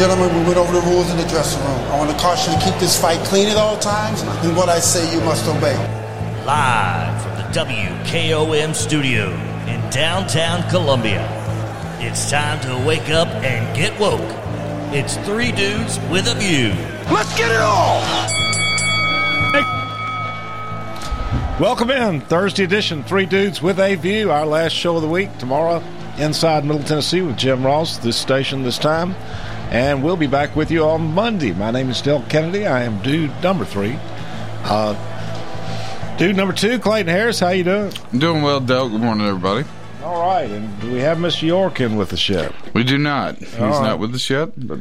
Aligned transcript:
Gentlemen, 0.00 0.34
we 0.34 0.44
went 0.44 0.56
over 0.56 0.72
the 0.72 0.80
rules 0.86 1.10
in 1.10 1.18
the 1.18 1.26
dressing 1.26 1.62
room. 1.62 1.78
I 1.92 1.98
want 1.98 2.10
to 2.10 2.16
caution 2.16 2.54
you 2.54 2.58
to 2.58 2.64
keep 2.64 2.74
this 2.80 2.98
fight 2.98 3.18
clean 3.26 3.48
at 3.48 3.58
all 3.58 3.78
times, 3.78 4.22
and 4.22 4.56
what 4.56 4.70
I 4.70 4.78
say 4.78 5.14
you 5.14 5.20
must 5.26 5.46
obey. 5.46 5.76
Live 6.46 7.22
from 7.22 7.36
the 7.36 7.42
WKOM 7.52 8.74
studio 8.74 9.28
in 9.68 9.90
downtown 9.90 10.66
Columbia. 10.70 11.28
It's 12.00 12.30
time 12.30 12.58
to 12.62 12.82
wake 12.88 13.10
up 13.10 13.28
and 13.44 13.76
get 13.76 13.92
woke. 14.00 14.22
It's 14.90 15.18
three 15.18 15.52
dudes 15.52 15.98
with 16.10 16.28
a 16.28 16.34
view. 16.34 16.72
Let's 17.12 17.36
get 17.36 17.50
it 17.50 17.60
all! 17.60 18.00
Welcome 21.60 21.90
in, 21.90 22.22
Thursday 22.22 22.64
edition, 22.64 23.04
Three 23.04 23.26
Dudes 23.26 23.60
with 23.60 23.78
a 23.78 23.96
View, 23.96 24.30
our 24.30 24.46
last 24.46 24.72
show 24.72 24.96
of 24.96 25.02
the 25.02 25.08
week. 25.08 25.36
Tomorrow, 25.36 25.82
inside 26.16 26.64
Middle 26.64 26.82
Tennessee 26.82 27.20
with 27.20 27.36
Jim 27.36 27.66
Ross, 27.66 27.98
this 27.98 28.16
station 28.16 28.62
this 28.62 28.78
time. 28.78 29.14
And 29.70 30.02
we'll 30.02 30.16
be 30.16 30.26
back 30.26 30.56
with 30.56 30.72
you 30.72 30.84
on 30.84 31.14
Monday. 31.14 31.52
My 31.52 31.70
name 31.70 31.90
is 31.90 32.02
Del 32.02 32.22
Kennedy. 32.22 32.66
I 32.66 32.82
am 32.82 33.00
dude 33.02 33.30
number 33.40 33.64
three. 33.64 33.96
Uh, 34.64 34.96
dude 36.18 36.34
number 36.34 36.52
two, 36.52 36.80
Clayton 36.80 37.06
Harris, 37.06 37.38
how 37.38 37.50
you 37.50 37.62
doing? 37.62 37.92
I'm 38.12 38.18
doing 38.18 38.42
well, 38.42 38.58
Del. 38.58 38.88
Good 38.88 39.00
morning, 39.00 39.28
everybody. 39.28 39.64
All 40.02 40.26
right, 40.26 40.50
and 40.50 40.80
do 40.80 40.90
we 40.90 40.98
have 40.98 41.18
Mr. 41.18 41.42
York 41.42 41.80
in 41.80 41.96
with 41.96 42.12
us 42.12 42.28
yet? 42.28 42.52
We 42.74 42.82
do 42.82 42.98
not. 42.98 43.36
He's 43.36 43.54
right. 43.54 43.82
not 43.82 44.00
with 44.00 44.12
us 44.12 44.28
yet, 44.28 44.50
but 44.56 44.80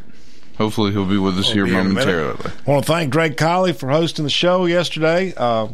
hopefully 0.57 0.91
he'll 0.91 1.05
be 1.05 1.19
with 1.19 1.37
us 1.37 1.51
here 1.51 1.65
be 1.65 1.71
here 1.71 1.81
in 1.81 1.85
a 1.85 1.89
minute. 1.89 2.07
momentarily. 2.07 2.51
I 2.65 2.71
want 2.71 2.85
to 2.85 2.91
thank 2.91 3.11
Greg 3.11 3.37
Colley 3.37 3.73
for 3.73 3.89
hosting 3.89 4.23
the 4.23 4.31
show 4.31 4.65
yesterday. 4.65 5.35
Uh, 5.37 5.67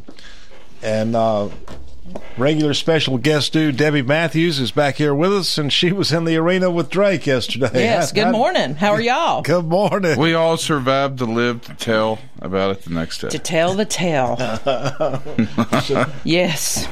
and 0.84 1.16
uh, 1.16 1.50
regular 2.38 2.74
special 2.74 3.18
guest 3.18 3.54
dude 3.54 3.78
Debbie 3.78 4.02
Matthews 4.02 4.60
is 4.60 4.72
back 4.72 4.96
here 4.96 5.14
with 5.16 5.34
us, 5.34 5.58
and 5.58 5.72
she 5.72 5.92
was 5.92 6.12
in 6.12 6.26
the 6.26 6.36
arena 6.38 6.70
with 6.70 6.90
Drake 6.90 7.26
yesterday. 7.26 7.70
Yes, 7.74 8.10
How- 8.12 8.16
good 8.16 8.24
how- 8.26 8.32
morning. 8.32 8.76
How 8.76 8.92
are 8.92 9.02
y'all? 9.02 9.42
Good 9.44 9.66
morning. 9.66 10.18
We 10.20 10.34
all 10.34 10.58
survived 10.58 11.18
to 11.20 11.26
live 11.26 11.62
to 11.64 11.74
tell 11.76 12.20
about 12.42 12.72
it 12.72 12.84
the 12.84 12.92
next 12.92 13.20
day. 13.22 13.30
To 13.30 13.40
tell 13.40 13.74
the 13.74 13.86
tale. 13.86 14.36
yes. 16.24 16.88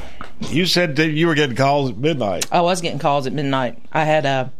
You 0.50 0.66
said 0.66 0.96
that 0.96 1.10
you 1.10 1.26
were 1.26 1.34
getting 1.34 1.56
calls 1.56 1.90
at 1.90 1.96
midnight. 1.96 2.46
I 2.52 2.60
was 2.60 2.80
getting 2.80 2.98
calls 2.98 3.26
at 3.26 3.32
midnight. 3.32 3.78
I 3.92 4.04
had 4.04 4.26
a, 4.26 4.52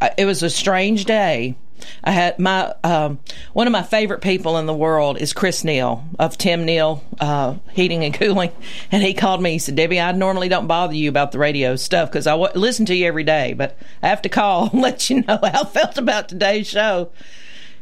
I- 0.00 0.12
it 0.18 0.24
was 0.24 0.42
a 0.42 0.50
strange 0.50 1.04
day. 1.04 1.56
I 2.02 2.10
had 2.10 2.38
my, 2.38 2.72
um, 2.84 3.18
one 3.52 3.66
of 3.66 3.72
my 3.72 3.82
favorite 3.82 4.20
people 4.20 4.58
in 4.58 4.66
the 4.66 4.74
world 4.74 5.18
is 5.18 5.32
Chris 5.32 5.64
Neal 5.64 6.04
of 6.18 6.36
Tim 6.38 6.64
Neal 6.64 7.02
uh, 7.20 7.56
Heating 7.72 8.04
and 8.04 8.14
Cooling. 8.14 8.52
And 8.92 9.02
he 9.02 9.14
called 9.14 9.42
me. 9.42 9.52
He 9.52 9.58
said, 9.58 9.76
Debbie, 9.76 10.00
I 10.00 10.12
normally 10.12 10.48
don't 10.48 10.66
bother 10.66 10.94
you 10.94 11.08
about 11.08 11.32
the 11.32 11.38
radio 11.38 11.76
stuff 11.76 12.10
because 12.10 12.26
I 12.26 12.32
w- 12.32 12.52
listen 12.54 12.86
to 12.86 12.94
you 12.94 13.06
every 13.06 13.24
day, 13.24 13.52
but 13.52 13.78
I 14.02 14.08
have 14.08 14.22
to 14.22 14.28
call 14.28 14.68
and 14.72 14.80
let 14.82 15.08
you 15.10 15.22
know 15.22 15.38
how 15.42 15.62
I 15.62 15.64
felt 15.64 15.98
about 15.98 16.28
today's 16.28 16.66
show. 16.68 17.10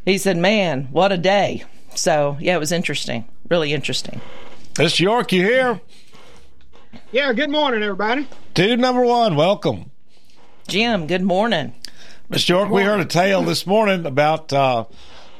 He 0.04 0.18
said, 0.18 0.36
man, 0.36 0.88
what 0.90 1.12
a 1.12 1.18
day. 1.18 1.64
So, 1.94 2.36
yeah, 2.40 2.56
it 2.56 2.58
was 2.58 2.72
interesting. 2.72 3.24
Really 3.48 3.72
interesting. 3.72 4.20
Mr. 4.74 5.00
York, 5.00 5.32
you 5.32 5.42
here? 5.44 5.80
Yeah, 7.10 7.32
good 7.32 7.50
morning, 7.50 7.82
everybody. 7.82 8.26
Dude 8.54 8.80
number 8.80 9.02
one, 9.02 9.36
welcome. 9.36 9.90
Jim, 10.66 11.06
good 11.06 11.22
morning. 11.22 11.74
Mr. 12.30 12.48
York, 12.50 12.70
we 12.70 12.82
heard 12.82 13.00
a 13.00 13.04
tale 13.04 13.42
this 13.42 13.66
morning 13.66 14.06
about 14.06 14.52
uh, 14.52 14.84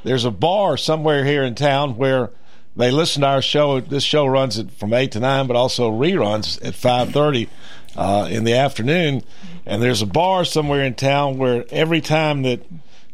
there's 0.05 0.25
a 0.25 0.31
bar 0.31 0.77
somewhere 0.77 1.25
here 1.25 1.43
in 1.43 1.55
town 1.55 1.97
where 1.97 2.31
they 2.77 2.91
listen 2.91 3.23
to 3.23 3.29
our 3.29 3.43
show. 3.43 3.81
This 3.81 4.05
show 4.05 4.27
runs 4.27 4.59
it 4.59 4.71
from 4.73 4.93
eight 4.93 5.13
to 5.13 5.21
nine, 5.21 5.47
but 5.47 5.57
also 5.57 5.91
reruns 5.91 6.63
at 6.67 6.75
five 6.75 7.13
thirty 7.13 7.49
uh, 7.97 8.29
in 8.31 8.45
the 8.45 8.55
afternoon. 8.55 9.23
And 9.65 9.83
there's 9.83 10.03
a 10.03 10.07
bar 10.07 10.45
somewhere 10.45 10.85
in 10.85 10.95
town 10.95 11.39
where 11.39 11.65
every 11.71 12.01
time 12.01 12.43
that 12.43 12.67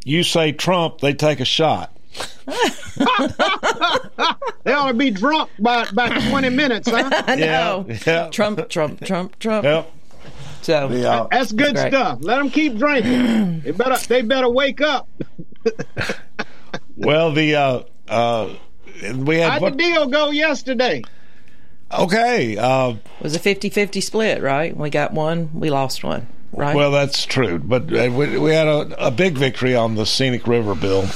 you 0.05 0.23
say 0.23 0.53
Trump, 0.53 1.01
they 1.01 1.13
take 1.15 1.41
a 1.41 1.45
shot. 1.45 1.95
They 4.69 4.75
ought 4.75 4.89
to 4.89 4.95
be 4.95 5.11
drunk 5.11 5.49
by 5.59 5.87
by 5.95 6.11
20 6.29 6.51
minutes, 6.51 6.91
huh? 6.91 7.09
I 7.27 7.37
know. 7.37 7.87
Yeah, 7.89 7.99
yeah. 8.07 8.29
Trump, 8.29 8.69
Trump, 8.69 9.01
Trump, 9.03 9.39
Trump. 9.39 9.65
Yep. 9.65 9.93
So, 10.69 10.87
The, 10.89 11.29
That's 11.31 11.51
good 11.51 11.75
Great. 11.77 11.89
stuff. 11.93 12.19
Let 12.21 12.37
them 12.37 12.51
keep 12.51 12.77
drinking. 12.77 13.61
They 13.65 13.71
better 13.71 13.97
they 14.07 14.21
better 14.21 14.51
wake 14.51 14.83
up. 14.83 15.09
well, 16.97 17.33
the 17.33 17.55
uh, 17.55 17.83
uh, 18.07 18.55
we 19.17 19.37
had 19.39 19.61
How'd 19.63 19.73
the 19.73 19.77
deal 19.77 20.07
go 20.09 20.31
yesterday? 20.31 21.03
okay. 21.91 22.57
Uh, 22.59 22.91
it 22.91 23.23
was 23.23 23.35
a 23.35 23.39
50 23.39 23.71
50 23.71 24.01
split, 24.03 24.43
right? 24.43 24.77
We 24.77 24.91
got 24.91 25.13
one, 25.15 25.51
we 25.55 25.71
lost 25.71 26.05
one, 26.05 26.27
right? 26.53 26.77
Well, 26.77 26.91
that's 26.91 27.25
true, 27.25 27.59
but 27.59 27.85
uh, 27.85 28.11
we, 28.13 28.39
we 28.39 28.51
had 28.53 28.67
a, 28.69 29.07
a 29.07 29.11
big 29.11 29.39
victory 29.39 29.75
on 29.75 29.95
the 29.95 30.05
scenic 30.05 30.47
river 30.47 30.75
bill. 30.75 31.09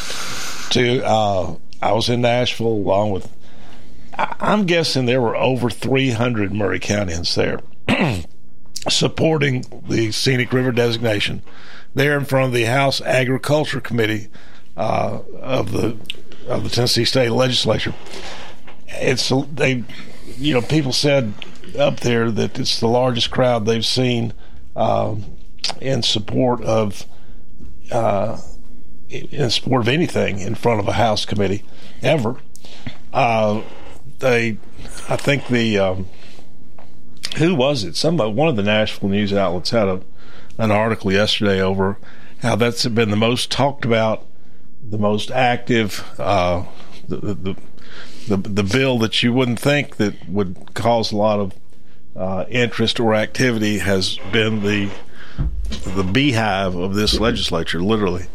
To 0.71 1.05
uh, 1.05 1.57
I 1.83 1.93
was 1.93 2.09
in 2.09 2.23
Nashville 2.23 2.69
along 2.69 3.11
with. 3.11 3.29
I- 4.17 4.35
I'm 4.41 4.65
guessing 4.65 5.05
there 5.05 5.21
were 5.21 5.37
over 5.37 5.69
300 5.69 6.53
Maury 6.55 6.81
Countians 6.81 7.35
there 7.35 7.61
supporting 8.88 9.65
the 9.88 10.10
scenic 10.12 10.53
river 10.53 10.72
designation. 10.72 11.43
There 11.94 12.16
in 12.16 12.25
front 12.25 12.47
of 12.47 12.53
the 12.53 12.65
House 12.65 13.00
Agriculture 13.03 13.81
Committee 13.81 14.28
uh, 14.76 15.20
of 15.41 15.72
the 15.72 15.98
of 16.48 16.65
the 16.65 16.70
Tennessee 16.70 17.04
State 17.04 17.31
Legislature. 17.31 17.94
It's 18.88 19.31
they, 19.54 19.84
you 20.37 20.54
know, 20.54 20.62
people 20.62 20.93
said 20.93 21.34
up 21.78 22.00
there 22.00 22.31
that 22.31 22.59
it's 22.59 22.81
the 22.81 22.88
largest 22.88 23.31
crowd 23.31 23.66
they've 23.66 23.84
seen 23.84 24.32
um, 24.75 25.37
in 25.81 26.03
support 26.03 26.62
of 26.62 27.06
uh, 27.91 28.38
in 29.09 29.50
support 29.50 29.82
of 29.82 29.88
anything 29.88 30.38
in 30.38 30.54
front 30.54 30.81
of 30.81 30.88
a 30.88 30.93
House 30.93 31.25
committee 31.25 31.62
ever. 32.03 32.37
Uh, 33.12 33.62
they, 34.19 34.56
I 35.09 35.16
think 35.16 35.49
the 35.49 35.78
um, 35.78 36.09
who 37.32 37.54
was 37.54 37.84
it? 37.84 37.97
Somebody, 37.97 38.32
one 38.32 38.48
of 38.48 38.56
the 38.56 38.62
Nashville 38.62 39.09
news 39.09 39.32
outlets 39.32 39.70
had 39.70 39.88
a 39.88 40.00
an 40.59 40.70
article 40.70 41.10
yesterday 41.10 41.60
over 41.60 41.98
how 42.41 42.56
that's 42.56 42.87
been 42.87 43.10
the 43.10 43.16
most 43.16 43.50
talked 43.50 43.84
about, 43.84 44.26
the 44.82 44.98
most 44.98 45.31
active, 45.31 46.04
uh, 46.19 46.65
the, 47.09 47.16
the 47.16 47.56
the 48.28 48.37
the 48.37 48.62
bill 48.62 48.98
that 48.98 49.22
you 49.22 49.32
wouldn't 49.32 49.60
think 49.60 49.97
that 49.97 50.28
would 50.28 50.75
cause 50.75 51.12
a 51.12 51.16
lot 51.16 51.41
of 51.41 51.54
uh, 52.16 52.44
interest 52.48 53.00
or 53.00 53.15
activity 53.15 53.78
has 53.78 54.19
been 54.32 54.62
the 54.62 54.91
the 55.94 56.04
beehive 56.04 56.75
of 56.75 56.94
this 56.94 57.19
legislature, 57.19 57.81
literally. 57.81 58.26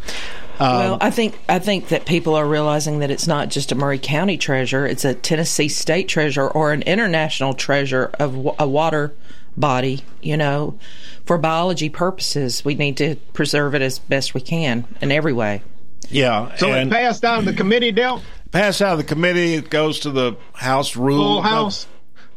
Well, 0.60 0.94
um, 0.94 1.00
I 1.02 1.12
think 1.12 1.40
I 1.48 1.60
think 1.60 1.90
that 1.90 2.06
people 2.06 2.36
are 2.36 2.48
realizing 2.48 3.00
that 3.00 3.12
it's 3.12 3.28
not 3.28 3.50
just 3.50 3.72
a 3.72 3.76
Maury 3.76 4.00
County 4.00 4.38
treasure; 4.38 4.86
it's 4.86 5.06
a 5.06 5.14
Tennessee 5.14 5.70
state 5.70 6.08
treasure 6.08 6.48
or 6.48 6.72
an 6.74 6.82
international 6.84 7.54
treasure 7.54 8.10
of 8.20 8.36
wa- 8.36 8.56
a 8.58 8.68
water 8.68 9.14
body. 9.56 10.04
You 10.22 10.38
know, 10.38 10.80
for 11.26 11.38
biology 11.38 11.90
purposes, 11.90 12.66
we 12.66 12.76
need 12.76 12.98
to 12.98 13.16
preserve 13.34 13.76
it 13.76 13.82
as 13.82 14.00
best 14.00 14.34
we 14.34 14.42
can 14.42 14.86
in 15.02 15.12
every 15.12 15.34
way. 15.34 15.62
Yeah, 16.10 16.56
So 16.56 16.72
and 16.72 16.90
it 16.90 16.96
passed 16.96 17.26
out 17.26 17.40
of 17.40 17.46
the 17.46 17.54
committee, 17.54 17.92
Del? 17.92 18.22
passed 18.52 18.82
out 18.82 18.94
of 18.94 18.98
the 18.98 19.04
committee. 19.04 19.56
It 19.56 19.70
goes 19.70 20.00
to 20.02 20.12
the 20.12 20.38
House 20.54 20.96
Rules 20.96 21.22
Full 21.22 21.38
uh, 21.40 21.42
House? 21.42 21.88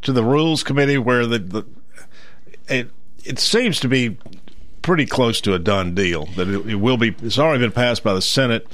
to 0.03 0.13
the 0.13 0.25
Rules 0.25 0.65
Committee, 0.65 0.99
where 0.99 1.25
the, 1.25 1.39
the 1.39 1.67
it 2.69 2.91
it 3.25 3.39
seems 3.39 3.79
to 3.81 3.89
be 3.89 4.19
pretty 4.83 5.07
close 5.07 5.41
to 5.43 5.55
a 5.55 5.59
done 5.59 5.95
deal. 5.95 6.27
That 6.37 6.49
it, 6.49 6.67
it 6.67 6.75
will 6.77 6.97
be. 6.97 7.15
It's 7.23 7.39
already 7.39 7.65
been 7.65 7.73
passed 7.73 8.03
by 8.03 8.15
the 8.15 8.23
Senate, 8.23 8.67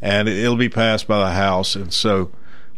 and 0.00 0.28
it, 0.28 0.48
will 0.48 0.56
be 0.56 0.68
passed 0.68 1.06
by 1.06 1.18
the 1.20 1.32
House, 1.32 1.74
and 1.74 1.92
so. 1.92 2.30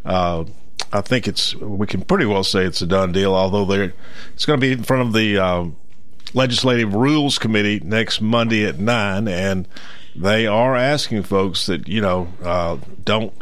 Uh, 0.05 0.45
I 0.93 1.03
think 1.03 1.29
it's 1.29 1.55
we 1.55 1.87
can 1.87 2.03
pretty 2.03 2.27
well 2.27 2.43
say 2.43 2.65
it's 2.65 2.83
a 2.83 2.87
done 2.87 3.13
deal. 3.13 3.33
Although 3.33 3.65
there, 3.65 3.93
it's 4.35 4.45
going 4.45 4.59
to 4.59 4.67
be 4.67 4.73
in 4.73 4.83
front 4.83 5.03
of 5.03 5.13
the 5.13 5.39
um, 5.39 5.77
Legislative 6.35 6.95
Rules 6.95 7.39
Committee 7.39 7.81
next 7.81 8.21
Monday 8.21 8.65
at 8.65 8.79
nine, 8.79 9.29
and 9.29 9.69
they 10.17 10.47
are 10.47 10.77
asking 10.77 11.23
folks 11.25 11.67
that 11.67 11.87
you 11.87 12.01
know 12.01 12.33
uh, 12.43 12.79
don't 13.05 13.33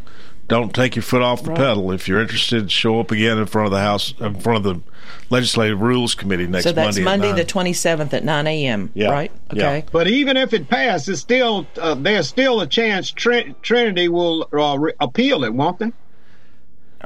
don't 0.48 0.74
take 0.74 0.96
your 0.96 1.02
foot 1.02 1.22
off 1.22 1.42
the 1.42 1.52
pedal. 1.54 1.92
If 1.92 2.08
you're 2.08 2.20
interested, 2.20 2.70
show 2.72 2.98
up 3.00 3.10
again 3.10 3.38
in 3.38 3.46
front 3.46 3.66
of 3.66 3.72
the 3.72 3.80
House, 3.80 4.14
in 4.18 4.40
front 4.40 4.64
of 4.66 4.74
the 4.76 4.82
Legislative 5.30 5.80
Rules 5.80 6.14
Committee 6.14 6.46
next 6.46 6.64
Monday. 6.64 6.68
so 6.70 6.72
that's 6.72 6.98
Monday. 6.98 7.26
Monday, 7.28 7.42
the 7.42 7.46
twenty 7.46 7.72
seventh 7.74 8.14
at 8.14 8.24
nine 8.24 8.46
a.m. 8.46 8.90
Yeah. 8.94 9.10
Right? 9.10 9.30
Yeah. 9.52 9.66
Okay. 9.68 9.84
But 9.92 10.08
even 10.08 10.36
if 10.36 10.52
it 10.54 10.68
passed, 10.68 11.08
it's 11.08 11.20
still 11.20 11.66
uh, 11.78 11.94
there's 11.94 12.28
still 12.28 12.60
a 12.62 12.66
chance 12.66 13.10
Trin- 13.10 13.54
Trinity 13.62 14.08
will 14.08 14.48
uh, 14.52 14.78
re- 14.78 14.92
appeal 15.00 15.44
it, 15.44 15.52
won't 15.52 15.78
they? 15.78 15.92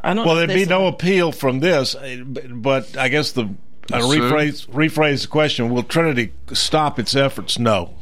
I 0.03 0.15
don't. 0.15 0.25
Well, 0.25 0.37
there'd 0.37 0.49
be 0.49 0.65
no 0.65 0.87
appeal 0.87 1.33
from 1.33 1.61
this, 1.61 1.95
uh, 1.95 2.23
but- 2.25 2.63
but 2.63 2.97
I 2.97 3.09
guess 3.09 3.33
the 3.33 3.49
I 3.93 4.01
Sue? 4.01 4.07
rephrase 4.21 4.67
rephrase 4.69 5.23
the 5.23 5.29
question: 5.29 5.69
Will 5.69 5.83
Trinity 5.83 6.33
stop 6.53 6.99
its 7.01 7.17
efforts? 7.17 7.59
No, 7.59 7.95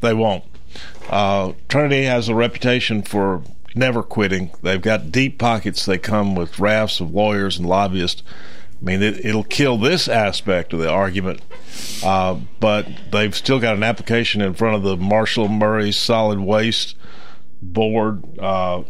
they 0.00 0.14
won't. 0.14 0.44
Uh, 1.08 1.52
Trinity 1.68 2.04
has 2.04 2.28
a 2.28 2.34
reputation 2.34 3.02
for 3.02 3.42
never 3.76 4.02
quitting. 4.02 4.50
They've 4.62 4.80
got 4.80 5.12
deep 5.12 5.38
pockets. 5.38 5.84
They 5.84 5.98
come 5.98 6.34
with 6.34 6.58
rafts 6.58 7.00
of 7.00 7.12
lawyers 7.12 7.58
and 7.58 7.66
lobbyists. 7.66 8.22
I 8.80 8.84
mean, 8.84 9.02
it, 9.02 9.24
it'll 9.24 9.44
kill 9.44 9.78
this 9.78 10.06
aspect 10.08 10.72
of 10.72 10.80
the 10.80 10.90
argument, 10.90 11.40
uh, 12.04 12.38
but 12.60 12.86
they've 13.10 13.34
still 13.34 13.58
got 13.58 13.76
an 13.76 13.82
application 13.82 14.42
in 14.42 14.52
front 14.54 14.76
of 14.76 14.82
the 14.82 14.96
Marshall 14.96 15.48
Maury 15.48 15.92
Solid 15.92 16.40
Waste 16.40 16.94
board 17.62 18.22
uh, 18.38 18.82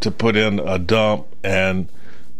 to 0.00 0.10
put 0.10 0.36
in 0.36 0.58
a 0.58 0.78
dump, 0.78 1.26
and 1.44 1.88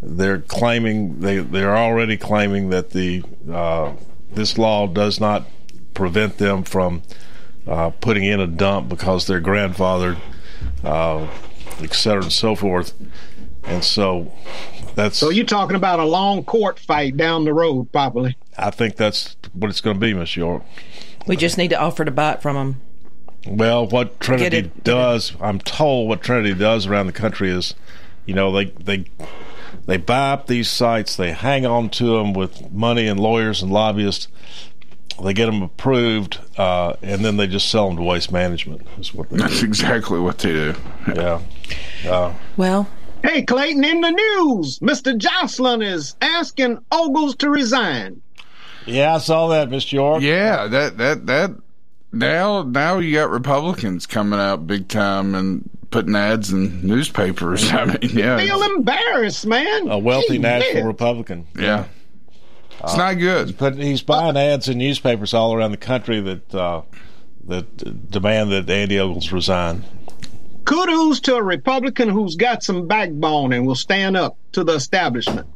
they're 0.02 0.40
claiming 0.40 1.20
they 1.20 1.38
they're 1.38 1.76
already 1.76 2.16
claiming 2.16 2.70
that 2.70 2.90
the 2.90 3.22
uh, 3.50 3.92
this 4.32 4.58
law 4.58 4.86
does 4.86 5.20
not 5.20 5.44
prevent 5.94 6.38
them 6.38 6.64
from 6.64 7.02
uh, 7.66 7.90
putting 7.90 8.24
in 8.24 8.40
a 8.40 8.46
dump 8.46 8.88
because 8.88 9.26
they're 9.26 9.40
grandfathered, 9.40 10.18
uh, 10.82 11.26
et 11.82 11.94
cetera, 11.94 12.22
and 12.22 12.32
so 12.32 12.54
forth. 12.54 12.94
And 13.64 13.84
so 13.84 14.32
that's 14.94 15.18
So 15.18 15.30
you're 15.30 15.44
talking 15.44 15.76
about 15.76 16.00
a 16.00 16.04
long 16.04 16.44
court 16.44 16.78
fight 16.78 17.16
down 17.16 17.44
the 17.44 17.52
road, 17.52 17.92
probably. 17.92 18.36
I 18.56 18.70
think 18.70 18.96
that's 18.96 19.36
what 19.52 19.70
it's 19.70 19.80
going 19.80 19.96
to 19.96 20.00
be, 20.00 20.14
Miss 20.14 20.36
York. 20.36 20.62
We 21.26 21.36
just 21.36 21.58
need 21.58 21.68
to 21.68 21.78
offer 21.80 22.04
to 22.04 22.10
buy 22.10 22.32
it 22.32 22.42
from 22.42 22.56
them. 22.56 22.80
Well, 23.46 23.86
what 23.86 24.20
Trinity 24.20 24.58
it- 24.58 24.84
does, 24.84 25.32
I'm 25.40 25.58
told, 25.60 26.08
what 26.08 26.22
Trinity 26.22 26.54
does 26.54 26.86
around 26.86 27.06
the 27.06 27.12
country 27.12 27.50
is, 27.50 27.74
you 28.26 28.34
know, 28.34 28.52
they 28.52 28.66
they 28.66 29.04
they 29.86 29.96
buy 29.96 30.32
up 30.32 30.46
these 30.46 30.68
sites, 30.68 31.16
they 31.16 31.32
hang 31.32 31.64
on 31.64 31.88
to 31.90 32.16
them 32.18 32.32
with 32.34 32.70
money 32.70 33.06
and 33.06 33.18
lawyers 33.18 33.62
and 33.62 33.72
lobbyists. 33.72 34.28
They 35.22 35.32
get 35.34 35.46
them 35.46 35.62
approved, 35.62 36.38
uh, 36.56 36.94
and 37.02 37.24
then 37.24 37.36
they 37.36 37.46
just 37.46 37.68
sell 37.70 37.88
them 37.88 37.96
to 37.98 38.02
waste 38.02 38.32
management. 38.32 38.86
Is 38.98 39.12
what 39.14 39.28
they 39.30 39.36
That's 39.38 39.60
do. 39.60 39.66
exactly 39.66 40.18
what 40.18 40.38
they 40.38 40.52
do. 40.52 40.74
Yeah. 41.14 41.40
Uh, 42.08 42.34
Well, 42.56 42.88
Hey, 43.22 43.42
Clayton, 43.42 43.84
in 43.84 44.00
the 44.00 44.10
news, 44.10 44.78
Mr. 44.78 45.14
Jocelyn 45.16 45.82
is 45.82 46.16
asking 46.22 46.78
Ogles 46.90 47.36
to 47.36 47.50
resign. 47.50 48.22
yeah, 48.86 49.14
I 49.14 49.18
saw 49.18 49.48
that, 49.48 49.68
Mr. 49.68 49.92
York. 49.92 50.22
Yeah, 50.22 50.66
that 50.68 50.96
that 50.96 51.26
that 51.26 51.50
now 52.12 52.62
now 52.62 52.98
you 52.98 53.12
got 53.14 53.28
Republicans 53.30 54.06
coming 54.06 54.40
out 54.40 54.66
big 54.66 54.88
time 54.88 55.34
and 55.34 55.68
putting 55.90 56.16
ads 56.16 56.50
in 56.50 56.80
newspapers. 56.86 57.70
I 57.72 57.84
mean, 57.84 57.98
yeah, 58.02 58.36
I 58.36 58.46
Feel 58.46 58.62
embarrassed, 58.62 59.46
man. 59.46 59.88
A 59.88 59.98
wealthy 59.98 60.36
Gee 60.36 60.38
national 60.38 60.74
whiz. 60.76 60.84
Republican. 60.86 61.46
yeah, 61.58 61.84
it's 62.82 62.96
not 62.96 63.18
good. 63.18 63.56
But 63.58 63.76
he's 63.76 64.02
buying 64.02 64.36
ads 64.36 64.68
in 64.68 64.78
newspapers 64.78 65.34
all 65.34 65.54
around 65.54 65.70
the 65.72 65.76
country 65.76 66.20
that 66.20 66.54
uh, 66.54 66.82
that 67.48 68.10
demand 68.10 68.50
that 68.52 68.68
Andy 68.70 68.98
Ogles 68.98 69.32
resign. 69.32 69.84
Kudos 70.64 71.20
to 71.20 71.34
a 71.36 71.42
Republican 71.42 72.08
who's 72.08 72.36
got 72.36 72.62
some 72.62 72.86
backbone 72.86 73.52
and 73.52 73.66
will 73.66 73.74
stand 73.74 74.16
up 74.16 74.36
to 74.52 74.62
the 74.62 74.74
establishment. 74.74 75.46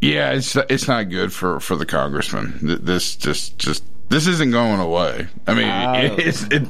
Yeah, 0.00 0.32
it's 0.32 0.54
it's 0.56 0.86
not 0.86 1.08
good 1.08 1.32
for 1.32 1.60
for 1.60 1.76
the 1.76 1.86
congressman. 1.86 2.58
This 2.82 3.16
just 3.16 3.58
just 3.58 3.84
this 4.10 4.26
isn't 4.26 4.50
going 4.50 4.80
away. 4.80 5.26
I 5.46 5.54
mean, 5.54 5.68
Uh, 5.68 6.14
it's 6.18 6.42
it. 6.44 6.68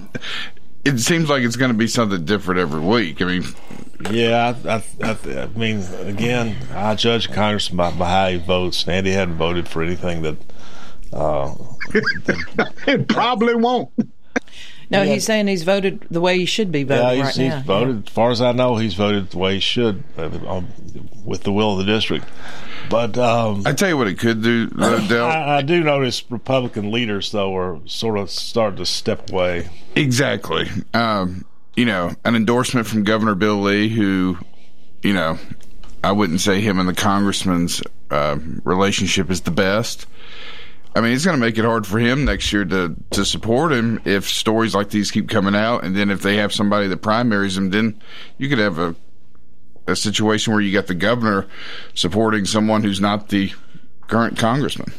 It 0.85 0.99
seems 1.00 1.29
like 1.31 1.43
it's 1.43 1.56
going 1.56 1.73
to 1.73 1.76
be 1.76 1.87
something 1.87 2.25
different 2.25 2.61
every 2.61 2.81
week. 2.81 3.23
I 3.23 3.25
mean, 3.25 3.44
Yeah, 4.11 4.55
I, 4.64 4.69
I, 4.75 4.82
I, 5.02 5.43
I 5.43 5.46
mean, 5.49 5.82
again, 6.00 6.56
I 6.73 6.94
judge 6.94 7.29
a 7.29 7.32
congressman 7.32 7.76
by, 7.76 7.91
by 7.91 8.08
how 8.11 8.29
he 8.29 8.38
votes. 8.38 8.82
And 8.85 8.93
Andy 8.93 9.12
hadn't 9.12 9.37
voted 9.37 9.69
for 9.69 9.82
anything 9.82 10.23
that. 10.23 10.37
Uh, 11.12 11.55
It 12.87 13.08
probably 13.08 13.55
won't. 13.55 13.91
no, 14.91 15.02
he's 15.05 15.25
saying 15.25 15.46
he's 15.46 15.62
voted 15.62 16.05
the 16.11 16.20
way 16.20 16.38
he 16.38 16.44
should 16.46 16.73
be 16.73 16.81
yeah, 16.81 16.87
voting 16.87 17.17
he's, 17.17 17.25
right 17.25 17.35
he's 17.37 17.49
now. 17.50 17.62
voted. 17.62 18.06
As 18.08 18.12
far 18.12 18.31
as 18.31 18.41
I 18.41 18.52
know, 18.52 18.76
he's 18.76 18.94
voted 18.94 19.31
the 19.31 19.38
way 19.38 19.55
he 19.55 19.61
should, 19.61 20.02
uh, 20.19 20.31
um, 20.49 20.69
with 21.25 21.43
the 21.44 21.52
will 21.52 21.73
of 21.73 21.79
the 21.79 21.93
district. 21.93 22.26
But 22.90 23.17
um, 23.17 23.62
I 23.64 23.73
tell 23.73 23.88
you 23.88 23.97
what, 23.97 24.08
it 24.08 24.19
could 24.19 24.43
do. 24.43 24.67
though, 24.67 25.06
Del. 25.06 25.26
I, 25.26 25.58
I 25.58 25.62
do 25.62 25.82
notice 25.82 26.31
Republican 26.31 26.90
leaders, 26.90 27.31
though, 27.32 27.56
are 27.56 27.81
sort 27.87 28.19
of 28.19 28.31
starting 28.31 28.79
to 28.79 28.87
step 28.87 29.31
away. 29.31 29.69
Exactly. 29.94 30.69
Um, 30.93 31.44
you 31.76 31.85
know, 31.85 32.11
an 32.25 32.35
endorsement 32.37 32.87
from 32.87 33.03
Governor 33.05 33.35
Bill 33.35 33.61
Lee, 33.61 33.88
who, 33.88 34.38
you 35.03 35.12
know, 35.12 35.38
I 36.03 36.12
wouldn't 36.12 36.41
say 36.41 36.61
him 36.61 36.79
and 36.79 36.88
the 36.88 36.94
congressman's 36.94 37.82
uh, 38.11 38.38
relationship 38.65 39.31
is 39.31 39.41
the 39.43 39.50
best. 39.50 40.06
I 40.97 41.00
mean, 41.00 41.12
it's 41.12 41.25
going 41.25 41.37
to 41.37 41.41
make 41.44 41.59
it 41.59 41.65
hard 41.65 41.87
for 41.87 41.99
him 41.99 42.25
next 42.25 42.53
year 42.53 42.65
to, 42.65 42.94
to 43.11 43.25
support 43.25 43.73
him 43.73 44.00
if 44.05 44.29
stories 44.29 44.75
like 44.75 44.91
these 44.91 45.11
keep 45.11 45.29
coming 45.29 45.55
out. 45.56 45.82
And 45.82 45.97
then 45.97 46.11
if 46.11 46.23
they 46.23 46.37
have 46.37 46.53
somebody 46.53 46.87
that 46.87 46.99
primaries 46.99 47.56
him, 47.56 47.71
then 47.71 48.00
you 48.38 48.49
could 48.49 48.59
have 48.59 48.79
a, 48.79 48.94
a 49.88 49.97
situation 49.97 50.53
where 50.53 50.62
you 50.62 50.73
got 50.73 50.87
the 50.87 50.94
governor 50.94 51.49
supporting 51.94 52.44
someone 52.44 52.85
who's 52.85 53.00
not 53.00 53.29
the 53.31 53.53
current 54.06 54.38
congressman. 54.38 54.93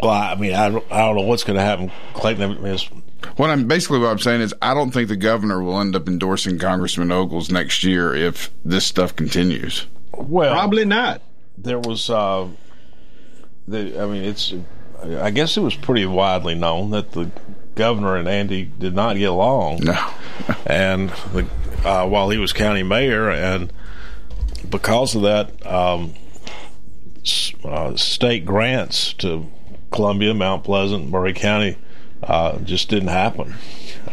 Well, 0.00 0.10
I 0.10 0.34
mean, 0.36 0.54
I, 0.54 0.70
don't- 0.70 0.90
I 0.90 0.98
don't 1.00 1.16
know 1.16 1.22
what's 1.22 1.44
going 1.44 1.58
to 1.58 1.62
happen. 1.64 1.90
Clayton, 2.14 3.03
What 3.36 3.50
I'm 3.50 3.66
basically 3.66 3.98
what 3.98 4.08
I'm 4.10 4.18
saying 4.18 4.40
is 4.42 4.54
I 4.62 4.74
don't 4.74 4.90
think 4.92 5.08
the 5.08 5.16
governor 5.16 5.62
will 5.62 5.80
end 5.80 5.96
up 5.96 6.06
endorsing 6.08 6.58
Congressman 6.58 7.10
Ogles 7.10 7.50
next 7.50 7.82
year 7.84 8.14
if 8.14 8.50
this 8.64 8.86
stuff 8.86 9.14
continues. 9.16 9.86
well, 10.16 10.52
Probably 10.52 10.84
not. 10.84 11.20
there 11.58 11.78
was 11.80 12.08
uh 12.10 12.46
the 13.66 14.00
I 14.00 14.06
mean 14.06 14.22
it's 14.24 14.54
I 15.20 15.30
guess 15.30 15.56
it 15.56 15.60
was 15.60 15.74
pretty 15.74 16.06
widely 16.06 16.54
known 16.54 16.90
that 16.90 17.12
the 17.12 17.30
governor 17.74 18.16
and 18.16 18.28
Andy 18.28 18.64
did 18.64 18.94
not 18.94 19.16
get 19.16 19.30
along 19.30 19.80
No. 19.82 20.10
and 20.66 21.10
the, 21.32 21.46
uh, 21.84 22.06
while 22.06 22.30
he 22.30 22.38
was 22.38 22.52
county 22.52 22.82
mayor 22.84 23.30
and 23.30 23.72
because 24.70 25.14
of 25.16 25.22
that 25.22 25.66
um, 25.66 26.14
uh, 27.64 27.96
state 27.96 28.44
grants 28.46 29.12
to 29.14 29.46
Columbia, 29.90 30.34
Mount 30.34 30.64
Pleasant, 30.64 31.08
Maury 31.10 31.32
County 31.32 31.76
uh, 32.28 32.58
just 32.60 32.88
didn't 32.88 33.08
happen. 33.08 33.54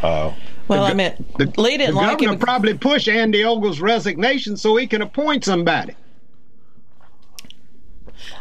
Uh, 0.01 0.33
well, 0.67 0.83
I 0.85 0.93
mean, 0.93 1.13
Lee 1.37 1.45
The 1.45 1.77
didn't 1.77 1.95
like 1.95 2.19
governor 2.19 2.33
him. 2.33 2.39
probably 2.39 2.73
push 2.77 3.07
Andy 3.07 3.43
Ogles' 3.43 3.79
resignation 3.81 4.55
so 4.57 4.75
he 4.77 4.87
can 4.87 5.01
appoint 5.01 5.43
somebody. 5.43 5.95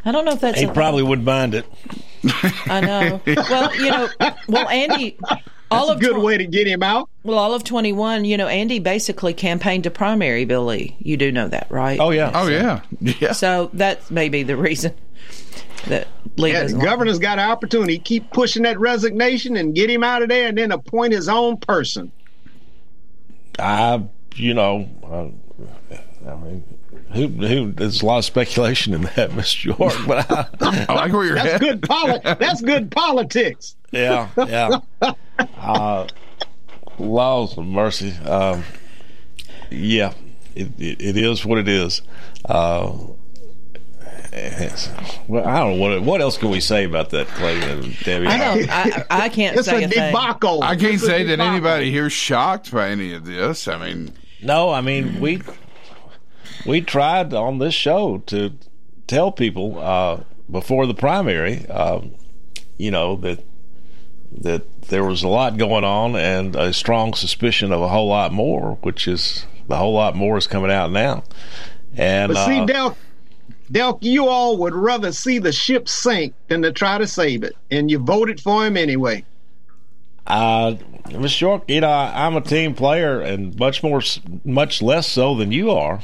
I 0.05 0.13
don't 0.13 0.25
know 0.25 0.33
if 0.33 0.41
that's. 0.41 0.59
he 0.59 0.67
a- 0.67 0.73
probably 0.73 1.03
would 1.03 1.25
mind 1.25 1.55
it. 1.55 1.67
I 2.67 2.81
know. 2.81 3.21
Well, 3.27 3.75
you 3.77 3.91
know, 3.91 4.09
well, 4.47 4.69
Andy, 4.69 5.17
all 5.71 5.87
That's 5.87 5.91
a 5.91 5.93
of 5.95 6.01
good 6.01 6.17
tw- 6.21 6.23
way 6.25 6.37
to 6.37 6.45
get 6.47 6.67
him 6.67 6.83
out. 6.83 7.09
well, 7.23 7.39
all 7.39 7.55
of 7.55 7.65
twenty 7.65 7.93
one. 7.93 8.25
You 8.25 8.37
know, 8.37 8.47
Andy 8.47 8.79
basically 8.79 9.33
campaigned 9.35 9.85
to 9.85 9.91
primary 9.91 10.45
Billy. 10.45 10.97
You 11.01 11.17
do 11.17 11.33
know 11.33 11.49
that, 11.49 11.67
right? 11.71 11.99
Oh 11.99 12.11
yeah. 12.11 12.31
Oh 12.35 12.47
yeah. 12.49 12.83
Yeah. 13.01 13.33
So 13.33 13.71
that 13.75 14.11
may 14.11 14.29
be 14.29 14.43
the 14.43 14.57
reason 14.57 14.93
that 15.89 16.09
Lee 16.37 16.53
Yeah, 16.53 16.59
the 16.61 16.65
doesn't. 16.65 16.81
governor's 16.81 17.19
got 17.19 17.39
an 17.39 17.51
opportunity. 17.51 17.99
Keep 17.99 18.33
pushing 18.33 18.63
that 18.65 18.79
resignation 18.79 19.57
and 19.57 19.75
get 19.75 19.89
him 19.91 20.03
out 20.05 20.23
of 20.23 20.29
there 20.29 20.49
and 20.49 20.59
then 20.59 20.73
appoint 20.73 21.13
his 21.13 21.29
own 21.29 21.57
person. 21.59 22.13
I, 23.59 24.03
you 24.37 24.55
know, 24.55 24.89
uh, 25.05 26.31
I 26.31 26.37
mean, 26.37 26.65
who, 27.13 27.27
who? 27.29 27.73
There's 27.73 28.03
a 28.03 28.07
lot 28.07 28.19
of 28.19 28.25
speculation 28.25 28.95
in 28.95 29.03
that, 29.17 29.33
Miss 29.37 29.65
York. 29.65 29.95
But 30.07 30.31
I, 30.63 30.87
I 30.89 30.93
like 30.95 31.13
where 31.13 31.25
you're 31.27 31.35
That's 31.35 31.55
at. 31.55 31.61
good 31.61 31.83
poli- 31.83 32.21
That's 32.23 32.63
good 32.63 32.91
politics. 32.91 33.77
yeah, 33.93 34.29
yeah. 34.37 34.81
Uh, 35.57 36.07
laws 36.99 37.57
of 37.57 37.65
mercy. 37.65 38.13
Um, 38.27 38.63
yeah, 39.71 40.13
it, 40.55 40.69
it, 40.79 41.01
it 41.01 41.17
is 41.17 41.45
what 41.47 41.57
it 41.59 41.67
is. 41.69 42.03
Uh, 42.45 42.93
it's- 42.93 43.20
well, 44.33 45.47
I 45.47 45.59
don't 45.59 45.77
know 45.79 45.83
what 45.83 46.03
what 46.03 46.21
else 46.21 46.37
can 46.39 46.51
we 46.51 46.61
say 46.61 46.85
about 46.85 47.11
that, 47.11 47.27
Clay 47.29 47.61
and 47.71 47.97
Debbie. 48.01 48.27
I 48.27 48.39
don't. 48.39 48.71
I, 48.71 49.05
I 49.11 49.29
can't 49.29 49.57
It's 49.57 49.67
say 49.67 49.83
a 49.83 49.87
a 49.87 49.89
thing. 49.89 50.13
debacle. 50.13 50.63
I 50.63 50.77
can't 50.77 50.95
It's 50.95 51.05
say 51.05 51.25
that 51.25 51.37
debacle. 51.37 51.53
anybody 51.53 51.91
here's 51.91 52.13
shocked 52.13 52.71
by 52.73 52.91
any 52.91 53.13
of 53.15 53.25
this. 53.25 53.67
I 53.69 53.77
mean, 53.79 54.13
No, 54.43 54.71
I 54.71 54.81
mean 54.81 55.21
we 55.21 55.43
we 56.67 56.81
tried 56.81 57.35
on 57.35 57.59
this 57.59 57.75
show 57.75 58.19
to 58.27 58.53
tell 59.07 59.33
people 59.33 59.79
uh, 59.79 60.21
before 60.51 60.87
the 60.87 60.95
primary, 60.95 61.67
um, 61.69 62.13
you 62.79 62.91
know 62.91 63.17
that 63.17 63.45
that 64.33 64.83
there 64.83 65.05
was 65.05 65.23
a 65.25 65.29
lot 65.29 65.57
going 65.59 65.83
on 65.85 66.15
and 66.15 66.55
a 66.55 66.73
strong 66.73 67.15
suspicion 67.15 67.73
of 67.73 67.83
a 67.83 67.89
whole 67.89 68.07
lot 68.09 68.33
more, 68.33 68.79
which 68.83 69.09
is 69.09 69.45
the 69.69 69.77
whole 69.77 69.93
lot 69.93 70.15
more 70.15 70.37
is 70.39 70.47
coming 70.47 70.71
out 70.71 70.93
now. 70.93 71.25
And 71.97 72.33
But 72.33 72.47
see, 72.47 72.61
uh, 72.61 72.67
Delk, 72.67 72.97
Delk, 73.73 73.99
you 74.03 74.27
all 74.27 74.57
would 74.59 74.75
rather 74.75 75.13
see 75.13 75.39
the 75.39 75.53
ship 75.53 75.89
sink 75.89 76.35
than 76.49 76.63
to 76.63 76.73
try 76.73 76.99
to 76.99 77.07
save 77.07 77.43
it, 77.45 77.57
and 77.71 77.91
you 77.91 77.99
voted 77.99 78.41
for 78.41 78.67
him 78.67 78.77
anyway. 78.77 79.25
Uh, 80.27 80.77
Miss 81.13 81.41
York, 81.41 81.65
you 81.69 81.81
know, 81.81 81.89
I, 81.89 82.27
I'm 82.27 82.37
a 82.37 82.41
team 82.41 82.75
player, 82.75 83.21
and 83.21 83.59
much 83.59 83.83
more, 83.83 84.01
much 84.45 84.83
less 84.83 85.09
so 85.09 85.35
than 85.35 85.51
you 85.51 85.71
are. 85.71 86.01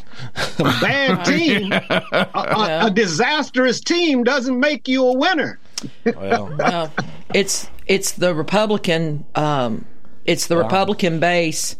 A 0.58 0.62
bad 0.80 1.24
team, 1.24 1.72
a, 1.72 2.28
a, 2.34 2.86
a 2.86 2.90
disastrous 2.90 3.80
team 3.80 4.24
doesn't 4.24 4.58
make 4.58 4.88
you 4.88 5.04
a 5.06 5.16
winner. 5.16 5.58
well, 6.04 6.48
No, 6.56 6.90
it's 7.34 7.68
it's 7.86 8.12
the 8.12 8.34
Republican. 8.34 9.24
Um, 9.34 9.84
it's 10.24 10.46
the 10.46 10.56
Republican 10.56 11.20
base 11.20 11.76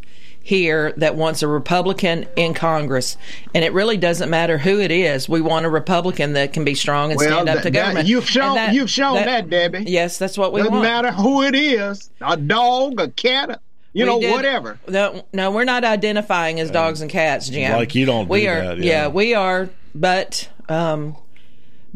here 0.46 0.92
that 0.98 1.16
wants 1.16 1.42
a 1.42 1.48
Republican 1.48 2.24
in 2.36 2.54
Congress, 2.54 3.16
and 3.52 3.64
it 3.64 3.72
really 3.72 3.96
doesn't 3.96 4.30
matter 4.30 4.58
who 4.58 4.78
it 4.78 4.92
is. 4.92 5.28
We 5.28 5.40
want 5.40 5.66
a 5.66 5.68
Republican 5.68 6.34
that 6.34 6.52
can 6.52 6.64
be 6.64 6.76
strong 6.76 7.10
and 7.10 7.18
Well, 7.18 7.26
stand 7.28 7.48
up 7.48 7.56
that- 7.56 7.62
to 7.64 7.70
that- 7.70 7.72
government. 7.80 8.06
you've 8.06 8.30
shown- 8.30 8.56
And 8.56 8.72
you've 8.72 8.88
shown 8.88 9.16
that, 9.16 9.50
Debbie. 9.50 9.82
Yes, 9.88 10.18
that's 10.18 10.38
what 10.38 10.52
we 10.52 10.60
Doesn't 10.60 10.72
want. 10.72 10.84
matter 10.84 11.10
who 11.10 11.42
it 11.42 11.56
is, 11.56 12.10
a 12.20 12.36
dog, 12.36 13.00
a 13.00 13.08
cat, 13.08 13.58
you 13.92 14.04
We 14.04 14.08
know, 14.08 14.20
did- 14.20 14.30
whatever. 14.30 14.78
No, 14.86 15.24
no, 15.32 15.50
we're 15.50 15.64
not 15.64 15.82
identifying 15.82 16.60
as 16.60 16.70
dogs 16.70 17.00
and 17.00 17.10
cats, 17.10 17.48
Jim. 17.48 17.72
Like 17.72 17.96
you 17.96 18.06
don't 18.06 18.28
We 18.28 18.42
do 18.42 18.48
are. 18.50 18.60
that, 18.76 18.78
yeah. 18.78 19.08
we 19.08 19.34
are. 19.34 19.68
But, 19.96 20.48
um, 20.68 21.16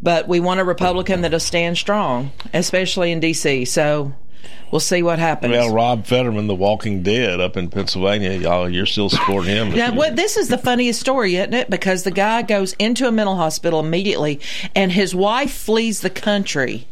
but 0.02 0.26
we 0.26 0.40
want 0.40 0.59
a 0.59 0.64
Republican 0.64 1.21
that'll 1.21 1.38
stand 1.38 1.78
strong, 1.78 2.33
especially 2.52 3.12
in 3.12 3.21
D.C. 3.21 3.64
So 3.66 4.12
we'll 4.70 4.80
see 4.80 5.02
what 5.02 5.18
happens. 5.18 5.52
Well, 5.52 5.72
Rob 5.72 6.06
Fetterman, 6.06 6.46
The 6.46 6.54
Walking 6.54 7.02
Dead, 7.02 7.40
up 7.40 7.56
in 7.56 7.68
Pennsylvania, 7.68 8.32
y'all, 8.32 8.68
you're 8.68 8.86
still 8.86 9.10
supporting 9.10 9.50
him. 9.50 9.70
Now, 9.70 9.94
what 9.94 10.16
this 10.16 10.36
is 10.36 10.48
the 10.48 10.58
funniest 10.58 11.00
story, 11.00 11.36
isn't 11.36 11.54
it? 11.54 11.70
Because 11.70 12.02
the 12.02 12.10
guy 12.10 12.42
goes 12.42 12.74
into 12.74 13.06
a 13.06 13.12
mental 13.12 13.36
hospital 13.36 13.80
immediately, 13.80 14.40
and 14.74 14.92
his 14.92 15.14
wife 15.14 15.52
flees 15.52 16.00
the 16.00 16.10
country. 16.10 16.86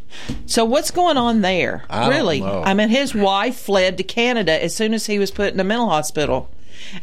So 0.46 0.64
what's 0.64 0.90
going 0.90 1.16
on 1.16 1.42
there? 1.42 1.84
I 1.90 2.08
really? 2.08 2.42
I 2.42 2.74
mean, 2.74 2.88
his 2.88 3.14
wife 3.14 3.56
fled 3.56 3.96
to 3.98 4.02
Canada 4.02 4.62
as 4.62 4.74
soon 4.74 4.94
as 4.94 5.06
he 5.06 5.18
was 5.18 5.30
put 5.30 5.52
in 5.52 5.60
a 5.60 5.64
mental 5.64 5.88
hospital, 5.88 6.50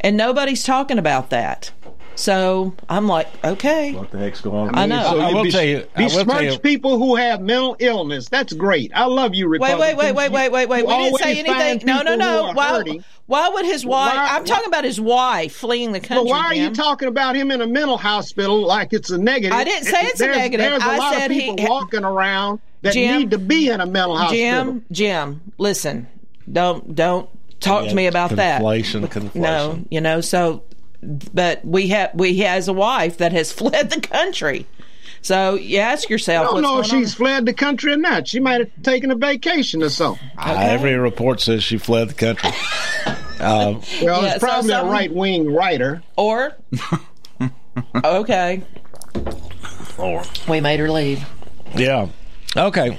and 0.02 0.18
nobody's 0.18 0.64
talking 0.64 0.98
about 0.98 1.30
that. 1.30 1.72
So 2.16 2.74
I'm 2.88 3.08
like, 3.08 3.28
okay. 3.44 3.94
What 3.94 4.10
the 4.12 4.18
heck's 4.18 4.42
going 4.42 4.70
on? 4.70 4.76
I 4.76 4.86
know. 4.86 5.02
So 5.04 5.20
I 5.20 5.34
will 5.34 5.44
bes- 5.44 5.54
tell 5.54 5.64
you. 5.64 5.86
I 5.96 6.04
will 6.04 6.26
Besmirch 6.26 6.62
people 6.62 6.98
who 6.98 7.16
have 7.16 7.42
mental 7.42 7.76
illness. 7.80 8.30
That's 8.30 8.54
great. 8.54 8.92
I 8.96 9.06
love 9.06 9.36
you, 9.36 9.50
Wait, 9.50 9.60
Republicans. 9.60 9.98
wait, 9.98 10.16
wait, 10.16 10.32
wait, 10.32 10.32
wait, 10.32 10.52
wait, 10.52 10.70
wait. 10.70 10.80
You 10.80 10.86
We 10.86 10.94
didn't 10.94 11.18
say 11.18 11.24
always 11.26 11.46
find 11.48 11.48
anything. 11.60 11.88
No, 11.88 11.94
no, 11.96 12.04
people 12.04 12.18
no. 12.18 12.42
who 12.44 12.48
are 12.50 12.54
Why? 12.56 12.68
hurting. 12.70 13.04
Why 13.28 13.50
would 13.50 13.66
his 13.66 13.86
wife? 13.86 14.16
Why- 14.16 14.28
I'm 14.38 14.46
talking 14.46 14.68
about 14.68 14.84
his 14.86 15.02
wife 15.02 15.56
fleeing 15.56 15.92
the 15.92 16.00
country. 16.00 16.18
But 16.24 16.26
why 16.30 16.46
are 16.46 16.56
you 16.56 16.70
talking 16.72 17.08
about 17.08 17.36
him 17.36 17.52
in 17.52 17.60
a 17.62 17.68
mental 17.68 17.98
hospital 17.98 18.66
like 18.66 18.94
it's 18.94 19.10
a 19.10 19.18
negative? 19.18 19.52
I 19.58 19.64
didn't 19.64 19.86
say 19.86 20.02
it's 20.04 20.22
a 20.22 20.28
negative. 20.28 20.60
There's 20.60 20.84
a 20.84 20.86
I 20.86 20.98
lot 20.98 21.14
said 21.16 21.32
of 21.32 21.38
he- 21.38 21.52
people 21.52 21.68
walking 21.68 22.04
around 22.06 22.60
that 22.82 22.94
Jim- 22.94 23.18
need 23.20 23.32
to 23.32 23.38
be 23.40 23.70
in 23.70 23.82
a 23.82 23.86
mental 23.86 24.16
hospital. 24.18 24.38
Jim, 24.66 24.86
Jim, 24.92 25.42
listen. 25.58 26.08
Don't 26.52 26.96
don't 26.96 27.28
talk 27.60 27.84
Yeah, 27.84 27.90
to 27.90 27.96
me 27.96 28.06
about 28.08 28.30
that. 28.32 28.62
conflation, 28.62 29.34
No, 29.36 29.80
you 29.90 30.00
know. 30.02 30.22
So, 30.22 30.62
but 31.02 31.64
we 31.66 31.88
have 31.90 32.12
we 32.16 32.38
has 32.40 32.68
a 32.68 32.74
wife 32.74 33.18
that 33.18 33.32
has 33.34 33.52
fled 33.52 33.90
the 33.90 34.02
country. 34.02 34.66
So 35.22 35.56
you 35.56 35.80
ask 35.80 36.08
yourself, 36.10 36.42
I 36.42 36.46
don't 36.46 36.54
what's 36.56 36.64
know 36.64 36.80
if 36.82 36.92
going 36.92 37.02
she's 37.04 37.16
fled 37.16 37.46
the 37.48 37.54
country 37.54 37.94
or 37.94 37.98
not. 37.98 38.28
She 38.28 38.40
might 38.40 38.60
have 38.60 38.70
taken 38.84 39.10
a 39.10 39.16
vacation 39.16 39.82
or 39.82 39.90
something. 39.90 40.24
Uh, 40.38 40.56
every 40.60 40.94
report 40.96 41.42
says 41.42 41.64
she 41.64 41.78
fled 41.78 42.10
the 42.10 42.14
country. 42.14 42.52
Uh, 43.38 43.82
Well, 44.02 44.24
Yeah, 44.24 44.32
it's 44.32 44.40
so 44.40 44.48
probably 44.48 44.72
a 44.74 44.86
right 44.86 45.14
wing 45.14 45.54
writer. 45.54 46.02
or 46.16 46.56
okay, 48.06 48.64
or 49.98 50.24
we 50.48 50.62
made 50.62 50.80
her 50.80 50.90
leave. 50.90 51.26
yeah, 51.76 52.08
okay, 52.56 52.98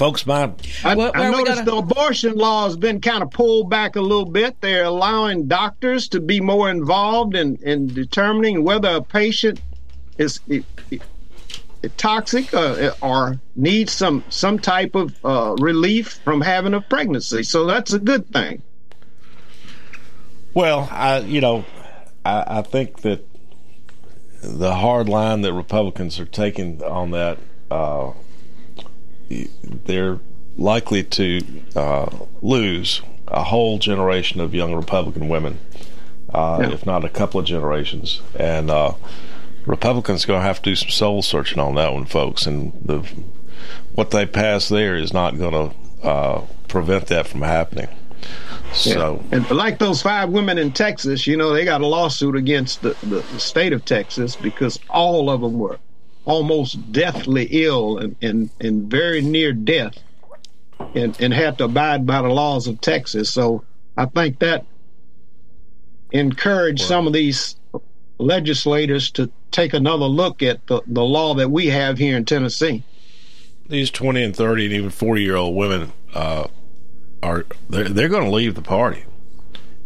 folks. 0.00 0.24
My 0.26 0.50
I, 0.82 0.94
What- 0.94 1.14
I 1.14 1.28
noticed 1.30 1.64
gonna- 1.64 1.70
the 1.70 1.76
abortion 1.76 2.34
law 2.36 2.64
has 2.64 2.74
been 2.76 3.02
kind 3.02 3.22
of 3.22 3.30
pulled 3.30 3.68
back 3.68 3.96
a 3.96 4.00
little 4.00 4.24
bit. 4.24 4.58
They're 4.62 4.84
allowing 4.84 5.46
doctors 5.46 6.08
to 6.08 6.20
be 6.20 6.40
more 6.40 6.70
involved 6.70 7.36
in, 7.36 7.56
in 7.62 7.86
determining 7.88 8.64
whether 8.64 8.88
a 8.88 9.02
patient 9.02 9.60
is 10.16 10.40
i- 10.50 10.64
i- 10.90 11.00
toxic 11.98 12.52
uh, 12.54 12.92
or 13.02 13.38
needs 13.56 13.92
some 13.92 14.24
some 14.30 14.58
type 14.58 14.94
of 14.94 15.14
uh, 15.22 15.54
relief 15.58 16.18
from 16.24 16.40
having 16.40 16.72
a 16.72 16.80
pregnancy. 16.80 17.42
So 17.42 17.66
that's 17.66 17.92
a 17.92 17.98
good 17.98 18.32
thing. 18.32 18.62
Well, 20.54 20.88
I 20.90 21.18
you 21.20 21.42
know, 21.42 21.64
I, 22.24 22.44
I 22.58 22.62
think 22.62 23.02
that 23.02 23.26
the 24.42 24.74
hard 24.74 25.08
line 25.10 25.42
that 25.42 25.52
Republicans 25.52 26.18
are 26.18 26.24
taking 26.24 26.82
on 26.82 27.10
that, 27.10 27.36
uh, 27.70 28.12
they're 29.84 30.18
likely 30.56 31.02
to 31.04 31.40
uh, 31.76 32.08
lose 32.42 33.02
a 33.28 33.44
whole 33.44 33.78
generation 33.78 34.40
of 34.40 34.54
young 34.54 34.74
Republican 34.74 35.28
women, 35.28 35.58
uh, 36.34 36.58
Yeah. 36.60 36.72
if 36.72 36.84
not 36.84 37.04
a 37.04 37.08
couple 37.08 37.40
of 37.40 37.46
generations, 37.46 38.20
and 38.38 38.70
uh, 38.70 38.92
Republicans 39.66 40.24
going 40.24 40.40
to 40.40 40.46
have 40.46 40.60
to 40.62 40.70
do 40.70 40.76
some 40.76 40.90
soul 40.90 41.22
searching 41.22 41.58
on 41.60 41.74
that 41.76 41.92
one, 41.92 42.06
folks, 42.06 42.46
and 42.46 42.72
the 42.84 43.06
what 43.94 44.10
they 44.10 44.26
pass 44.26 44.68
there 44.68 44.96
is 44.96 45.12
not 45.12 45.36
going 45.38 45.52
to 45.52 46.06
uh, 46.06 46.40
prevent 46.68 47.06
that 47.08 47.26
from 47.26 47.42
happening. 47.42 47.88
So. 48.72 49.22
And 49.32 49.48
like 49.50 49.78
those 49.78 50.00
five 50.02 50.30
women 50.30 50.56
in 50.56 50.72
Texas, 50.72 51.26
you 51.26 51.36
know, 51.36 51.52
they 51.52 51.64
got 51.64 51.80
a 51.80 51.86
lawsuit 51.86 52.36
against 52.36 52.82
the, 52.82 52.96
the 53.02 53.22
state 53.38 53.72
of 53.72 53.84
Texas 53.84 54.36
because 54.36 54.78
all 54.88 55.28
of 55.28 55.40
them 55.40 55.58
were 55.58 55.78
almost 56.24 56.92
deathly 56.92 57.48
ill 57.50 57.98
and, 57.98 58.16
and, 58.22 58.50
and 58.60 58.90
very 58.90 59.22
near 59.22 59.52
death 59.52 59.98
and, 60.94 61.18
and 61.20 61.32
had 61.32 61.58
to 61.58 61.64
abide 61.64 62.06
by 62.06 62.22
the 62.22 62.28
laws 62.28 62.66
of 62.66 62.80
Texas. 62.80 63.30
So 63.30 63.64
I 63.96 64.06
think 64.06 64.38
that 64.40 64.64
encouraged 66.12 66.82
some 66.82 67.06
of 67.06 67.12
these 67.12 67.56
legislators 68.18 69.10
to 69.12 69.30
take 69.50 69.74
another 69.74 70.04
look 70.04 70.42
at 70.42 70.66
the, 70.66 70.82
the 70.86 71.02
law 71.02 71.34
that 71.34 71.50
we 71.50 71.66
have 71.66 71.98
here 71.98 72.16
in 72.16 72.24
Tennessee. 72.24 72.82
these 73.68 73.90
20 73.90 74.22
and 74.22 74.36
30 74.36 74.66
and 74.66 74.74
even 74.74 74.90
40 74.90 75.22
year 75.22 75.36
old 75.36 75.56
women 75.56 75.92
uh, 76.14 76.46
are 77.22 77.46
they're, 77.68 77.88
they're 77.88 78.08
going 78.08 78.24
to 78.24 78.30
leave 78.30 78.54
the 78.54 78.62
party 78.62 79.04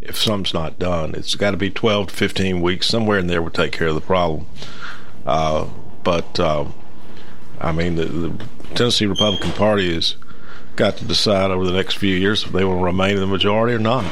if 0.00 0.16
something's 0.16 0.54
not 0.54 0.78
done 0.78 1.14
it's 1.14 1.34
got 1.34 1.52
to 1.52 1.56
be 1.56 1.70
12 1.70 2.08
to 2.08 2.14
15 2.14 2.60
weeks 2.60 2.86
somewhere 2.86 3.18
in 3.18 3.26
there 3.26 3.42
will 3.42 3.50
take 3.50 3.72
care 3.72 3.88
of 3.88 3.94
the 3.94 4.00
problem 4.00 4.46
uh, 5.26 5.66
but 6.04 6.38
um, 6.38 6.72
i 7.60 7.72
mean 7.72 7.96
the, 7.96 8.04
the 8.04 8.44
tennessee 8.74 9.06
republican 9.06 9.50
party 9.52 9.92
has 9.94 10.16
got 10.76 10.96
to 10.96 11.04
decide 11.04 11.50
over 11.50 11.64
the 11.64 11.72
next 11.72 11.96
few 11.96 12.14
years 12.14 12.44
if 12.44 12.52
they 12.52 12.64
will 12.64 12.80
remain 12.80 13.14
in 13.14 13.20
the 13.20 13.26
majority 13.26 13.74
or 13.74 13.78
not 13.78 14.04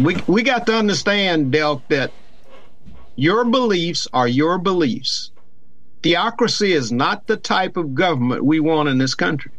we 0.00 0.16
we 0.26 0.42
got 0.42 0.66
to 0.66 0.74
understand, 0.74 1.52
Delk, 1.52 1.82
that 1.88 2.12
your 3.16 3.44
beliefs 3.44 4.08
are 4.12 4.26
your 4.26 4.58
beliefs. 4.58 5.30
Theocracy 6.02 6.72
is 6.72 6.90
not 6.90 7.26
the 7.26 7.36
type 7.36 7.76
of 7.76 7.94
government 7.94 8.44
we 8.44 8.60
want 8.60 8.88
in 8.88 8.96
this 8.96 9.14
country. 9.14 9.52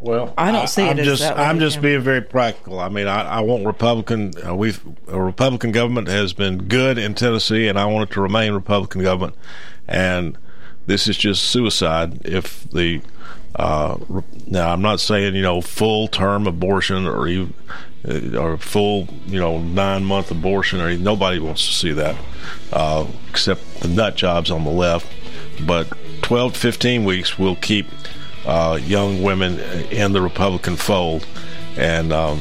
Well, 0.00 0.32
I 0.38 0.52
don't 0.52 0.68
see 0.68 0.82
it 0.82 0.90
I'm 0.90 0.98
as 1.00 1.06
just, 1.06 1.22
way, 1.22 1.42
I'm 1.42 1.58
just 1.58 1.80
being 1.80 2.00
very 2.00 2.22
practical. 2.22 2.78
I 2.78 2.88
mean, 2.88 3.08
I, 3.08 3.22
I 3.22 3.40
want 3.40 3.66
Republican. 3.66 4.32
Uh, 4.46 4.54
we've 4.54 4.80
a 5.08 5.20
Republican 5.20 5.72
government 5.72 6.08
has 6.08 6.32
been 6.32 6.68
good 6.68 6.98
in 6.98 7.14
Tennessee, 7.14 7.66
and 7.66 7.78
I 7.78 7.86
want 7.86 8.10
it 8.10 8.14
to 8.14 8.20
remain 8.20 8.52
Republican 8.52 9.02
government. 9.02 9.34
And 9.88 10.38
this 10.86 11.08
is 11.08 11.16
just 11.16 11.44
suicide 11.44 12.24
if 12.26 12.64
the. 12.70 13.02
Uh, 13.56 13.98
now, 14.46 14.72
I'm 14.72 14.82
not 14.82 15.00
saying 15.00 15.34
you 15.34 15.42
know 15.42 15.60
full 15.60 16.06
term 16.06 16.46
abortion 16.46 17.06
or 17.06 17.26
even 17.26 17.54
uh, 18.06 18.38
or 18.38 18.56
full 18.56 19.08
you 19.26 19.40
know 19.40 19.58
nine 19.58 20.04
month 20.04 20.30
abortion 20.30 20.80
or 20.80 20.96
nobody 20.96 21.40
wants 21.40 21.66
to 21.66 21.72
see 21.72 21.92
that 21.92 22.14
uh, 22.72 23.06
except 23.30 23.80
the 23.80 23.88
nut 23.88 24.14
jobs 24.14 24.50
on 24.50 24.64
the 24.64 24.70
left. 24.70 25.06
But 25.66 25.92
12 26.22 26.52
to 26.52 26.58
15 26.58 27.04
weeks 27.04 27.38
will 27.38 27.56
keep 27.56 27.88
uh, 28.48 28.78
young 28.82 29.22
women 29.22 29.60
in 29.90 30.12
the 30.12 30.22
Republican 30.22 30.74
fold, 30.74 31.26
and 31.76 32.12
um, 32.12 32.40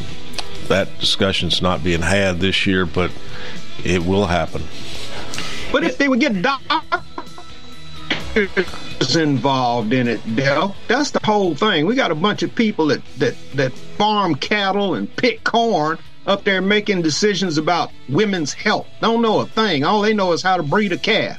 that 0.69 0.87
discussion's 0.99 1.61
not 1.61 1.83
being 1.83 2.01
had 2.01 2.39
this 2.39 2.65
year, 2.65 2.85
but 2.85 3.11
it 3.83 4.05
will 4.05 4.25
happen. 4.25 4.63
But 5.71 5.83
if 5.83 5.97
they 5.97 6.07
would 6.07 6.21
get 6.21 6.41
doctors 6.41 7.01
involved 9.17 9.91
in 9.91 10.07
it, 10.07 10.21
Dell, 10.35 10.77
that's 10.87 11.11
the 11.11 11.19
whole 11.25 11.55
thing. 11.55 11.85
We 11.85 11.93
got 11.93 12.09
a 12.09 12.15
bunch 12.15 12.41
of 12.41 12.55
people 12.55 12.87
that, 12.87 13.01
that, 13.17 13.35
that 13.55 13.73
farm 13.73 14.35
cattle 14.35 14.93
and 14.93 15.13
pick 15.17 15.43
corn 15.43 15.99
up 16.25 16.45
there 16.45 16.61
making 16.61 17.01
decisions 17.01 17.57
about 17.57 17.91
women's 18.07 18.53
health. 18.53 18.87
Don't 19.01 19.21
know 19.21 19.41
a 19.41 19.45
thing. 19.45 19.83
All 19.83 20.01
they 20.01 20.13
know 20.13 20.31
is 20.31 20.41
how 20.41 20.55
to 20.55 20.63
breed 20.63 20.93
a 20.93 20.97
calf. 20.97 21.37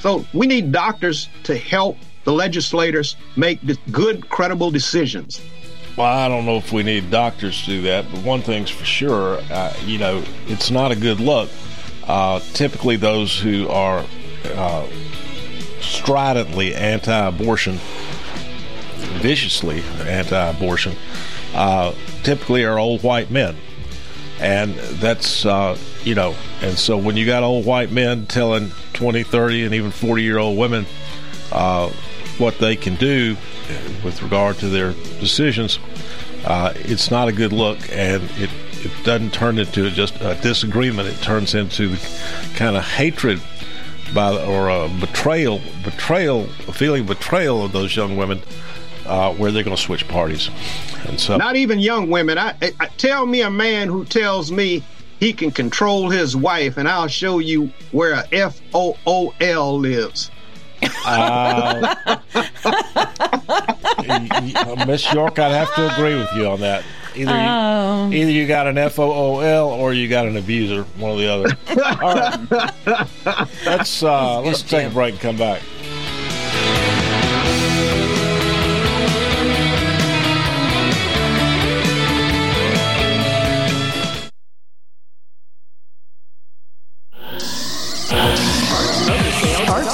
So 0.00 0.24
we 0.32 0.46
need 0.46 0.72
doctors 0.72 1.28
to 1.44 1.56
help 1.56 1.98
the 2.26 2.32
legislators 2.32 3.16
make 3.36 3.60
good, 3.92 4.28
credible 4.28 4.70
decisions. 4.70 5.40
Well, 5.96 6.06
I 6.12 6.28
don't 6.28 6.44
know 6.44 6.56
if 6.56 6.72
we 6.72 6.82
need 6.82 7.08
doctors 7.10 7.60
to 7.62 7.66
do 7.66 7.82
that, 7.82 8.04
but 8.12 8.22
one 8.22 8.42
thing's 8.42 8.68
for 8.68 8.84
sure, 8.84 9.38
uh, 9.50 9.72
you 9.86 9.96
know, 9.96 10.22
it's 10.48 10.70
not 10.70 10.90
a 10.90 10.96
good 10.96 11.20
look. 11.20 11.48
Uh, 12.06 12.40
typically, 12.52 12.96
those 12.96 13.38
who 13.38 13.68
are 13.68 14.04
uh, 14.54 14.86
stridently 15.80 16.74
anti-abortion, 16.74 17.78
viciously 19.20 19.82
anti-abortion, 20.00 20.96
uh, 21.54 21.94
typically 22.24 22.64
are 22.64 22.78
old 22.78 23.04
white 23.04 23.30
men, 23.30 23.56
and 24.40 24.74
that's 24.74 25.46
uh, 25.46 25.78
you 26.02 26.16
know, 26.16 26.34
and 26.60 26.76
so 26.76 26.98
when 26.98 27.16
you 27.16 27.24
got 27.24 27.44
old 27.44 27.64
white 27.64 27.92
men 27.92 28.26
telling 28.26 28.70
20, 28.94 29.22
30, 29.22 29.64
and 29.64 29.74
even 29.74 29.90
40 29.92 30.22
year 30.22 30.38
old 30.38 30.58
women 30.58 30.84
uh, 31.52 31.90
what 32.38 32.58
they 32.58 32.76
can 32.76 32.96
do 32.96 33.36
with 34.04 34.22
regard 34.22 34.56
to 34.58 34.68
their 34.68 34.92
decisions, 35.20 35.78
uh, 36.44 36.72
it's 36.76 37.10
not 37.10 37.28
a 37.28 37.32
good 37.32 37.52
look, 37.52 37.78
and 37.90 38.22
it 38.38 38.50
it 38.84 38.92
doesn't 39.04 39.32
turn 39.32 39.58
into 39.58 39.90
just 39.90 40.14
a 40.20 40.38
disagreement. 40.42 41.08
It 41.08 41.20
turns 41.22 41.54
into 41.54 41.88
the 41.88 42.52
kind 42.54 42.76
of 42.76 42.84
hatred 42.84 43.40
by 44.14 44.36
or 44.44 44.68
a 44.68 44.88
betrayal, 45.00 45.60
betrayal, 45.82 46.44
a 46.68 46.72
feeling 46.72 47.02
of 47.02 47.08
betrayal 47.08 47.64
of 47.64 47.72
those 47.72 47.96
young 47.96 48.16
women, 48.16 48.40
uh, 49.06 49.32
where 49.34 49.50
they're 49.50 49.64
going 49.64 49.76
to 49.76 49.82
switch 49.82 50.06
parties. 50.08 50.50
And 51.06 51.18
so, 51.18 51.36
not 51.36 51.56
even 51.56 51.78
young 51.78 52.10
women. 52.10 52.38
I, 52.38 52.54
I, 52.78 52.86
tell 52.96 53.26
me 53.26 53.42
a 53.42 53.50
man 53.50 53.88
who 53.88 54.04
tells 54.04 54.52
me 54.52 54.84
he 55.18 55.32
can 55.32 55.50
control 55.50 56.10
his 56.10 56.36
wife, 56.36 56.76
and 56.76 56.88
I'll 56.88 57.08
show 57.08 57.38
you 57.38 57.72
where 57.92 58.12
a 58.12 58.24
F 58.32 58.60
O 58.74 58.96
O 59.06 59.34
L 59.40 59.78
lives. 59.78 60.30
Uh, 60.82 62.16
Miss 64.86 65.12
York, 65.12 65.38
I'd 65.38 65.52
have 65.52 65.74
to 65.74 65.92
agree 65.94 66.16
with 66.16 66.32
you 66.34 66.46
on 66.48 66.60
that. 66.60 66.84
Either 67.14 67.30
you, 67.30 67.36
um, 67.36 68.12
either 68.12 68.30
you 68.30 68.46
got 68.46 68.66
an 68.66 68.76
F 68.76 68.98
O 68.98 69.10
O 69.10 69.40
L 69.40 69.68
or 69.68 69.94
you 69.94 70.08
got 70.08 70.26
an 70.26 70.36
abuser, 70.36 70.82
one 70.98 71.12
or 71.12 71.16
the 71.16 71.28
other. 71.28 71.56
All 72.02 72.14
right, 72.14 73.48
let's 73.64 74.02
uh, 74.02 74.40
let's 74.42 74.62
take 74.62 74.86
a 74.88 74.90
break 74.90 75.12
and 75.12 75.20
come 75.20 75.36
back. 75.36 75.62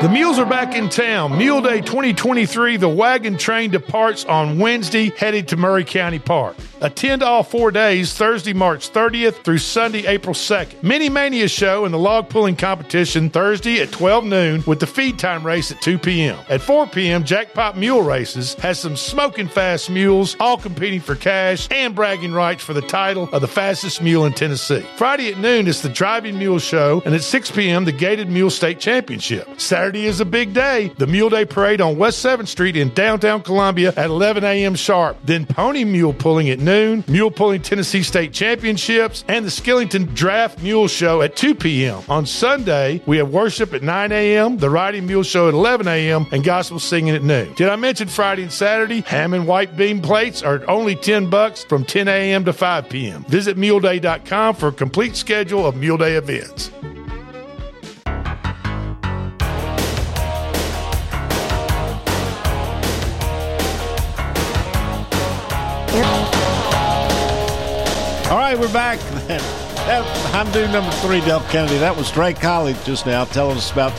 The 0.00 0.08
mules 0.08 0.38
are 0.38 0.46
back 0.46 0.74
in 0.74 0.88
town. 0.88 1.36
Mule 1.36 1.60
Day 1.60 1.82
2023, 1.82 2.78
the 2.78 2.88
wagon 2.88 3.36
train 3.36 3.70
departs 3.70 4.24
on 4.24 4.58
Wednesday, 4.58 5.10
headed 5.10 5.48
to 5.48 5.58
Murray 5.58 5.84
County 5.84 6.18
Park. 6.18 6.56
Attend 6.82 7.22
all 7.22 7.42
four 7.42 7.70
days, 7.70 8.14
Thursday, 8.14 8.54
March 8.54 8.90
30th 8.90 9.44
through 9.44 9.58
Sunday, 9.58 10.06
April 10.06 10.34
2nd. 10.34 10.82
Mini 10.82 11.10
Mania 11.10 11.46
show 11.46 11.84
and 11.84 11.92
the 11.92 11.98
log 11.98 12.30
pulling 12.30 12.56
competition 12.56 13.28
Thursday 13.28 13.80
at 13.80 13.92
12 13.92 14.24
noon 14.24 14.64
with 14.66 14.80
the 14.80 14.86
feed 14.86 15.18
time 15.18 15.46
race 15.46 15.70
at 15.70 15.82
2 15.82 15.98
p.m. 15.98 16.38
At 16.48 16.62
4 16.62 16.86
p.m., 16.86 17.24
Jackpot 17.24 17.76
Mule 17.76 18.00
Races 18.00 18.54
has 18.54 18.78
some 18.78 18.96
smoking 18.96 19.46
fast 19.46 19.90
mules, 19.90 20.36
all 20.40 20.56
competing 20.56 21.00
for 21.00 21.14
cash 21.14 21.68
and 21.70 21.94
bragging 21.94 22.32
rights 22.32 22.64
for 22.64 22.72
the 22.72 22.80
title 22.80 23.28
of 23.30 23.42
the 23.42 23.48
fastest 23.48 24.00
mule 24.00 24.24
in 24.24 24.32
Tennessee. 24.32 24.84
Friday 24.96 25.30
at 25.32 25.38
noon 25.38 25.66
is 25.66 25.82
the 25.82 25.88
Driving 25.90 26.38
Mule 26.38 26.58
Show, 26.58 27.02
and 27.04 27.14
at 27.14 27.22
6 27.22 27.50
p.m., 27.50 27.84
the 27.84 27.92
Gaited 27.92 28.30
Mule 28.30 28.48
State 28.48 28.80
Championship. 28.80 29.60
Saturday 29.60 30.06
is 30.06 30.20
a 30.20 30.24
big 30.24 30.54
day. 30.54 30.90
The 30.96 31.06
Mule 31.06 31.28
Day 31.28 31.44
Parade 31.44 31.82
on 31.82 31.98
West 31.98 32.24
7th 32.24 32.48
Street 32.48 32.76
in 32.76 32.88
downtown 32.94 33.42
Columbia 33.42 33.92
at 33.98 34.06
11 34.06 34.44
a.m. 34.44 34.74
sharp. 34.74 35.18
Then 35.24 35.44
Pony 35.44 35.84
Mule 35.84 36.14
Pulling 36.14 36.48
at 36.48 36.58
noon, 36.58 36.69
Mule 36.70 37.32
Pulling 37.32 37.62
Tennessee 37.62 38.04
State 38.04 38.32
Championships, 38.32 39.24
and 39.26 39.44
the 39.44 39.50
Skillington 39.50 40.14
Draft 40.14 40.62
Mule 40.62 40.86
Show 40.86 41.20
at 41.20 41.34
2 41.34 41.56
p.m. 41.56 42.00
On 42.08 42.24
Sunday, 42.24 43.02
we 43.06 43.16
have 43.16 43.30
worship 43.30 43.74
at 43.74 43.82
9 43.82 44.12
a.m., 44.12 44.56
the 44.56 44.70
Riding 44.70 45.04
Mule 45.04 45.24
Show 45.24 45.48
at 45.48 45.54
11 45.54 45.88
a.m., 45.88 46.26
and 46.30 46.44
gospel 46.44 46.78
singing 46.78 47.16
at 47.16 47.24
noon. 47.24 47.52
Did 47.54 47.68
I 47.68 47.74
mention 47.74 48.06
Friday 48.06 48.42
and 48.42 48.52
Saturday? 48.52 49.00
Ham 49.00 49.34
and 49.34 49.48
white 49.48 49.76
bean 49.76 50.00
plates 50.00 50.44
are 50.44 50.62
only 50.70 50.94
10 50.94 51.28
bucks 51.28 51.64
from 51.64 51.84
10 51.84 52.06
a.m. 52.06 52.44
to 52.44 52.52
5 52.52 52.88
p.m. 52.88 53.24
Visit 53.24 53.56
muleday.com 53.56 54.54
for 54.54 54.68
a 54.68 54.72
complete 54.72 55.16
schedule 55.16 55.66
of 55.66 55.74
Mule 55.74 55.98
Day 55.98 56.14
events. 56.14 56.70
We're 68.60 68.72
back. 68.74 68.98
I'm 70.34 70.52
doing 70.52 70.70
number 70.70 70.90
three, 70.96 71.20
Del 71.20 71.40
Kennedy. 71.48 71.78
That 71.78 71.96
was 71.96 72.10
Drake 72.12 72.38
College 72.38 72.76
just 72.84 73.06
now 73.06 73.24
telling 73.24 73.56
us 73.56 73.72
about 73.72 73.92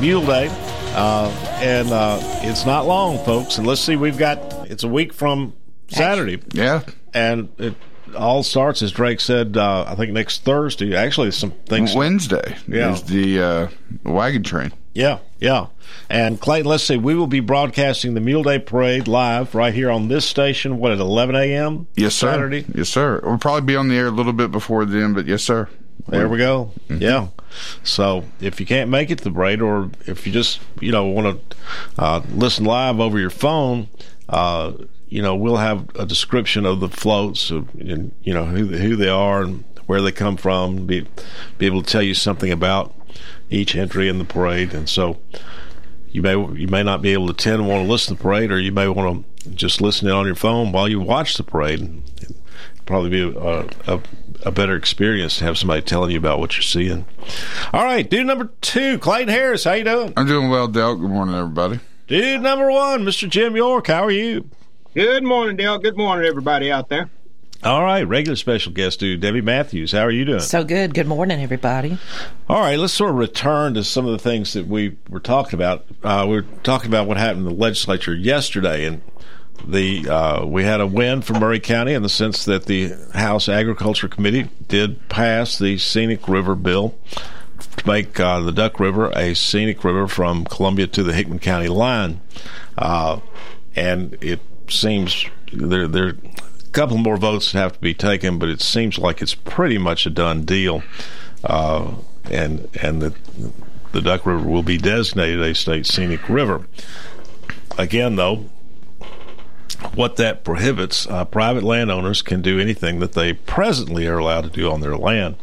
Mule 0.00 0.26
Day. 0.26 0.48
Uh, 0.96 1.28
and 1.60 1.88
uh, 1.92 2.18
it's 2.42 2.66
not 2.66 2.86
long, 2.86 3.24
folks. 3.24 3.58
And 3.58 3.66
let's 3.66 3.80
see, 3.80 3.94
we've 3.94 4.18
got, 4.18 4.38
it's 4.68 4.82
a 4.82 4.88
week 4.88 5.12
from 5.12 5.52
Saturday. 5.86 6.42
Yeah. 6.52 6.82
And 7.14 7.48
it 7.58 7.74
all 8.16 8.42
starts, 8.42 8.82
as 8.82 8.90
Drake 8.90 9.20
said, 9.20 9.56
uh, 9.56 9.84
I 9.86 9.94
think 9.94 10.12
next 10.12 10.42
Thursday. 10.42 10.96
Actually, 10.96 11.30
some 11.30 11.52
things. 11.52 11.94
Wednesday 11.94 12.56
Yeah. 12.66 12.94
is 12.94 13.04
the 13.04 13.40
uh, 13.40 13.68
wagon 14.04 14.42
train. 14.42 14.72
Yeah, 14.98 15.20
yeah. 15.38 15.68
And 16.10 16.40
Clayton, 16.40 16.68
let's 16.68 16.82
see, 16.82 16.96
we 16.96 17.14
will 17.14 17.28
be 17.28 17.38
broadcasting 17.38 18.14
the 18.14 18.20
Mule 18.20 18.42
Day 18.42 18.58
Parade 18.58 19.06
live 19.06 19.54
right 19.54 19.72
here 19.72 19.92
on 19.92 20.08
this 20.08 20.24
station, 20.24 20.78
what, 20.78 20.90
at 20.90 20.98
11 20.98 21.36
a.m.? 21.36 21.86
Yes, 21.94 22.16
sir. 22.16 22.32
Saturday? 22.32 22.64
Yes, 22.74 22.88
sir. 22.88 23.20
We'll 23.22 23.38
probably 23.38 23.60
be 23.60 23.76
on 23.76 23.86
the 23.86 23.94
air 23.94 24.08
a 24.08 24.10
little 24.10 24.32
bit 24.32 24.50
before 24.50 24.84
then, 24.84 25.14
but 25.14 25.26
yes, 25.26 25.44
sir. 25.44 25.68
There 26.08 26.28
we 26.28 26.38
go. 26.38 26.72
Yeah. 26.88 27.28
So 27.84 28.24
if 28.40 28.58
you 28.58 28.66
can't 28.66 28.90
make 28.90 29.10
it 29.10 29.18
to 29.18 29.24
the 29.24 29.30
parade, 29.30 29.62
or 29.62 29.88
if 30.06 30.26
you 30.26 30.32
just 30.32 30.60
you 30.80 30.90
know 30.90 31.06
want 31.06 31.48
to 31.50 31.56
uh, 31.96 32.22
listen 32.30 32.64
live 32.64 32.98
over 32.98 33.20
your 33.20 33.30
phone, 33.30 33.88
uh, 34.28 34.72
you 35.08 35.20
know 35.20 35.36
we'll 35.36 35.58
have 35.58 35.94
a 35.96 36.06
description 36.06 36.64
of 36.64 36.80
the 36.80 36.88
floats, 36.88 37.50
of, 37.50 37.68
and 37.74 38.12
you 38.22 38.32
know 38.32 38.46
who 38.46 38.68
who 38.68 38.96
they 38.96 39.08
are 39.08 39.42
and 39.42 39.64
where 39.86 40.00
they 40.00 40.12
come 40.12 40.38
from. 40.38 40.86
Be 40.86 41.06
be 41.58 41.66
able 41.66 41.82
to 41.82 41.90
tell 41.90 42.02
you 42.02 42.14
something 42.14 42.50
about 42.50 42.94
each 43.50 43.74
entry 43.74 44.08
in 44.08 44.18
the 44.18 44.24
parade, 44.24 44.74
and 44.74 44.88
so 44.88 45.18
you 46.10 46.22
may 46.22 46.32
you 46.32 46.68
may 46.68 46.82
not 46.82 47.02
be 47.02 47.12
able 47.12 47.26
to 47.26 47.32
attend 47.32 47.60
and 47.60 47.68
want 47.68 47.84
to 47.84 47.90
listen 47.90 48.16
to 48.16 48.18
the 48.18 48.22
parade, 48.22 48.50
or 48.50 48.58
you 48.58 48.72
may 48.72 48.88
want 48.88 49.26
to 49.42 49.50
just 49.50 49.80
listen 49.80 50.08
in 50.08 50.14
on 50.14 50.26
your 50.26 50.34
phone 50.34 50.72
while 50.72 50.88
you 50.88 51.00
watch 51.00 51.36
the 51.36 51.42
parade. 51.42 52.02
It'd 52.20 52.36
probably 52.86 53.10
be 53.10 53.22
a, 53.22 53.66
a, 53.86 54.00
a 54.44 54.50
better 54.50 54.74
experience 54.74 55.38
to 55.38 55.44
have 55.44 55.58
somebody 55.58 55.82
telling 55.82 56.10
you 56.10 56.18
about 56.18 56.38
what 56.38 56.56
you're 56.56 56.62
seeing. 56.62 57.04
All 57.72 57.84
right, 57.84 58.08
dude 58.08 58.26
number 58.26 58.50
two, 58.60 58.98
Clayton 58.98 59.28
Harris, 59.28 59.64
how 59.64 59.72
you 59.72 59.84
doing? 59.84 60.12
I'm 60.16 60.26
doing 60.26 60.48
well, 60.48 60.68
Del. 60.68 60.96
Good 60.96 61.10
morning, 61.10 61.34
everybody. 61.34 61.80
Dude 62.06 62.40
number 62.40 62.70
one, 62.70 63.04
Mr. 63.04 63.28
Jim 63.28 63.56
York, 63.56 63.86
how 63.88 64.04
are 64.04 64.10
you? 64.10 64.48
Good 64.94 65.22
morning, 65.22 65.56
Dale. 65.56 65.78
Good 65.78 65.96
morning, 65.96 66.26
everybody 66.26 66.72
out 66.72 66.88
there. 66.88 67.10
All 67.64 67.82
right, 67.82 68.02
regular 68.02 68.36
special 68.36 68.70
guest 68.70 69.00
dude, 69.00 69.20
Debbie 69.20 69.40
Matthews, 69.40 69.90
how 69.90 70.02
are 70.02 70.12
you 70.12 70.24
doing? 70.24 70.38
So 70.38 70.62
good. 70.62 70.94
Good 70.94 71.08
morning, 71.08 71.42
everybody. 71.42 71.98
All 72.48 72.60
right, 72.60 72.78
let's 72.78 72.92
sort 72.92 73.10
of 73.10 73.16
return 73.16 73.74
to 73.74 73.82
some 73.82 74.06
of 74.06 74.12
the 74.12 74.18
things 74.18 74.52
that 74.52 74.68
we 74.68 74.96
were 75.08 75.18
talking 75.18 75.54
about. 75.54 75.84
Uh, 76.04 76.24
we 76.28 76.36
were 76.36 76.46
talking 76.62 76.88
about 76.88 77.08
what 77.08 77.16
happened 77.16 77.48
in 77.48 77.56
the 77.56 77.60
legislature 77.60 78.14
yesterday, 78.14 78.84
and 78.84 79.02
the 79.66 80.08
uh, 80.08 80.46
we 80.46 80.62
had 80.62 80.80
a 80.80 80.86
win 80.86 81.20
for 81.20 81.32
Maury 81.32 81.58
County 81.58 81.94
in 81.94 82.02
the 82.04 82.08
sense 82.08 82.44
that 82.44 82.66
the 82.66 82.92
House 83.14 83.48
Agriculture 83.48 84.08
Committee 84.08 84.48
did 84.68 85.08
pass 85.08 85.58
the 85.58 85.78
scenic 85.78 86.28
river 86.28 86.54
bill 86.54 86.94
to 87.76 87.86
make 87.88 88.20
uh, 88.20 88.38
the 88.38 88.52
Duck 88.52 88.78
River 88.78 89.10
a 89.16 89.34
scenic 89.34 89.82
river 89.82 90.06
from 90.06 90.44
Columbia 90.44 90.86
to 90.86 91.02
the 91.02 91.12
Hickman 91.12 91.40
County 91.40 91.68
line, 91.68 92.20
uh, 92.76 93.18
and 93.74 94.16
it 94.20 94.38
seems 94.68 95.26
there 95.52 95.82
a 95.82 96.14
couple 96.78 96.96
more 96.96 97.16
votes 97.16 97.50
have 97.50 97.72
to 97.72 97.80
be 97.80 97.92
taken, 97.92 98.38
but 98.38 98.48
it 98.48 98.60
seems 98.60 98.98
like 98.98 99.20
it's 99.20 99.34
pretty 99.34 99.78
much 99.78 100.06
a 100.06 100.10
done 100.10 100.44
deal, 100.44 100.84
uh, 101.42 101.92
and 102.30 102.68
and 102.80 103.02
the 103.02 103.12
the 103.90 104.00
Duck 104.00 104.24
River 104.24 104.48
will 104.48 104.62
be 104.62 104.78
designated 104.78 105.40
a 105.40 105.56
state 105.56 105.86
scenic 105.86 106.28
river. 106.28 106.68
Again, 107.76 108.14
though, 108.14 108.44
what 109.96 110.14
that 110.16 110.44
prohibits, 110.44 111.04
uh, 111.08 111.24
private 111.24 111.64
landowners 111.64 112.22
can 112.22 112.42
do 112.42 112.60
anything 112.60 113.00
that 113.00 113.14
they 113.14 113.32
presently 113.32 114.06
are 114.06 114.18
allowed 114.18 114.42
to 114.42 114.50
do 114.50 114.70
on 114.70 114.80
their 114.80 114.96
land. 114.96 115.34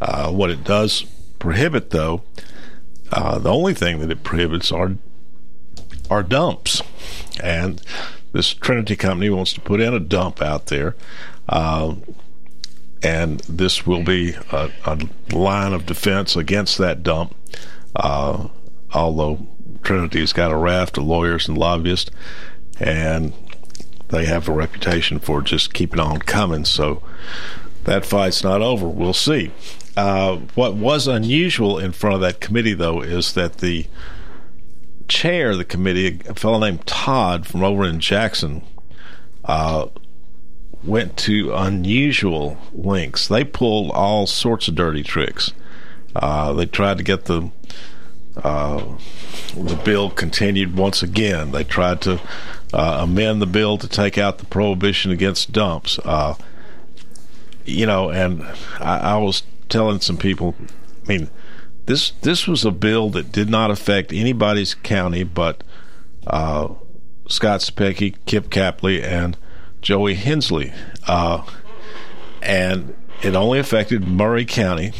Uh, 0.00 0.32
what 0.32 0.50
it 0.50 0.64
does 0.64 1.02
prohibit, 1.38 1.90
though, 1.90 2.24
uh, 3.12 3.38
the 3.38 3.52
only 3.52 3.72
thing 3.72 4.00
that 4.00 4.10
it 4.10 4.24
prohibits 4.24 4.72
are 4.72 4.96
are 6.10 6.24
dumps, 6.24 6.82
and 7.40 7.80
this 8.36 8.52
Trinity 8.52 8.96
company 8.96 9.30
wants 9.30 9.54
to 9.54 9.60
put 9.62 9.80
in 9.80 9.94
a 9.94 10.00
dump 10.00 10.42
out 10.42 10.66
there, 10.66 10.94
uh, 11.48 11.94
and 13.02 13.40
this 13.40 13.86
will 13.86 14.02
be 14.02 14.34
a, 14.52 14.70
a 14.84 14.98
line 15.34 15.72
of 15.72 15.86
defense 15.86 16.36
against 16.36 16.76
that 16.76 17.02
dump. 17.02 17.34
Uh, 17.94 18.48
although 18.92 19.46
Trinity's 19.82 20.34
got 20.34 20.52
a 20.52 20.56
raft 20.56 20.98
of 20.98 21.04
lawyers 21.04 21.48
and 21.48 21.56
lobbyists, 21.56 22.10
and 22.78 23.32
they 24.08 24.26
have 24.26 24.48
a 24.48 24.52
reputation 24.52 25.18
for 25.18 25.40
just 25.40 25.72
keeping 25.72 26.00
on 26.00 26.18
coming. 26.18 26.66
So 26.66 27.02
that 27.84 28.04
fight's 28.04 28.44
not 28.44 28.60
over. 28.60 28.86
We'll 28.86 29.14
see. 29.14 29.50
Uh, 29.96 30.36
what 30.54 30.74
was 30.74 31.08
unusual 31.08 31.78
in 31.78 31.92
front 31.92 32.16
of 32.16 32.20
that 32.20 32.40
committee, 32.40 32.74
though, 32.74 33.00
is 33.00 33.32
that 33.32 33.58
the 33.58 33.86
chair 35.26 35.50
of 35.50 35.58
the 35.58 35.64
committee, 35.64 36.20
a 36.28 36.34
fellow 36.34 36.60
named 36.60 36.86
Todd 36.86 37.48
from 37.48 37.64
over 37.64 37.84
in 37.84 37.98
Jackson, 37.98 38.62
uh, 39.44 39.88
went 40.84 41.16
to 41.16 41.52
unusual 41.52 42.56
lengths. 42.72 43.26
They 43.26 43.42
pulled 43.42 43.90
all 43.90 44.28
sorts 44.28 44.68
of 44.68 44.76
dirty 44.76 45.02
tricks. 45.02 45.52
Uh, 46.14 46.52
they 46.52 46.64
tried 46.64 46.98
to 46.98 47.02
get 47.02 47.24
the 47.24 47.50
uh, 48.36 48.84
the 49.56 49.74
bill 49.84 50.10
continued 50.10 50.76
once 50.76 51.02
again. 51.02 51.50
They 51.50 51.64
tried 51.64 52.02
to 52.02 52.20
uh, 52.72 52.98
amend 53.00 53.42
the 53.42 53.46
bill 53.46 53.78
to 53.78 53.88
take 53.88 54.18
out 54.18 54.38
the 54.38 54.46
prohibition 54.46 55.10
against 55.10 55.50
dumps. 55.50 55.98
Uh, 56.04 56.36
you 57.64 57.84
know, 57.84 58.10
and 58.10 58.44
I, 58.78 58.98
I 58.98 59.16
was 59.16 59.42
telling 59.68 59.98
some 60.00 60.18
people, 60.18 60.54
I 61.04 61.08
mean, 61.08 61.30
this 61.86 62.10
this 62.22 62.46
was 62.46 62.64
a 62.64 62.70
bill 62.70 63.10
that 63.10 63.32
did 63.32 63.48
not 63.48 63.70
affect 63.70 64.12
anybody's 64.12 64.74
county 64.74 65.22
but 65.24 65.62
uh, 66.26 66.68
Scott 67.28 67.60
Cepicky, 67.60 68.16
Kip 68.26 68.50
Capley, 68.50 69.02
and 69.02 69.36
Joey 69.82 70.14
Hensley, 70.14 70.72
uh, 71.06 71.44
and 72.42 72.94
it 73.22 73.34
only 73.34 73.58
affected 73.58 74.06
Maury 74.06 74.44
County. 74.44 74.92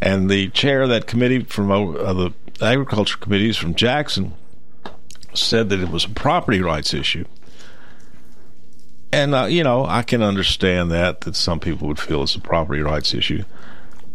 And 0.00 0.30
the 0.30 0.48
chair 0.50 0.82
of 0.82 0.90
that 0.90 1.06
committee 1.06 1.40
from 1.44 1.70
uh, 1.70 2.12
the 2.12 2.32
agriculture 2.60 3.16
committees 3.16 3.56
from 3.56 3.74
Jackson 3.74 4.34
said 5.34 5.68
that 5.70 5.80
it 5.80 5.88
was 5.88 6.04
a 6.04 6.10
property 6.10 6.60
rights 6.60 6.92
issue. 6.94 7.24
And 9.12 9.34
uh, 9.34 9.44
you 9.44 9.64
know, 9.64 9.86
I 9.86 10.02
can 10.02 10.22
understand 10.22 10.90
that 10.90 11.22
that 11.22 11.36
some 11.36 11.60
people 11.60 11.88
would 11.88 11.98
feel 11.98 12.22
it's 12.22 12.34
a 12.34 12.40
property 12.40 12.82
rights 12.82 13.14
issue, 13.14 13.44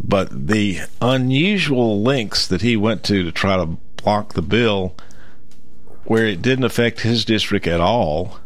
but 0.04 0.48
the 0.48 0.80
unusual 1.02 2.02
links 2.02 2.48
that 2.48 2.62
he 2.62 2.76
went 2.76 3.04
to 3.06 3.24
to 3.24 3.32
try 3.32 3.58
to 3.58 3.78
block 3.98 4.34
the 4.34 4.42
bill, 4.42 4.96
where 6.06 6.26
it 6.26 6.42
didn't 6.42 6.66
affect 6.66 7.02
his 7.02 7.24
district 7.26 7.68
at 7.68 7.80
all, 7.80 8.40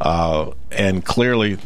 uh, 0.00 0.50
and 0.70 1.04
clearly, 1.04 1.58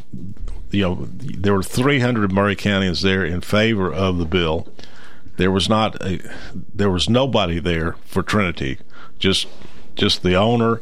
you 0.71 0.83
know, 0.83 1.09
there 1.11 1.55
were 1.55 1.63
300 1.63 2.33
Maury 2.33 2.57
counties 2.57 3.03
there 3.03 3.25
in 3.25 3.41
favor 3.41 3.93
of 3.93 4.19
the 4.19 4.27
bill, 4.27 4.69
there 5.37 5.51
was 5.51 5.69
not 5.69 6.01
a, 6.03 6.21
there 6.75 6.91
was 6.91 7.09
nobody 7.09 7.59
there 7.59 7.93
for 8.05 8.23
Trinity, 8.23 8.79
just 9.19 9.47
just 9.95 10.23
the 10.23 10.35
owner 10.35 10.81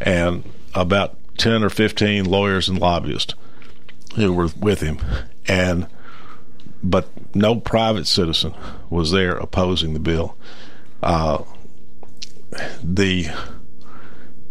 and 0.00 0.44
about 0.74 1.16
ten 1.36 1.62
or 1.62 1.70
fifteen 1.70 2.24
lawyers 2.24 2.68
and 2.68 2.78
lobbyists 2.78 3.34
who 4.14 4.32
were 4.32 4.48
with 4.58 4.80
him, 4.80 4.98
and 5.46 5.86
but 6.90 7.08
no 7.34 7.56
private 7.56 8.06
citizen 8.06 8.54
was 8.90 9.10
there 9.10 9.36
opposing 9.36 9.92
the 9.92 10.00
bill. 10.00 10.36
Uh, 11.02 11.42
the 12.82 13.28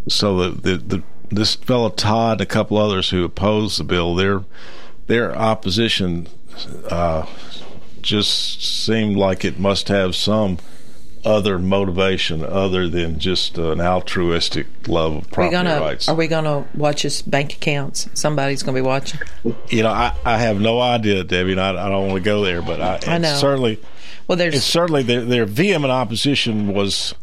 so 0.08 0.50
the, 0.50 0.50
the, 0.50 0.78
the 0.78 1.04
this 1.32 1.56
fellow 1.56 1.90
Todd 1.90 2.34
and 2.34 2.42
a 2.42 2.46
couple 2.46 2.78
others 2.78 3.10
who 3.10 3.24
opposed 3.24 3.80
the 3.80 3.84
bill, 3.84 4.16
their 4.16 4.44
their 5.08 5.36
opposition 5.36 6.28
uh, 6.90 7.26
just 8.02 8.86
seemed 8.86 9.18
like 9.18 9.44
it 9.44 9.60
must 9.60 9.88
have 9.88 10.16
some 10.16 10.58
other 11.26 11.58
motivation 11.58 12.44
other 12.44 12.88
than 12.88 13.20
just 13.20 13.58
an 13.58 13.82
altruistic 13.82 14.68
love 14.88 15.16
of 15.16 15.32
property 15.32 15.52
gonna, 15.52 15.80
rights. 15.80 16.08
Are 16.08 16.16
we 16.16 16.28
going 16.28 16.46
to 16.46 16.66
watch 16.78 17.02
his 17.02 17.22
bank 17.24 17.54
accounts? 17.54 18.08
Somebody's 18.14 18.64
going 18.64 18.76
to 18.76 18.82
be 18.82 18.86
watching. 18.86 19.20
You 19.70 19.84
know, 19.84 19.90
I, 19.90 20.14
I 20.24 20.38
have 20.38 20.62
no 20.62 20.80
idea, 20.80 21.24
Debbie, 21.24 21.54
and 21.54 21.62
I, 21.62 21.70
I 21.72 21.90
don't 21.90 22.08
want 22.08 22.24
to 22.24 22.24
go 22.24 22.44
there, 22.44 22.62
but 22.62 22.80
I, 22.80 23.16
I 23.16 23.18
know. 23.18 23.36
certainly. 23.36 23.80
Well, 24.28 24.38
there's 24.38 24.56
it's 24.56 24.66
certainly 24.66 25.04
their, 25.04 25.26
their 25.26 25.46
vehement 25.46 25.92
opposition 25.92 26.74
was 26.74 27.16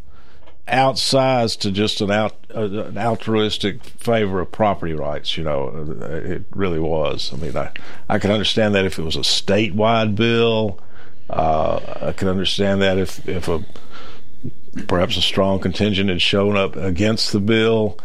outsized 0.67 1.59
to 1.59 1.71
just 1.71 1.99
an 1.99 2.11
out 2.11 2.35
uh, 2.55 2.61
an 2.61 2.97
altruistic 2.97 3.83
favor 3.83 4.39
of 4.39 4.51
property 4.51 4.93
rights. 4.93 5.37
You 5.37 5.43
know, 5.43 5.97
it 6.01 6.45
really 6.51 6.79
was. 6.79 7.31
I 7.33 7.37
mean, 7.37 7.57
I 7.57 7.71
I 8.09 8.19
can 8.19 8.31
understand 8.31 8.75
that 8.75 8.85
if 8.85 8.97
it 8.97 9.03
was 9.03 9.15
a 9.15 9.19
statewide 9.19 10.15
bill. 10.15 10.79
Uh, 11.33 12.07
I 12.09 12.11
can 12.11 12.27
understand 12.27 12.81
that 12.83 12.97
if 12.99 13.27
if 13.27 13.47
a 13.47 13.63
perhaps 14.87 15.17
a 15.17 15.21
strong 15.21 15.59
contingent 15.59 16.09
had 16.09 16.21
shown 16.21 16.55
up 16.57 16.75
against 16.75 17.31
the 17.31 17.39
bill. 17.39 17.97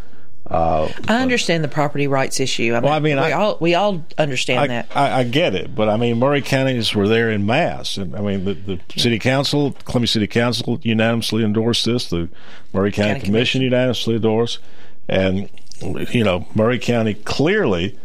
Uh, 0.46 0.90
I 1.08 1.20
understand 1.20 1.62
the 1.62 1.68
property 1.68 2.06
rights 2.06 2.40
issue. 2.40 2.72
I 2.74 2.76
mean, 2.80 2.82
Well, 2.84 2.92
I 2.94 3.00
mean, 3.00 3.16
we 3.16 3.22
I- 3.22 3.32
all 3.32 3.58
we 3.60 3.74
all 3.74 4.06
understand 4.16 4.60
I, 4.60 4.66
that. 4.68 4.88
I, 4.94 5.20
I 5.20 5.24
get 5.24 5.54
it, 5.54 5.74
but 5.74 5.90
I 5.90 5.98
mean, 5.98 6.18
Maury 6.18 6.40
counties 6.40 6.94
were 6.94 7.06
there 7.06 7.30
in 7.30 7.44
mass, 7.44 7.98
and 7.98 8.16
I 8.16 8.22
mean, 8.22 8.46
the, 8.46 8.54
the 8.54 8.80
city 8.96 9.18
council, 9.18 9.72
Columbia 9.84 10.08
City 10.08 10.26
Council, 10.26 10.78
unanimously 10.82 11.44
endorsed 11.44 11.84
this. 11.84 12.08
The 12.08 12.30
Maury 12.72 12.92
County, 12.92 13.10
County 13.14 13.24
Commission, 13.26 13.60
unanimously 13.60 14.14
endorsed, 14.14 14.60
and 15.06 15.50
you 15.82 16.24
know, 16.24 16.46
Maury 16.54 16.78
County 16.78 17.12
clearly 17.12 17.98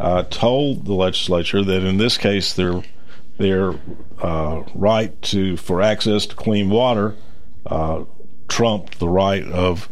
uh, 0.00 0.24
told 0.24 0.86
the 0.86 0.94
legislature 0.94 1.62
that 1.62 1.84
in 1.84 1.98
this 1.98 2.18
case, 2.18 2.54
their 2.54 2.82
their 3.38 3.74
uh, 4.20 4.62
right 4.74 5.20
to 5.22 5.56
for 5.56 5.82
access 5.82 6.26
to 6.26 6.36
clean 6.36 6.70
water 6.70 7.16
uh, 7.66 8.04
trumped 8.48 8.98
the 8.98 9.08
right 9.08 9.44
of 9.44 9.88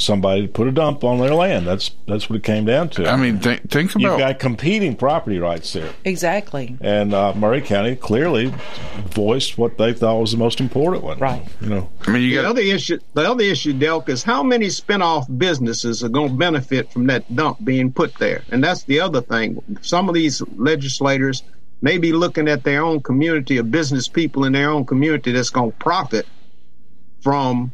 somebody 0.00 0.42
to 0.42 0.48
put 0.48 0.66
a 0.66 0.72
dump 0.72 1.04
on 1.04 1.18
their 1.18 1.34
land. 1.34 1.66
That's 1.66 1.90
that's 2.06 2.28
what 2.28 2.36
it 2.36 2.42
came 2.42 2.64
down 2.64 2.88
to. 2.90 3.06
I 3.08 3.16
mean, 3.16 3.38
think, 3.38 3.70
think 3.70 3.94
You've 3.94 4.18
got 4.18 4.38
competing 4.38 4.96
property 4.96 5.38
rights 5.38 5.72
there. 5.72 5.92
Exactly. 6.04 6.76
And 6.80 7.12
uh, 7.14 7.34
Maury 7.34 7.60
County 7.60 7.96
clearly 7.96 8.52
voiced 9.10 9.58
what 9.58 9.78
they 9.78 9.92
thought 9.92 10.18
was 10.20 10.32
the 10.32 10.38
most 10.38 10.60
important 10.60 11.04
one. 11.04 11.18
Right. 11.18 11.46
You 11.60 11.68
know. 11.68 11.90
I 12.06 12.10
mean, 12.10 12.22
you 12.22 12.34
got 12.34 12.42
the 12.42 12.42
got 12.42 12.50
other 12.50 12.62
issue. 12.62 12.98
The 13.14 13.30
other 13.30 13.44
issue, 13.44 13.74
Delk, 13.74 14.08
is 14.08 14.22
how 14.22 14.42
many 14.42 14.70
spin-off 14.70 15.26
businesses 15.36 16.02
are 16.02 16.08
going 16.08 16.30
to 16.30 16.36
benefit 16.36 16.90
from 16.92 17.06
that 17.06 17.34
dump 17.34 17.62
being 17.64 17.92
put 17.92 18.14
there, 18.14 18.42
and 18.50 18.64
that's 18.64 18.84
the 18.84 19.00
other 19.00 19.20
thing. 19.20 19.62
Some 19.82 20.08
of 20.08 20.14
these 20.14 20.42
legislators 20.56 21.42
may 21.82 21.98
be 21.98 22.12
looking 22.12 22.48
at 22.48 22.64
their 22.64 22.82
own 22.82 23.00
community 23.00 23.56
of 23.56 23.70
business 23.70 24.08
people 24.08 24.44
in 24.44 24.52
their 24.52 24.70
own 24.70 24.84
community 24.84 25.32
that's 25.32 25.50
going 25.50 25.72
to 25.72 25.78
profit 25.78 26.26
from 27.22 27.72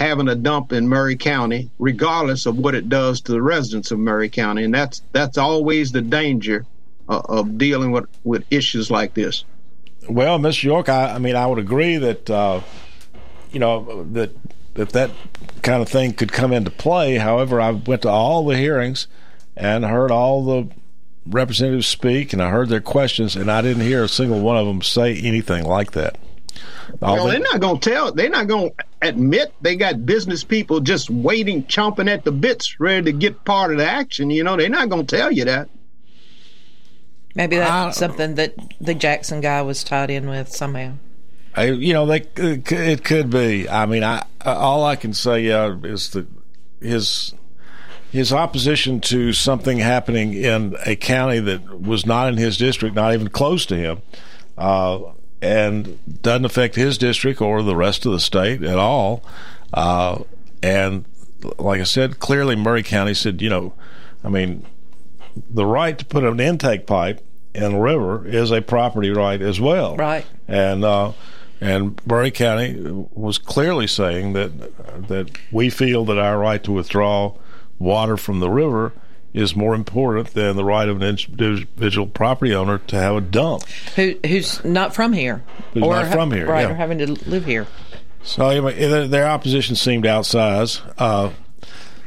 having 0.00 0.28
a 0.28 0.34
dump 0.34 0.72
in 0.72 0.88
Maury 0.88 1.16
County, 1.16 1.70
regardless 1.78 2.46
of 2.46 2.56
what 2.56 2.74
it 2.74 2.88
does 2.88 3.20
to 3.22 3.32
the 3.32 3.42
residents 3.42 3.90
of 3.90 3.98
Maury 3.98 4.28
County, 4.28 4.64
and 4.64 4.74
that's 4.74 5.02
that's 5.12 5.38
always 5.38 5.92
the 5.92 6.00
danger 6.00 6.64
uh, 7.08 7.20
of 7.28 7.58
dealing 7.58 7.92
with 7.92 8.06
with 8.24 8.44
issues 8.50 8.90
like 8.90 9.14
this. 9.14 9.44
Well, 10.08 10.38
Mr. 10.38 10.64
York, 10.64 10.88
I, 10.88 11.14
I 11.14 11.18
mean, 11.18 11.36
I 11.36 11.46
would 11.46 11.58
agree 11.58 11.98
that 11.98 12.30
uh, 12.30 12.62
you 13.52 13.60
know 13.60 14.04
that 14.12 14.30
that 14.74 14.90
that 14.90 15.10
kind 15.62 15.82
of 15.82 15.88
thing 15.88 16.14
could 16.14 16.32
come 16.32 16.52
into 16.52 16.70
play. 16.70 17.16
However, 17.16 17.60
I 17.60 17.72
went 17.72 18.02
to 18.02 18.08
all 18.08 18.46
the 18.46 18.56
hearings 18.56 19.06
and 19.56 19.84
heard 19.84 20.10
all 20.10 20.44
the 20.44 20.68
representatives 21.26 21.86
speak, 21.86 22.32
and 22.32 22.42
I 22.42 22.50
heard 22.50 22.68
their 22.68 22.80
questions, 22.80 23.36
and 23.36 23.50
I 23.50 23.62
didn't 23.62 23.82
hear 23.82 24.04
a 24.04 24.08
single 24.08 24.40
one 24.40 24.56
of 24.56 24.66
them 24.66 24.82
say 24.82 25.16
anything 25.20 25.64
like 25.64 25.92
that. 25.92 26.18
All 27.02 27.14
well, 27.14 27.24
they- 27.26 27.32
they're 27.32 27.40
not 27.40 27.60
going 27.60 27.78
to 27.80 27.90
tell. 27.90 28.12
They're 28.12 28.28
not 28.30 28.48
going 28.48 28.70
to 28.70 28.84
admit 29.02 29.52
they 29.60 29.76
got 29.76 30.04
business 30.04 30.42
people 30.44 30.80
just 30.80 31.08
waiting, 31.10 31.62
chomping 31.64 32.10
at 32.10 32.24
the 32.24 32.32
bits, 32.32 32.80
ready 32.80 33.04
to 33.12 33.12
get 33.16 33.44
part 33.44 33.70
of 33.72 33.78
the 33.78 33.88
action. 33.88 34.30
You 34.30 34.42
know, 34.44 34.56
they're 34.56 34.68
not 34.68 34.88
going 34.88 35.06
to 35.06 35.16
tell 35.16 35.30
you 35.30 35.44
that. 35.44 35.68
Maybe 37.34 37.56
that's 37.56 37.96
something 37.96 38.34
that 38.34 38.54
the 38.80 38.94
Jackson 38.94 39.40
guy 39.40 39.62
was 39.62 39.84
tied 39.84 40.10
in 40.10 40.28
with 40.28 40.48
somehow. 40.48 40.94
I, 41.54 41.66
you 41.66 41.92
know, 41.92 42.06
they 42.06 42.16
it 42.36 42.64
could- 42.64 42.72
it 42.72 43.04
could 43.04 43.30
be. 43.30 43.68
I 43.68 43.86
mean, 43.86 44.02
I 44.02 44.24
all 44.44 44.84
I 44.84 44.96
can 44.96 45.12
say 45.14 45.50
uh, 45.50 45.74
is 45.84 46.10
that 46.10 46.26
his 46.80 47.34
his 48.12 48.32
opposition 48.32 49.00
to 49.00 49.32
something 49.32 49.78
happening 49.78 50.34
in 50.34 50.76
a 50.84 50.96
county 50.96 51.38
that 51.38 51.80
was 51.80 52.04
not 52.04 52.28
in 52.28 52.36
his 52.36 52.56
district, 52.56 52.94
not 52.94 53.14
even 53.14 53.28
close 53.28 53.64
to 53.66 53.76
him, 53.76 54.02
uh, 54.58 55.00
and 55.40 55.98
doesn't 56.22 56.44
affect 56.44 56.74
his 56.74 56.98
district 56.98 57.40
or 57.40 57.62
the 57.62 57.76
rest 57.76 58.04
of 58.06 58.12
the 58.12 58.20
state 58.20 58.62
at 58.62 58.78
all. 58.78 59.22
Uh, 59.72 60.22
and 60.62 61.04
like 61.58 61.80
I 61.80 61.84
said, 61.84 62.18
clearly 62.18 62.56
Maury 62.56 62.82
County 62.82 63.14
said, 63.14 63.40
you 63.40 63.48
know, 63.48 63.72
I 64.24 64.28
mean, 64.28 64.66
the 65.48 65.64
right 65.64 65.96
to 65.96 66.04
put 66.04 66.24
an 66.24 66.40
intake 66.40 66.86
pipe 66.86 67.24
in 67.54 67.74
a 67.74 67.80
river 67.80 68.26
is 68.26 68.50
a 68.50 68.60
property 68.60 69.10
right 69.10 69.40
as 69.40 69.60
well. 69.60 69.96
Right. 69.96 70.26
And 70.46 70.84
uh, 70.84 71.12
and 71.60 72.00
Maury 72.06 72.30
County 72.30 72.76
was 73.12 73.38
clearly 73.38 73.86
saying 73.86 74.32
that 74.34 75.08
that 75.08 75.30
we 75.52 75.70
feel 75.70 76.04
that 76.06 76.18
our 76.18 76.38
right 76.38 76.62
to 76.64 76.72
withdraw 76.72 77.34
water 77.80 78.16
from 78.16 78.38
the 78.38 78.48
river 78.50 78.92
is 79.34 79.56
more 79.56 79.74
important 79.74 80.34
than 80.34 80.54
the 80.56 80.64
right 80.64 80.88
of 80.88 81.00
an 81.02 81.16
individual 81.38 82.06
property 82.06 82.54
owner 82.54 82.78
to 82.78 82.96
have 82.96 83.16
a 83.16 83.20
dump. 83.20 83.62
Who 83.96 84.14
who's 84.26 84.62
not 84.64 84.94
from 84.94 85.12
here? 85.12 85.42
Who's 85.74 85.82
or 85.82 85.94
not 86.02 86.12
from 86.12 86.30
here, 86.30 86.46
Right, 86.46 86.62
yeah. 86.62 86.70
or 86.70 86.74
having 86.74 86.98
to 86.98 87.06
live 87.28 87.44
here. 87.44 87.66
So 88.22 88.48
anyway, 88.48 88.74
their, 88.78 89.08
their 89.08 89.26
opposition 89.28 89.76
seemed 89.76 90.04
outsized. 90.04 90.82
Uh, 90.98 91.30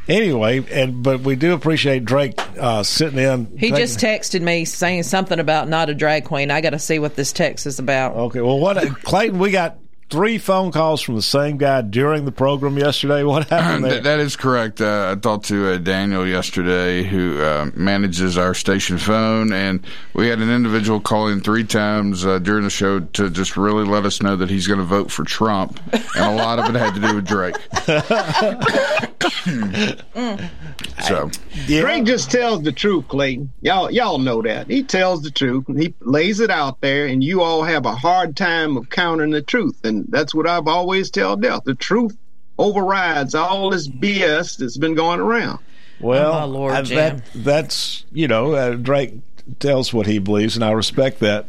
anyway, 0.07 0.65
and 0.71 1.01
but 1.01 1.21
we 1.21 1.36
do 1.36 1.53
appreciate 1.53 2.05
Drake 2.05 2.33
uh, 2.59 2.83
sitting 2.83 3.19
in. 3.19 3.45
He 3.57 3.69
taking- 3.71 3.77
just 3.77 3.99
texted 3.99 4.41
me 4.41 4.65
saying 4.65 5.03
something 5.03 5.39
about 5.39 5.69
not 5.69 5.89
a 5.89 5.93
drag 5.95 6.25
queen. 6.25 6.51
I 6.51 6.62
got 6.62 6.71
to 6.71 6.79
see 6.79 6.99
what 6.99 7.15
this 7.15 7.31
text 7.31 7.65
is 7.65 7.79
about. 7.79 8.15
Okay, 8.15 8.41
well, 8.41 8.59
what 8.59 8.77
Clayton? 9.03 9.39
We 9.39 9.51
got 9.51 9.77
three 10.13 10.38
phone 10.38 10.71
calls 10.71 11.02
from 11.02 11.15
the 11.15 11.23
same 11.23 11.58
guy 11.58 11.82
during 11.82 12.23
the 12.23 12.32
program 12.32 12.78
yesterday. 12.78 13.23
What 13.23 13.49
happened 13.49 13.84
there? 13.84 13.93
That- 13.95 14.04
that 14.04 14.19
is 14.19 14.36
correct. 14.36 14.80
Uh, 14.80 15.12
I 15.12 15.19
talked 15.19 15.45
to 15.45 15.73
uh, 15.73 15.78
Daniel 15.80 16.28
yesterday, 16.28 17.02
who 17.02 17.41
uh, 17.41 17.71
manages 17.73 18.38
our 18.38 18.54
station 18.54 18.99
phone, 18.99 19.52
and 19.52 19.84
we 20.13 20.28
had 20.28 20.38
an 20.38 20.52
individual 20.52 20.99
call 20.99 21.30
in 21.30 21.41
three 21.41 21.63
times 21.63 22.28
uh, 22.28 22.38
during 22.38 22.63
the 22.63 22.69
show 22.69 22.99
to 22.99 23.30
just 23.32 23.58
really 23.58 23.86
let 23.86 24.06
us 24.06 24.21
know 24.21 24.36
that 24.36 24.52
he's 24.52 24.67
going 24.67 24.80
to 24.80 24.86
vote 24.86 25.10
for 25.10 25.23
Trump, 25.23 25.80
and 25.91 26.04
a 26.15 26.36
lot 26.36 26.60
of 26.60 26.73
it 26.73 26.78
had 26.78 26.93
to 26.93 27.02
do 27.02 27.15
with 27.15 27.26
Drake. 27.26 27.56
so, 31.04 31.32
Drake 31.65 32.06
just 32.06 32.30
tells 32.30 32.62
the 32.62 32.71
truth, 32.71 33.08
Clayton. 33.08 33.52
Y'all, 33.62 33.89
y'all 33.89 34.19
know 34.19 34.41
that 34.43 34.69
he 34.69 34.84
tells 34.84 35.23
the 35.23 35.32
truth. 35.32 35.65
He 35.76 35.93
lays 36.02 36.39
it 36.39 36.52
out 36.52 36.82
there, 36.82 37.08
and 37.08 37.23
you 37.23 37.41
all 37.41 37.63
have 37.63 37.86
a 37.86 37.95
hard 37.95 38.36
time 38.36 38.78
of 38.78 38.89
countering 38.89 39.32
the 39.32 39.41
truth. 39.41 39.80
And 39.84 40.02
that's 40.09 40.33
what 40.35 40.47
I've 40.47 40.67
always 40.67 41.09
tell 41.11 41.35
Death. 41.35 41.63
The 41.65 41.75
truth 41.75 42.17
overrides 42.57 43.33
all 43.35 43.69
this 43.71 43.87
BS 43.87 44.57
that's 44.57 44.77
been 44.77 44.95
going 44.95 45.19
around. 45.19 45.59
Well, 45.99 46.33
Oh, 46.43 46.45
Lord, 46.47 46.85
Jim. 46.85 46.95
that 46.97 47.23
that's 47.35 48.05
you 48.11 48.27
know 48.27 48.53
uh, 48.53 48.75
Drake 48.75 49.13
tells 49.59 49.93
what 49.93 50.05
he 50.07 50.19
believes, 50.19 50.55
and 50.55 50.63
I 50.63 50.71
respect 50.71 51.19
that. 51.19 51.45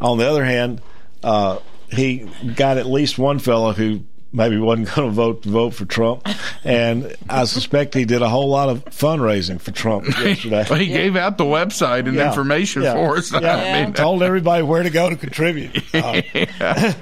On 0.00 0.18
the 0.18 0.28
other 0.28 0.44
hand, 0.44 0.80
uh, 1.22 1.58
he 1.90 2.28
got 2.54 2.76
at 2.78 2.86
least 2.86 3.18
one 3.18 3.38
fellow 3.40 3.72
who 3.72 4.00
maybe 4.32 4.58
wasn't 4.58 4.88
going 4.94 5.08
to 5.08 5.12
vote 5.14 5.42
to 5.42 5.48
vote 5.48 5.74
for 5.74 5.84
Trump, 5.86 6.28
and 6.62 7.14
I 7.28 7.44
suspect 7.44 7.94
he 7.94 8.04
did 8.04 8.22
a 8.22 8.28
whole 8.28 8.48
lot 8.48 8.68
of 8.68 8.84
fundraising 8.86 9.60
for 9.60 9.72
Trump 9.72 10.06
yesterday. 10.20 10.64
Well, 10.68 10.78
he 10.78 10.86
gave 10.86 11.16
out 11.16 11.36
the 11.38 11.44
website 11.44 12.06
and 12.06 12.14
Yeah. 12.14 12.28
information 12.28 12.82
Yeah. 12.82 12.92
for 12.94 13.16
us. 13.16 13.32
Yeah. 13.32 13.56
I 13.56 13.84
mean, 13.84 13.94
told 13.94 14.22
everybody 14.22 14.62
where 14.62 14.82
to 14.82 14.90
go 14.90 15.10
to 15.10 15.16
contribute. 15.16 15.82
Uh, 15.94 16.92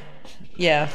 Yeah. 0.57 0.89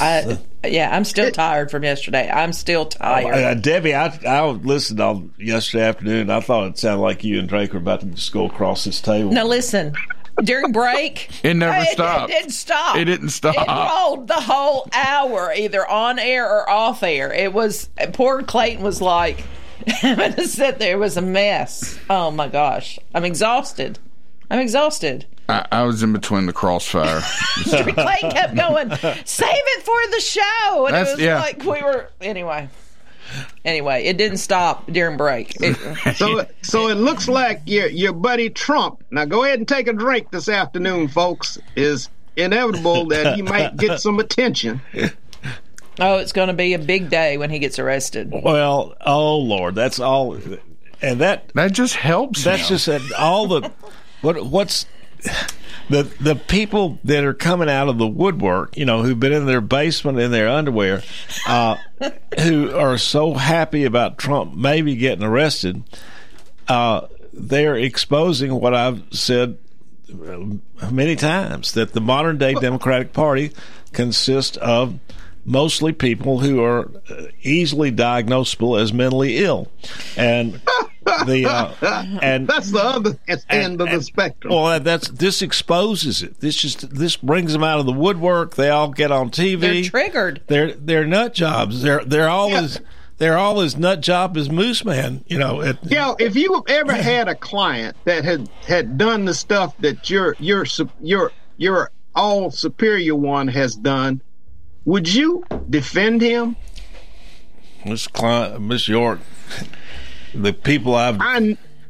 I 0.00 0.38
yeah, 0.64 0.94
I'm 0.94 1.04
still 1.04 1.30
tired 1.30 1.70
from 1.70 1.84
yesterday. 1.84 2.28
I'm 2.28 2.52
still 2.52 2.86
tired. 2.86 3.34
Uh, 3.34 3.54
Debbie, 3.54 3.94
I 3.94 4.18
I 4.26 4.44
listened 4.48 5.00
on 5.00 5.32
yesterday 5.38 5.84
afternoon. 5.84 6.30
I 6.30 6.40
thought 6.40 6.68
it 6.68 6.78
sounded 6.78 7.02
like 7.02 7.22
you 7.22 7.38
and 7.38 7.48
Drake 7.48 7.72
were 7.72 7.78
about 7.78 8.00
to 8.00 8.06
just 8.06 8.32
go 8.32 8.46
across 8.46 8.84
this 8.84 9.00
table. 9.00 9.30
Now 9.30 9.46
listen, 9.46 9.94
during 10.42 10.72
break. 10.72 11.30
It 11.42 11.54
never 11.54 11.78
it, 11.78 11.88
stopped. 11.90 12.30
It, 12.30 12.34
didn't 12.34 12.50
stop. 12.50 12.96
It 12.96 13.04
didn't 13.04 13.28
stop. 13.28 13.54
It 13.54 13.68
rolled 13.68 14.26
the 14.26 14.34
whole 14.34 14.88
hour, 14.92 15.52
either 15.54 15.88
on 15.88 16.18
air 16.18 16.50
or 16.50 16.68
off 16.68 17.02
air. 17.02 17.32
It 17.32 17.52
was 17.52 17.88
poor 18.12 18.42
Clayton 18.42 18.82
was 18.82 19.00
like 19.00 19.44
having 19.86 20.32
to 20.34 20.48
sit 20.48 20.78
there. 20.78 20.94
It 20.94 20.98
was 20.98 21.16
a 21.16 21.22
mess. 21.22 21.98
Oh 22.10 22.30
my 22.30 22.48
gosh, 22.48 22.98
I'm 23.14 23.24
exhausted. 23.24 23.98
I'm 24.50 24.58
exhausted. 24.58 25.26
I, 25.48 25.66
I 25.72 25.82
was 25.84 26.02
in 26.02 26.12
between 26.12 26.46
the 26.46 26.52
crossfire. 26.52 27.20
Clayton 27.64 28.30
kept 28.30 28.54
going, 28.54 28.90
save 29.24 29.48
it 29.50 29.82
for 29.82 30.10
the 30.12 30.20
show, 30.20 30.86
and 30.86 30.94
That's- 30.94 31.08
it 31.10 31.16
was 31.16 31.20
yeah. 31.24 31.40
like 31.40 31.58
we 31.60 31.82
were 31.82 32.10
anyway. 32.20 32.68
Anyway, 33.64 34.04
it 34.04 34.16
didn't 34.16 34.38
stop 34.38 34.86
during 34.90 35.16
break. 35.16 35.54
It- 35.60 35.76
So, 36.16 36.46
so 36.62 36.88
it 36.88 36.94
looks 36.94 37.28
like 37.28 37.62
your 37.66 37.86
your 37.88 38.12
buddy 38.12 38.50
Trump. 38.50 39.04
Now, 39.10 39.24
go 39.26 39.44
ahead 39.44 39.58
and 39.58 39.68
take 39.68 39.86
a 39.88 39.92
drink 39.92 40.30
this 40.30 40.48
afternoon, 40.48 41.08
folks. 41.08 41.58
Is 41.76 42.08
inevitable 42.36 43.06
that 43.08 43.36
he 43.36 43.42
might 43.42 43.76
get 43.76 44.00
some 44.02 44.18
attention. 44.20 44.80
oh, 46.00 46.18
it's 46.18 46.32
going 46.32 46.48
to 46.48 46.54
be 46.54 46.74
a 46.74 46.78
big 46.78 47.10
day 47.10 47.36
when 47.38 47.50
he 47.50 47.58
gets 47.58 47.78
arrested. 47.78 48.32
Well, 48.32 48.94
oh 49.04 49.38
Lord, 49.38 49.74
that's 49.74 49.98
all, 50.00 50.38
and 51.02 51.20
that 51.20 51.48
that 51.54 51.72
just 51.72 51.96
helps. 51.96 52.44
That's 52.44 52.68
him. 52.70 52.78
just 52.78 53.12
all 53.12 53.46
the 53.48 53.70
what 54.22 54.44
what's 54.46 54.86
the 55.90 56.02
the 56.20 56.36
people 56.36 56.98
that 57.04 57.24
are 57.24 57.34
coming 57.34 57.68
out 57.68 57.88
of 57.88 57.98
the 57.98 58.06
woodwork, 58.06 58.76
you 58.76 58.84
know, 58.84 59.02
who've 59.02 59.18
been 59.18 59.32
in 59.32 59.46
their 59.46 59.60
basement 59.60 60.18
in 60.18 60.30
their 60.30 60.48
underwear, 60.48 61.02
uh, 61.46 61.76
who 62.40 62.74
are 62.74 62.98
so 62.98 63.34
happy 63.34 63.84
about 63.84 64.18
Trump 64.18 64.54
maybe 64.54 64.96
getting 64.96 65.24
arrested. 65.24 65.82
Uh, 66.66 67.06
they're 67.32 67.76
exposing 67.76 68.60
what 68.60 68.74
I've 68.74 69.02
said 69.10 69.58
uh, 70.10 70.90
many 70.90 71.16
times 71.16 71.72
that 71.72 71.92
the 71.92 72.00
modern 72.00 72.38
day 72.38 72.54
Democratic 72.54 73.12
Party 73.12 73.52
consists 73.92 74.56
of 74.58 74.98
mostly 75.44 75.92
people 75.92 76.40
who 76.40 76.62
are 76.62 76.90
uh, 77.10 77.22
easily 77.42 77.90
diagnosable 77.90 78.80
as 78.80 78.92
mentally 78.92 79.38
ill, 79.38 79.68
and 80.16 80.60
the 81.26 81.46
uh, 81.46 82.18
and 82.22 82.46
that's 82.46 82.70
the 82.70 82.82
other 82.82 83.18
end 83.48 83.80
of 83.80 83.90
the 83.90 84.02
spectrum. 84.02 84.52
Well, 84.52 84.80
that's 84.80 85.08
this 85.08 85.42
exposes 85.42 86.22
it. 86.22 86.40
This 86.40 86.56
just 86.56 86.94
this 86.94 87.16
brings 87.16 87.52
them 87.52 87.64
out 87.64 87.80
of 87.80 87.86
the 87.86 87.92
woodwork. 87.92 88.54
They 88.54 88.70
all 88.70 88.90
get 88.90 89.10
on 89.10 89.30
TV. 89.30 89.60
They're 89.60 89.82
triggered. 89.84 90.42
They're 90.46 90.72
they're 90.72 91.06
nut 91.06 91.34
jobs. 91.34 91.82
They're 91.82 92.04
they're 92.04 92.28
all 92.28 92.54
as 92.54 92.80
they're 93.18 93.36
all 93.38 93.60
as 93.60 93.76
nut 93.76 94.00
job 94.00 94.36
as 94.36 94.48
Moose 94.50 94.84
Man. 94.84 95.24
You 95.26 95.38
know. 95.38 95.60
It, 95.60 95.78
You 95.82 95.96
know, 95.96 96.16
if 96.18 96.36
you 96.36 96.64
ever 96.68 96.92
had 96.92 97.28
a 97.28 97.34
client 97.34 97.96
that 98.04 98.24
had 98.24 98.48
had 98.66 98.96
done 98.98 99.24
the 99.24 99.34
stuff 99.34 99.76
that 99.78 100.08
your 100.08 100.36
your 100.38 100.64
your 101.00 101.32
your 101.56 101.90
all 102.14 102.50
superior 102.50 103.14
one 103.14 103.48
has 103.48 103.74
done, 103.74 104.22
would 104.84 105.12
you 105.12 105.44
defend 105.68 106.20
him? 106.20 106.56
Miss 107.84 108.06
Klein, 108.06 108.66
Miss 108.66 108.88
York, 108.88 109.20
the 110.34 110.52
people 110.52 110.94
I've 110.94 111.18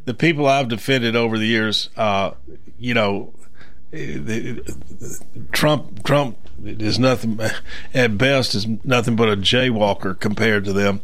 the 0.05 0.15
people 0.15 0.47
I've 0.47 0.69
defended 0.69 1.17
over 1.17 1.39
the 1.39 1.47
years, 1.47 1.91
uh, 1.97 2.33
you 2.79 2.95
know, 2.95 3.35
the, 3.91 4.63
Trump 5.53 6.05
Trump 6.05 6.39
is 6.65 6.99
nothing 6.99 7.39
at 7.95 8.19
best 8.19 8.55
is 8.55 8.67
nothing 8.85 9.17
but 9.17 9.29
a 9.29 9.37
jaywalker 9.37 10.19
compared 10.19 10.65
to 10.65 10.73
them. 10.73 11.01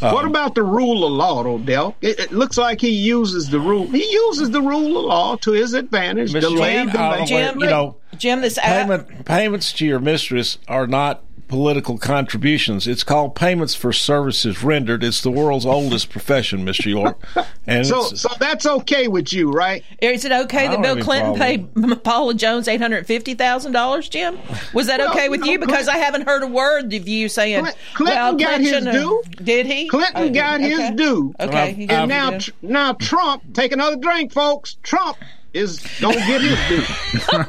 Uh, 0.00 0.10
what 0.10 0.24
about 0.24 0.56
the 0.56 0.62
rule 0.64 1.04
of 1.04 1.12
law, 1.12 1.44
Odell? 1.46 1.94
It, 2.00 2.18
it 2.18 2.32
looks 2.32 2.58
like 2.58 2.80
he 2.80 2.90
uses 2.90 3.50
the 3.50 3.60
rule. 3.60 3.86
He 3.86 4.04
uses 4.10 4.50
the 4.50 4.60
rule 4.60 4.98
of 4.98 5.04
law 5.04 5.36
to 5.36 5.52
his 5.52 5.74
advantage. 5.74 6.32
Mr. 6.32 6.40
Delay, 6.40 6.72
Jim, 6.72 6.88
delay. 6.90 7.20
uh, 7.20 7.24
Jim, 7.24 7.60
you 7.60 7.66
know, 7.66 7.96
Jim, 8.16 8.40
this 8.40 8.58
payment 8.58 9.24
payments 9.24 9.72
to 9.74 9.86
your 9.86 10.00
mistress 10.00 10.58
are 10.66 10.88
not 10.88 11.22
political 11.52 11.98
contributions. 11.98 12.88
It's 12.88 13.04
called 13.04 13.34
payments 13.34 13.74
for 13.74 13.92
services 13.92 14.62
rendered. 14.64 15.04
It's 15.04 15.20
the 15.20 15.30
world's 15.30 15.66
oldest 15.66 16.08
profession, 16.08 16.64
Mr. 16.64 16.86
York. 16.86 17.18
And 17.66 17.86
so, 17.86 18.04
so 18.04 18.30
that's 18.40 18.64
okay 18.64 19.06
with 19.06 19.34
you, 19.34 19.50
right? 19.50 19.84
Is 20.00 20.24
it 20.24 20.32
okay 20.32 20.66
I 20.66 20.70
that 20.76 20.80
Bill 20.82 20.96
Clinton 21.04 21.34
problem 21.36 21.74
paid 21.76 22.04
Paula 22.04 22.32
Jones 22.32 22.68
eight 22.68 22.80
hundred 22.80 23.06
fifty 23.06 23.34
thousand 23.34 23.72
dollars, 23.72 24.08
Jim? 24.08 24.38
Was 24.72 24.86
that 24.86 25.00
Well, 25.00 25.10
okay 25.10 25.28
with 25.28 25.44
you 25.44 25.52
you? 25.52 25.58
know, 25.58 25.66
Because 25.66 25.88
I 25.88 25.98
haven't 25.98 26.22
heard 26.26 26.42
a 26.42 26.46
word 26.46 26.90
of 26.94 27.06
you 27.06 27.28
saying. 27.28 27.66
Clinton 27.92 28.16
well, 28.16 28.34
got 28.36 28.60
his 28.62 28.70
Clinton, 28.70 28.88
uh, 28.88 28.92
due. 28.92 29.22
Did 29.44 29.66
he? 29.66 29.88
Clinton 29.88 30.22
Oh, 30.22 30.30
got 30.30 30.60
his 30.62 30.90
due. 30.92 31.34
Okay, 31.38 31.74
he 31.74 31.84
got 31.84 32.10
and 32.10 32.10
his 32.12 32.18
now, 32.18 32.30
due. 32.30 32.38
tr- 32.38 32.50
now 32.62 32.92
Trump, 32.94 33.42
take 33.52 33.72
another 33.72 33.96
drink, 33.96 34.32
folks. 34.32 34.78
Trump 34.82 35.18
is 35.54 35.78
gonna 36.00 36.16
get 36.16 36.40
his 36.40 36.68
due. 36.68 37.44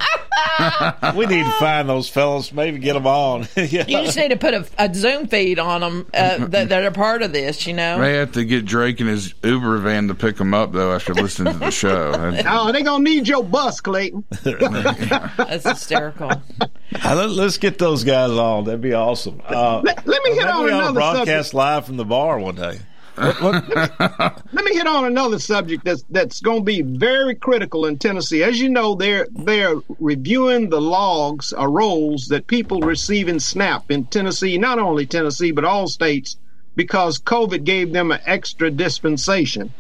we 1.16 1.26
need 1.26 1.44
to 1.44 1.52
find 1.54 1.90
those 1.90 2.10
fellows, 2.10 2.52
maybe 2.54 2.80
get 2.80 2.94
them 2.94 3.08
on. 3.08 3.48
yeah. 3.56 3.86
You 3.88 4.04
just 4.04 4.18
need 4.18 4.30
to 4.30 4.38
put 4.38 4.54
a, 4.54 4.66
a 4.78 4.94
Zoom 4.94 5.28
feed 5.28 5.60
on 5.60 5.82
them 5.82 6.08
uh, 6.14 6.46
that, 6.48 6.70
that 6.70 6.84
are 6.84 6.92
part 6.92 7.22
of 7.22 7.34
this. 7.34 7.66
You 7.68 7.74
know. 7.74 8.00
They 8.00 8.16
have 8.16 8.34
to 8.34 8.46
get 8.46 8.66
Drake 8.66 9.02
in 9.02 9.08
his 9.08 9.34
Uber 9.44 9.80
van 9.80 10.08
to 10.08 10.16
pick 10.16 10.38
them 10.38 10.54
up, 10.54 10.72
though, 10.72 10.94
after 10.94 11.14
listening 11.14 11.54
to 11.54 11.60
the 11.60 11.72
show. 11.72 12.12
oh, 12.48 12.72
they're 12.72 12.84
gonna 12.84 13.04
need 13.04 13.28
your 13.28 13.44
bus, 13.44 13.82
Clayton. 13.82 14.24
That's 14.44 15.64
hysterical. 15.68 16.32
Uh, 16.32 17.28
let, 17.28 17.46
us 17.46 17.58
get 17.58 17.78
those 17.80 18.04
guys 18.04 18.32
on. 18.32 18.66
That'd 18.66 18.82
be 18.82 18.94
awesome. 18.94 19.42
Uh, 19.48 19.82
Let- 19.84 20.06
let 20.06 20.24
me 20.24 20.32
hit 20.32 20.46
maybe 20.46 20.50
on 20.52 20.64
we 20.64 20.72
ought 20.72 20.74
to 20.74 20.78
another 20.78 20.94
broadcast 20.94 21.28
subject. 21.28 21.54
live 21.54 21.86
from 21.86 21.98
the 21.98 22.06
bar 22.06 22.40
one 22.40 22.56
day. 22.56 22.80
What, 23.16 23.42
what, 23.42 23.70
Let 24.54 24.66
me 24.66 24.74
hit 24.74 24.88
on 24.88 25.06
another 25.06 25.38
subject 25.38 25.86
that's 25.86 26.04
that's 26.10 26.42
going 26.42 26.60
to 26.60 26.64
be 26.64 26.82
very 26.82 27.36
critical 27.36 27.86
in 27.86 27.98
Tennessee. 27.98 28.44
As 28.44 28.60
you 28.60 28.70
know, 28.70 28.96
they're 28.96 29.28
they're 29.32 29.76
reviewing 30.00 30.70
the 30.70 30.82
logs 30.82 31.54
or 31.54 31.70
rolls 31.70 32.28
that 32.30 32.48
people 32.48 32.80
receive 32.82 33.28
in 33.28 33.40
SNAP 33.40 33.92
in 33.92 34.06
Tennessee, 34.06 34.58
not 34.58 34.80
only 34.80 35.06
Tennessee 35.06 35.52
but 35.52 35.66
all 35.66 35.88
states, 35.88 36.38
because 36.76 37.20
COVID 37.20 37.64
gave 37.64 37.94
them 37.94 38.12
an 38.12 38.20
extra 38.26 38.72
dispensation. 38.72 39.74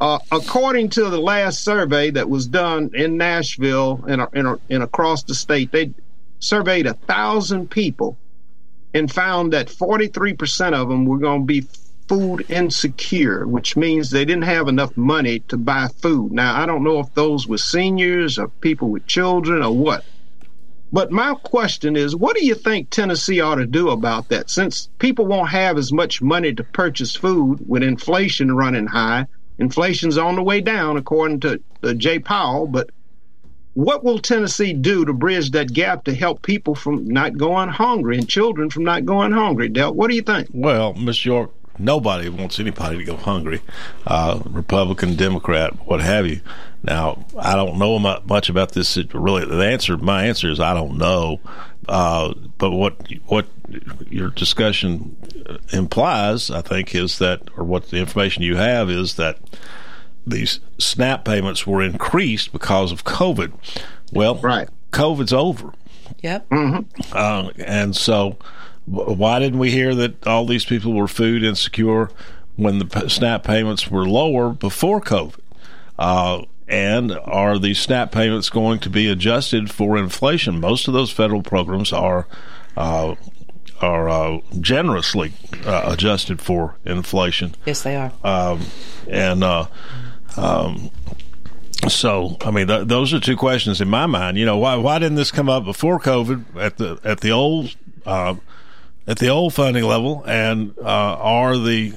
Uh, 0.00 0.18
according 0.32 0.88
to 0.88 1.10
the 1.10 1.20
last 1.20 1.62
survey 1.62 2.10
that 2.10 2.28
was 2.28 2.46
done 2.46 2.90
in 2.94 3.18
Nashville 3.18 4.02
and, 4.08 4.26
and, 4.32 4.58
and 4.70 4.82
across 4.82 5.22
the 5.24 5.34
state, 5.34 5.72
they 5.72 5.92
surveyed 6.38 6.86
a 6.86 6.94
thousand 6.94 7.70
people 7.70 8.16
and 8.94 9.12
found 9.12 9.52
that 9.52 9.68
43% 9.68 10.72
of 10.72 10.88
them 10.88 11.04
were 11.04 11.18
going 11.18 11.42
to 11.42 11.46
be 11.46 11.66
food 12.10 12.44
insecure, 12.50 13.46
which 13.46 13.76
means 13.76 14.10
they 14.10 14.24
didn't 14.24 14.42
have 14.42 14.66
enough 14.66 14.96
money 14.96 15.38
to 15.38 15.56
buy 15.56 15.86
food. 15.86 16.32
Now, 16.32 16.60
I 16.60 16.66
don't 16.66 16.82
know 16.82 16.98
if 16.98 17.14
those 17.14 17.46
were 17.46 17.56
seniors 17.56 18.36
or 18.36 18.48
people 18.48 18.88
with 18.88 19.06
children 19.06 19.62
or 19.62 19.70
what. 19.70 20.04
But 20.92 21.12
my 21.12 21.34
question 21.34 21.94
is, 21.94 22.16
what 22.16 22.36
do 22.36 22.44
you 22.44 22.56
think 22.56 22.90
Tennessee 22.90 23.40
ought 23.40 23.54
to 23.54 23.64
do 23.64 23.90
about 23.90 24.28
that? 24.30 24.50
Since 24.50 24.88
people 24.98 25.24
won't 25.24 25.50
have 25.50 25.78
as 25.78 25.92
much 25.92 26.20
money 26.20 26.52
to 26.52 26.64
purchase 26.64 27.14
food 27.14 27.60
with 27.68 27.84
inflation 27.84 28.56
running 28.56 28.88
high, 28.88 29.26
inflation's 29.60 30.18
on 30.18 30.34
the 30.34 30.42
way 30.42 30.60
down, 30.60 30.96
according 30.96 31.38
to 31.40 31.62
uh, 31.84 31.92
Jay 31.92 32.18
Powell, 32.18 32.66
but 32.66 32.90
what 33.74 34.02
will 34.02 34.18
Tennessee 34.18 34.72
do 34.72 35.04
to 35.04 35.12
bridge 35.12 35.52
that 35.52 35.72
gap 35.72 36.02
to 36.06 36.14
help 36.14 36.42
people 36.42 36.74
from 36.74 37.06
not 37.06 37.36
going 37.36 37.68
hungry 37.68 38.18
and 38.18 38.28
children 38.28 38.68
from 38.68 38.82
not 38.82 39.04
going 39.04 39.30
hungry? 39.30 39.68
Del, 39.68 39.94
what 39.94 40.10
do 40.10 40.16
you 40.16 40.22
think? 40.22 40.48
well, 40.52 40.92
Miss 40.94 41.24
York, 41.24 41.52
nobody 41.84 42.28
wants 42.28 42.60
anybody 42.60 42.98
to 42.98 43.04
go 43.04 43.16
hungry, 43.16 43.60
uh, 44.06 44.40
Republican, 44.46 45.16
Democrat, 45.16 45.86
what 45.86 46.00
have 46.00 46.26
you. 46.26 46.40
Now, 46.82 47.24
I 47.38 47.56
don't 47.56 47.78
know 47.78 47.98
much 47.98 48.48
about 48.48 48.72
this. 48.72 48.96
Really, 49.12 49.44
the 49.44 49.64
answer, 49.64 49.96
my 49.96 50.24
answer 50.26 50.50
is 50.50 50.60
I 50.60 50.74
don't 50.74 50.96
know. 50.96 51.40
Uh, 51.88 52.34
but 52.58 52.70
what 52.70 52.96
what 53.26 53.46
your 54.08 54.30
discussion 54.30 55.16
implies, 55.72 56.50
I 56.50 56.62
think, 56.62 56.94
is 56.94 57.18
that, 57.18 57.42
or 57.56 57.64
what 57.64 57.90
the 57.90 57.98
information 57.98 58.42
you 58.42 58.56
have 58.56 58.90
is 58.90 59.16
that 59.16 59.38
these 60.26 60.60
SNAP 60.78 61.24
payments 61.24 61.66
were 61.66 61.82
increased 61.82 62.52
because 62.52 62.92
of 62.92 63.04
COVID. 63.04 63.52
Well, 64.12 64.36
right. 64.36 64.68
COVID's 64.92 65.32
over. 65.32 65.72
Yep. 66.22 66.46
Uh, 67.12 67.50
and 67.58 67.96
so, 67.96 68.36
w- 68.36 68.38
why 68.86 69.38
didn't 69.38 69.58
we 69.58 69.70
hear 69.70 69.94
that 69.94 70.26
all 70.26 70.46
these 70.46 70.64
people 70.64 70.92
were 70.92 71.08
food 71.08 71.42
insecure 71.42 72.10
when 72.56 72.78
the 72.78 73.08
SNAP 73.08 73.44
payments 73.44 73.90
were 73.90 74.08
lower 74.08 74.50
before 74.50 75.00
COVID? 75.00 75.40
Uh, 75.98 76.42
and 76.66 77.12
are 77.24 77.58
these 77.58 77.78
SNAP 77.80 78.12
payments 78.12 78.48
going 78.48 78.78
to 78.80 78.90
be 78.90 79.08
adjusted 79.08 79.70
for 79.70 79.98
inflation? 79.98 80.60
Most 80.60 80.88
of 80.88 80.94
those 80.94 81.10
federal 81.10 81.42
programs 81.42 81.92
are 81.92 82.26
uh, 82.76 83.16
are 83.80 84.08
uh, 84.08 84.38
generously 84.60 85.32
uh, 85.64 85.82
adjusted 85.86 86.40
for 86.40 86.76
inflation. 86.84 87.54
Yes, 87.66 87.82
they 87.82 87.96
are. 87.96 88.12
Um, 88.22 88.66
and 89.08 89.42
uh, 89.42 89.66
um, 90.36 90.90
so, 91.88 92.36
I 92.42 92.50
mean, 92.50 92.68
th- 92.68 92.86
those 92.86 93.14
are 93.14 93.20
two 93.20 93.36
questions 93.36 93.80
in 93.80 93.88
my 93.88 94.06
mind. 94.06 94.36
You 94.36 94.44
know, 94.44 94.58
why 94.58 94.76
why 94.76 94.98
didn't 94.98 95.16
this 95.16 95.30
come 95.30 95.48
up 95.48 95.64
before 95.64 95.98
COVID 95.98 96.56
at 96.56 96.76
the 96.76 97.00
at 97.04 97.20
the 97.20 97.32
old 97.32 97.74
uh, 98.06 98.34
at 99.10 99.18
the 99.18 99.28
old 99.28 99.52
funding 99.52 99.84
level? 99.84 100.22
And 100.26 100.72
uh, 100.78 100.84
are 100.84 101.58
the 101.58 101.94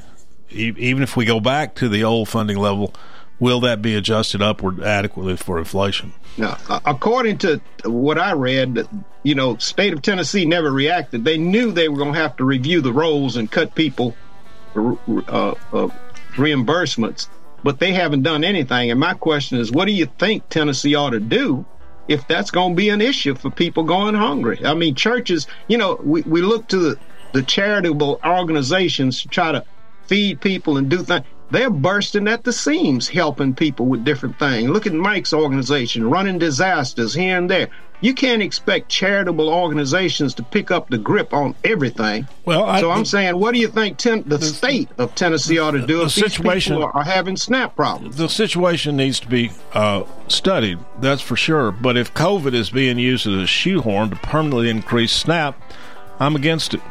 even 0.50 1.02
if 1.02 1.16
we 1.16 1.26
go 1.26 1.40
back 1.40 1.76
to 1.76 1.90
the 1.90 2.04
old 2.04 2.30
funding 2.30 2.58
level, 2.58 2.94
will 3.40 3.60
that 3.62 3.82
be 3.82 3.96
adjusted 3.96 4.42
upward 4.42 4.82
adequately 4.82 5.38
for 5.38 5.58
inflation? 5.58 6.14
Now, 6.38 6.58
according 6.86 7.40
to 7.40 7.62
what 7.86 8.18
I 8.18 8.34
read, 8.34 8.88
you 9.24 9.36
know, 9.36 9.58
state 9.58 9.94
of 9.94 10.02
Tennessee 10.02 10.46
never 10.46 10.72
reacted. 10.72 11.24
They 11.24 11.38
knew 11.38 11.72
they 11.72 11.90
were 11.90 11.98
going 11.98 12.14
to 12.14 12.20
have 12.20 12.36
to 12.38 12.44
review 12.44 12.82
the 12.82 12.94
rolls 12.94 13.36
and 13.36 13.52
cut 13.52 13.76
people 13.76 14.16
uh, 14.76 15.54
uh, 15.72 15.88
reimbursements, 16.36 17.28
but 17.64 17.80
they 17.80 17.94
haven't 17.94 18.24
done 18.24 18.44
anything. 18.44 18.90
And 18.90 19.00
my 19.00 19.14
question 19.14 19.60
is, 19.60 19.72
what 19.72 19.86
do 19.86 19.92
you 19.92 20.06
think 20.06 20.50
Tennessee 20.50 20.96
ought 20.96 21.12
to 21.12 21.20
do 21.20 21.66
if 22.08 22.28
that's 22.28 22.52
going 22.52 22.72
to 22.72 22.76
be 22.76 22.90
an 22.90 23.02
issue 23.02 23.36
for 23.36 23.52
people 23.52 23.84
going 23.84 24.16
hungry? 24.16 24.62
I 24.66 24.74
mean, 24.74 24.96
churches, 24.96 25.48
you 25.68 25.78
know, 25.78 26.00
we, 26.04 26.22
we 26.24 26.42
look 26.42 26.68
to 26.70 26.78
the, 26.78 27.00
the 27.34 27.44
charitable 27.44 28.20
organizations 28.26 29.22
to 29.22 29.30
try 29.30 29.52
to 29.52 29.66
feed 30.08 30.42
people 30.42 30.78
and 30.78 30.90
do 30.90 31.04
things. 31.04 31.26
They're 31.52 31.70
bursting 31.70 32.28
at 32.28 32.44
the 32.44 32.54
seams 32.54 33.08
helping 33.08 33.54
people 33.54 33.86
with 33.86 34.04
different 34.04 34.40
things. 34.40 34.70
Look 34.70 34.88
at 34.88 34.94
Mike's 34.94 35.34
organization, 35.34 36.10
running 36.10 36.40
disasters 36.40 37.14
here 37.14 37.38
and 37.38 37.50
there. 37.50 37.70
You 38.02 38.14
can't 38.14 38.42
expect 38.42 38.90
charitable 38.90 39.48
organizations 39.48 40.34
to 40.34 40.44
pick 40.44 40.72
up 40.72 40.90
the 40.90 40.98
grip 40.98 41.34
on 41.34 41.56
everything. 41.64 42.28
Well, 42.44 42.66
I, 42.66 42.82
so 42.82 42.92
I'm 42.92 43.06
saying, 43.06 43.40
what 43.40 43.54
do 43.54 43.62
you 43.62 43.70
think 43.70 43.98
ten, 43.98 44.24
the, 44.24 44.38
the, 44.38 44.46
state 44.48 44.90
of 44.98 45.16
Tennessee 45.16 45.58
ought 45.58 45.72
to 45.72 45.88
do 45.88 46.00
the 46.00 46.06
if 46.06 46.12
situation, 46.12 46.76
these 46.76 46.84
people 46.84 46.92
are 46.94 47.06
having 47.06 47.38
SNAP 47.38 47.78
problems? 47.78 48.18
The 48.18 48.28
situation 48.28 48.98
needs 48.98 49.22
to 49.22 49.28
be 49.30 49.52
uh, 49.72 50.04
studied, 50.28 50.80
that's 51.00 51.22
for 51.22 51.38
sure. 51.38 51.72
But 51.72 51.96
if 51.96 52.14
COVID 52.14 52.54
is 52.54 52.72
being 52.72 53.00
used 53.00 53.26
as 53.26 53.36
a 53.36 53.48
shoehorn 53.48 54.10
to 54.10 54.18
permanently 54.18 54.70
increase 54.70 55.14
SNAP, 55.14 55.56
I'm 56.20 56.36
against 56.36 56.74
it. 56.74 56.82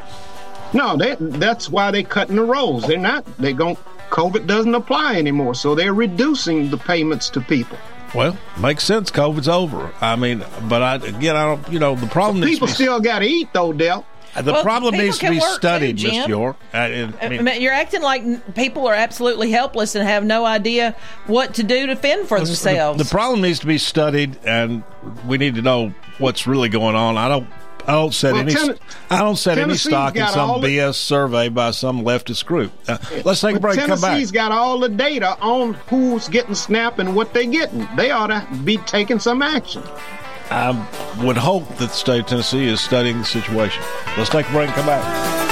No, 0.73 0.97
that's 0.97 1.69
why 1.69 1.91
they're 1.91 2.03
cutting 2.03 2.37
the 2.37 2.45
rolls. 2.45 2.87
They're 2.87 2.97
not. 2.97 3.27
They're 3.37 3.53
going. 3.53 3.77
COVID 4.13 4.47
doesn't 4.47 4.75
apply 4.75 5.17
anymore, 5.17 5.55
so 5.55 5.75
they're 5.75 5.95
reducing 5.95 6.71
the 6.71 6.77
payments 6.77 7.31
to 7.31 7.41
people. 7.41 7.79
Well, 8.15 8.37
makes 8.61 8.85
sense. 8.85 9.11
COVID's 9.11 9.49
over. 9.49 9.91
I 10.03 10.17
mean, 10.17 10.45
but 10.69 10.83
I 10.83 10.97
again, 10.97 11.35
I 11.35 11.47
don't. 11.47 11.73
You 11.73 11.79
know, 11.79 11.95
the 11.95 12.07
problem. 12.07 12.43
So 12.43 12.49
people 12.49 12.67
be, 12.67 12.75
still 12.75 13.01
got 13.01 13.21
to 13.21 13.25
eat, 13.25 13.49
though, 13.55 13.73
Del. 13.73 14.05
Uh, 14.35 14.43
the 14.43 14.53
well, 14.53 14.63
problem 14.63 14.95
needs 14.97 15.19
to 15.19 15.31
be 15.31 15.41
studied, 15.41 15.99
too, 15.99 16.09
Miss 16.09 16.29
York. 16.29 16.57
I, 16.75 17.11
I 17.21 17.29
mean, 17.29 17.61
You're 17.61 17.73
acting 17.73 18.03
like 18.03 18.55
people 18.55 18.87
are 18.87 18.95
absolutely 18.95 19.51
helpless 19.51 19.95
and 19.95 20.07
have 20.07 20.25
no 20.25 20.45
idea 20.45 20.95
what 21.27 21.55
to 21.55 21.63
do 21.63 21.87
to 21.87 21.97
fend 21.97 22.29
for 22.29 22.39
themselves. 22.39 22.99
The, 22.99 23.05
the 23.05 23.11
problem 23.11 23.41
needs 23.41 23.61
to 23.61 23.67
be 23.67 23.79
studied, 23.79 24.39
and 24.45 24.85
we 25.27 25.39
need 25.39 25.55
to 25.57 25.63
know 25.63 25.95
what's 26.19 26.47
really 26.47 26.69
going 26.69 26.97
on. 26.97 27.17
I 27.17 27.29
don't 27.29 27.47
I 27.87 27.93
don't 27.93 28.15
set 28.15 28.33
well, 28.33 28.43
any. 28.43 28.53
Ten- 28.53 28.79
I 29.11 29.19
don't 29.19 29.37
set 29.37 29.59
any 29.59 29.75
stock 29.75 30.17
in 30.17 30.27
some 30.29 30.61
BS 30.61 30.87
the, 30.87 30.93
survey 30.93 31.49
by 31.49 31.73
some 31.73 32.03
leftist 32.03 32.47
group. 32.47 32.73
Uh, 32.89 32.99
let's 33.25 33.41
take 33.41 33.57
a 33.57 33.61
break. 33.61 33.75
Tennessee's 33.75 33.87
come 33.89 34.01
back. 34.01 34.11
Tennessee's 34.11 34.31
got 34.31 34.53
all 34.53 34.79
the 34.79 34.89
data 34.89 35.39
on 35.41 35.75
who's 35.75 36.29
getting 36.29 36.55
SNAP 36.55 36.99
and 36.99 37.17
what 37.17 37.35
they're 37.35 37.45
getting. 37.45 37.89
They 37.97 38.11
ought 38.11 38.29
to 38.29 38.47
be 38.65 38.77
taking 38.79 39.19
some 39.19 39.43
action. 39.43 39.83
I 40.51 40.71
would 41.25 41.37
hope 41.37 41.67
that 41.69 41.79
the 41.79 41.89
state 41.89 42.21
of 42.21 42.27
Tennessee 42.27 42.67
is 42.67 42.81
studying 42.81 43.19
the 43.19 43.25
situation. 43.25 43.83
Let's 44.19 44.31
take 44.31 44.49
a 44.49 44.53
break 44.53 44.69
and 44.69 44.77
come 44.77 44.87
back. 44.87 45.52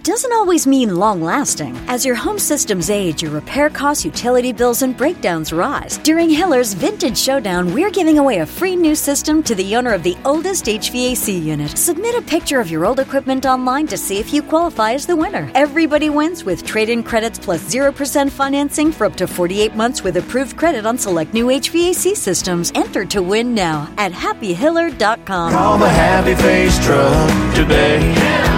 doesn't 0.00 0.32
always 0.32 0.66
mean 0.66 0.96
long 0.96 1.20
lasting. 1.20 1.76
As 1.86 2.04
your 2.04 2.14
home 2.14 2.38
systems 2.38 2.90
age, 2.90 3.22
your 3.22 3.30
repair 3.30 3.70
costs, 3.70 4.04
utility 4.04 4.52
bills, 4.52 4.82
and 4.82 4.96
breakdowns 4.96 5.52
rise. 5.52 5.98
During 5.98 6.28
Hiller's 6.28 6.74
Vintage 6.74 7.16
Showdown, 7.18 7.72
we're 7.72 7.90
giving 7.90 8.18
away 8.18 8.38
a 8.38 8.46
free 8.46 8.76
new 8.76 8.94
system 8.94 9.42
to 9.44 9.54
the 9.54 9.76
owner 9.76 9.92
of 9.92 10.02
the 10.02 10.16
oldest 10.24 10.66
HVAC 10.66 11.42
unit. 11.42 11.76
Submit 11.76 12.16
a 12.16 12.22
picture 12.22 12.58
of 12.58 12.70
your 12.70 12.84
old 12.84 13.00
equipment 13.00 13.46
online 13.46 13.86
to 13.86 13.96
see 13.96 14.18
if 14.18 14.32
you 14.32 14.42
qualify 14.42 14.92
as 14.92 15.06
the 15.06 15.16
winner. 15.16 15.50
Everybody 15.54 16.10
wins 16.10 16.44
with 16.44 16.64
trade 16.64 16.88
in 16.88 17.02
credits 17.02 17.38
plus 17.38 17.62
0% 17.72 18.30
financing 18.30 18.90
for 18.90 19.06
up 19.06 19.16
to 19.16 19.26
48 19.26 19.74
months 19.74 20.02
with 20.02 20.16
approved 20.16 20.56
credit 20.56 20.86
on 20.86 20.98
select 20.98 21.34
new 21.34 21.46
HVAC 21.46 22.16
systems. 22.16 22.72
Enter 22.74 23.04
to 23.04 23.22
win 23.22 23.54
now 23.54 23.92
at 23.98 24.12
happyhiller.com. 24.12 25.52
Call 25.52 25.78
the 25.78 25.88
Happy 25.88 26.34
Face 26.34 26.84
Truck 26.84 27.54
today. 27.54 28.55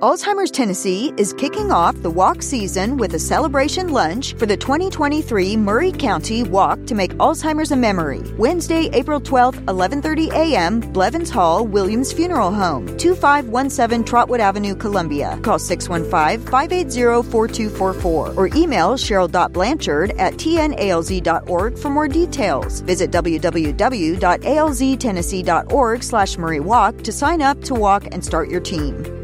Alzheimer's 0.00 0.50
Tennessee 0.50 1.12
is 1.18 1.34
kicking 1.34 1.70
off 1.70 1.94
the 2.00 2.08
walk 2.08 2.40
season 2.40 2.96
with 2.96 3.12
a 3.12 3.18
celebration 3.18 3.92
lunch 3.92 4.32
for 4.36 4.46
the 4.46 4.56
2023 4.56 5.58
Maury 5.58 5.92
County 5.92 6.42
Walk 6.42 6.86
to 6.86 6.94
Make 6.94 7.12
Alzheimer's 7.18 7.70
a 7.70 7.76
Memory. 7.76 8.22
Wednesday, 8.38 8.88
April 8.94 9.20
12th, 9.20 9.62
11:30 9.66 10.32
a.m., 10.32 10.80
Blevins 10.80 11.28
Hall, 11.28 11.66
Williams 11.66 12.14
Funeral 12.14 12.50
Home, 12.50 12.86
2517 12.96 14.02
Trotwood 14.02 14.40
Avenue, 14.40 14.74
Columbia. 14.74 15.38
Call 15.42 15.58
615-580-4244 15.58 18.36
or 18.38 18.46
email 18.56 18.96
cheryl.blanchard 18.96 20.12
at 20.12 20.32
tnalz.org 20.32 21.78
for 21.78 21.90
more 21.90 22.08
details. 22.08 22.80
Visit 22.80 23.10
www.alztennessee.org 23.10 26.02
slash 26.02 26.38
Maury 26.38 26.60
Walk 26.60 27.02
to 27.02 27.12
sign 27.12 27.42
up 27.42 27.62
to 27.64 27.74
walk 27.74 28.06
and 28.12 28.24
start 28.24 28.48
your 28.48 28.62
team. 28.62 29.19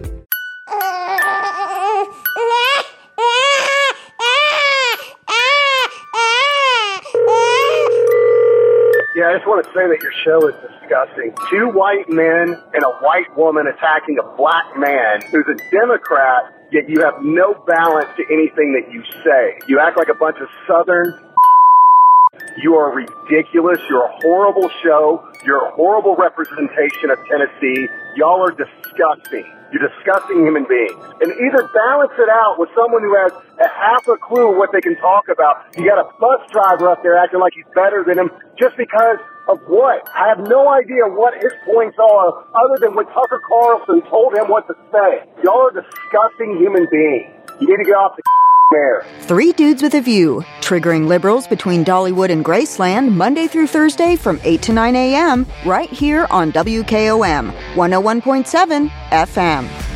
Yeah, 9.16 9.32
I 9.32 9.40
just 9.40 9.48
want 9.48 9.64
to 9.64 9.72
say 9.72 9.80
that 9.80 9.96
your 10.04 10.12
show 10.28 10.44
is 10.44 10.52
disgusting. 10.60 11.32
Two 11.48 11.72
white 11.72 12.04
men 12.04 12.52
and 12.52 12.82
a 12.84 12.92
white 13.00 13.32
woman 13.32 13.64
attacking 13.64 14.20
a 14.20 14.36
black 14.36 14.76
man 14.76 15.24
who's 15.32 15.48
a 15.48 15.56
Democrat, 15.72 16.52
yet 16.68 16.84
you 16.84 17.00
have 17.00 17.24
no 17.24 17.56
balance 17.64 18.12
to 18.20 18.22
anything 18.28 18.76
that 18.76 18.92
you 18.92 19.00
say. 19.24 19.56
You 19.72 19.80
act 19.80 19.96
like 19.96 20.12
a 20.12 20.18
bunch 20.20 20.36
of 20.36 20.48
Southern. 20.68 21.16
You 22.60 22.74
are 22.76 22.92
ridiculous. 22.92 23.80
You're 23.88 24.04
a 24.04 24.16
horrible 24.20 24.68
show. 24.82 25.24
You're 25.44 25.68
a 25.68 25.72
horrible 25.72 26.16
representation 26.16 27.08
of 27.08 27.16
Tennessee. 27.28 27.88
Y'all 28.16 28.40
are 28.44 28.52
disgusting. 28.52 29.44
You're 29.72 29.88
disgusting 29.88 30.44
human 30.44 30.64
beings. 30.68 31.00
And 31.20 31.32
either 31.32 31.68
balance 31.72 32.12
it 32.16 32.28
out 32.28 32.56
with 32.58 32.68
someone 32.76 33.02
who 33.02 33.16
has 33.16 33.32
half 33.64 34.06
a 34.08 34.16
clue 34.16 34.56
what 34.56 34.70
they 34.72 34.80
can 34.80 34.96
talk 34.96 35.28
about. 35.28 35.64
You 35.76 35.88
got 35.88 35.98
a 35.98 36.10
bus 36.20 36.40
driver 36.52 36.90
up 36.90 37.02
there 37.02 37.16
acting 37.16 37.40
like 37.40 37.54
he's 37.54 37.64
better 37.74 38.04
than 38.06 38.18
him 38.18 38.30
just 38.58 38.76
because 38.76 39.18
of 39.48 39.60
what? 39.66 40.08
I 40.14 40.28
have 40.28 40.46
no 40.48 40.68
idea 40.68 41.06
what 41.06 41.34
his 41.34 41.52
points 41.64 41.96
are 41.98 42.44
other 42.54 42.76
than 42.80 42.94
what 42.94 43.08
Tucker 43.12 43.40
Carlson 43.46 44.02
told 44.10 44.34
him 44.34 44.46
what 44.48 44.66
to 44.66 44.74
say. 44.92 45.24
Y'all 45.44 45.68
are 45.68 45.70
disgusting 45.70 46.56
human 46.58 46.86
beings. 46.90 47.32
You 47.60 47.68
need 47.68 47.78
to 47.78 47.84
get 47.84 47.94
off 47.94 48.16
the 48.16 48.22
air. 48.76 49.06
Three 49.20 49.52
Dudes 49.52 49.82
with 49.82 49.94
a 49.94 50.00
View, 50.00 50.44
triggering 50.60 51.06
liberals 51.06 51.46
between 51.46 51.84
Dollywood 51.84 52.30
and 52.30 52.44
Graceland 52.44 53.12
Monday 53.12 53.46
through 53.46 53.68
Thursday 53.68 54.16
from 54.16 54.40
8 54.42 54.62
to 54.62 54.72
9 54.72 54.96
a.m. 54.96 55.46
right 55.64 55.88
here 55.90 56.26
on 56.30 56.52
WKOM 56.52 57.52
101.7 57.74 58.88
FM. 59.10 59.95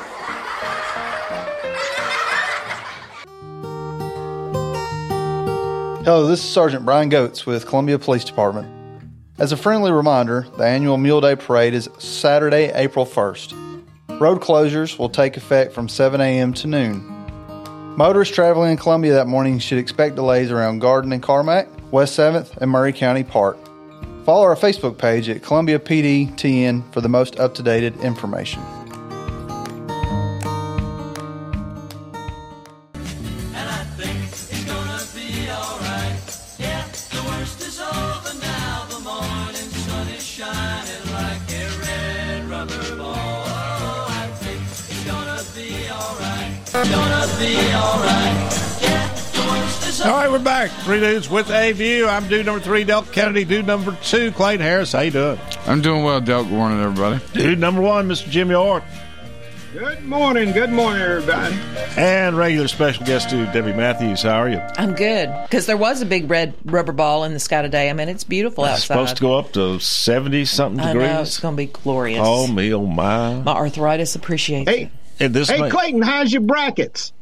Hello, 6.03 6.25
this 6.25 6.43
is 6.43 6.49
Sergeant 6.49 6.83
Brian 6.83 7.09
Goetz 7.09 7.45
with 7.45 7.67
Columbia 7.67 7.99
Police 7.99 8.23
Department. 8.23 8.67
As 9.37 9.51
a 9.51 9.57
friendly 9.57 9.91
reminder, 9.91 10.47
the 10.57 10.63
annual 10.63 10.97
Mule 10.97 11.21
Day 11.21 11.35
Parade 11.35 11.75
is 11.75 11.87
Saturday, 11.99 12.71
April 12.73 13.05
1st. 13.05 14.19
Road 14.19 14.41
closures 14.41 14.97
will 14.97 15.09
take 15.09 15.37
effect 15.37 15.73
from 15.73 15.87
7 15.87 16.19
a.m. 16.19 16.55
to 16.55 16.65
noon. 16.65 17.05
Motorists 17.97 18.33
traveling 18.33 18.71
in 18.71 18.77
Columbia 18.77 19.13
that 19.13 19.27
morning 19.27 19.59
should 19.59 19.77
expect 19.77 20.15
delays 20.15 20.49
around 20.49 20.79
Garden 20.79 21.13
and 21.13 21.21
Carmack, 21.21 21.67
West 21.91 22.17
7th, 22.17 22.57
and 22.57 22.71
Maury 22.71 22.93
County 22.93 23.23
Park. 23.23 23.59
Follow 24.25 24.41
our 24.41 24.55
Facebook 24.55 24.97
page 24.97 25.29
at 25.29 25.43
Columbia 25.43 25.77
PD 25.77 26.31
TN 26.31 26.91
for 26.91 27.01
the 27.01 27.09
most 27.09 27.39
up 27.39 27.53
to 27.53 27.61
date 27.61 27.83
information. 27.97 28.59
All 50.03 50.07
right, 50.17 50.31
we're 50.31 50.39
back. 50.39 50.69
Three 50.83 50.99
dudes 50.99 51.29
with 51.29 51.49
a 51.51 51.71
view. 51.73 52.07
I'm 52.07 52.27
dude 52.27 52.45
number 52.45 52.63
three, 52.63 52.83
Del 52.83 53.01
Kennedy. 53.03 53.45
Dude 53.45 53.65
number 53.67 53.95
two, 54.03 54.31
Clayton 54.31 54.61
Harris. 54.65 54.91
How 54.91 55.01
you 55.01 55.11
doing? 55.11 55.39
I'm 55.65 55.81
doing 55.81 56.03
well, 56.03 56.19
Del. 56.21 56.43
Good 56.43 56.53
morning, 56.53 56.79
everybody. 56.81 57.19
Dude 57.33 57.57
number 57.59 57.81
one, 57.81 58.07
Mr. 58.07 58.29
Jimmy 58.29 58.51
York. 58.51 58.83
Good 59.73 60.03
morning. 60.03 60.51
Good 60.51 60.71
morning, 60.71 61.01
everybody. 61.01 61.55
And 61.97 62.35
regular 62.37 62.67
special 62.67 63.05
guest 63.05 63.29
dude, 63.29 63.51
Debbie 63.53 63.73
Matthews. 63.73 64.21
How 64.23 64.39
are 64.41 64.49
you? 64.49 64.59
I'm 64.77 64.93
good 64.95 65.33
because 65.43 65.65
there 65.65 65.77
was 65.77 66.01
a 66.01 66.05
big 66.05 66.29
red 66.29 66.53
rubber 66.65 66.91
ball 66.93 67.23
in 67.23 67.33
the 67.33 67.39
sky 67.39 67.61
today. 67.63 67.89
I 67.89 67.93
mean, 67.93 68.09
it's 68.09 68.23
beautiful 68.23 68.65
It's 68.65 68.73
outside. 68.73 68.85
supposed 68.87 69.15
to 69.17 69.21
go 69.21 69.37
up 69.37 69.51
to 69.53 69.79
70 69.79 70.45
something 70.45 70.79
I 70.79 70.93
degrees. 70.93 71.09
know 71.09 71.21
it's 71.21 71.39
going 71.39 71.53
to 71.55 71.57
be 71.57 71.67
glorious. 71.67 72.19
Oh, 72.21 72.45
me, 72.47 72.71
oh, 72.73 72.85
my. 72.85 73.35
My 73.41 73.53
arthritis 73.53 74.15
appreciates 74.15 74.69
Hey, 74.69 74.83
it. 74.83 74.91
And 75.19 75.33
this 75.33 75.49
hey, 75.49 75.61
may- 75.61 75.69
Clayton, 75.69 76.01
how's 76.01 76.31
your 76.33 76.41
brackets? 76.41 77.13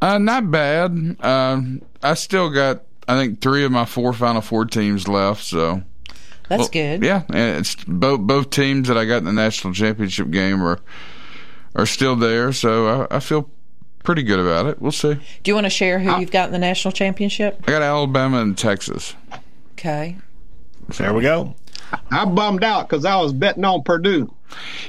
Uh, 0.00 0.18
not 0.18 0.50
bad. 0.50 1.16
Uh, 1.20 1.62
I 2.02 2.14
still 2.14 2.50
got, 2.50 2.82
I 3.08 3.16
think, 3.18 3.40
three 3.40 3.64
of 3.64 3.72
my 3.72 3.84
four 3.84 4.12
Final 4.12 4.40
Four 4.40 4.66
teams 4.66 5.08
left. 5.08 5.42
So 5.44 5.82
That's 6.48 6.60
Well, 6.60 6.68
good. 6.68 7.02
Yeah, 7.04 7.22
it's 7.30 7.74
both 7.86 8.20
both 8.20 8.50
teams 8.50 8.88
that 8.88 8.98
I 8.98 9.04
got 9.04 9.18
in 9.18 9.24
the 9.24 9.32
national 9.32 9.72
championship 9.74 10.30
game 10.30 10.62
are 10.62 10.80
are 11.74 11.86
still 11.86 12.16
there. 12.16 12.52
So 12.52 13.06
I, 13.10 13.16
I 13.16 13.20
feel 13.20 13.50
pretty 14.02 14.22
good 14.22 14.38
about 14.38 14.66
it. 14.66 14.80
We'll 14.80 14.92
see. 14.92 15.14
Do 15.14 15.50
you 15.50 15.54
want 15.54 15.64
to 15.64 15.70
share 15.70 15.98
who 15.98 16.20
you've 16.20 16.30
got 16.30 16.46
in 16.46 16.52
the 16.52 16.58
national 16.58 16.92
championship? 16.92 17.62
I 17.66 17.70
got 17.72 17.82
Alabama 17.82 18.40
and 18.40 18.56
Texas. 18.56 19.14
Okay. 19.72 20.16
There 20.96 21.12
we 21.12 21.22
go. 21.22 21.54
I 22.10 22.24
bummed 22.24 22.62
out 22.64 22.88
because 22.88 23.04
I 23.04 23.16
was 23.20 23.32
betting 23.32 23.64
on 23.64 23.82
Purdue. 23.82 24.32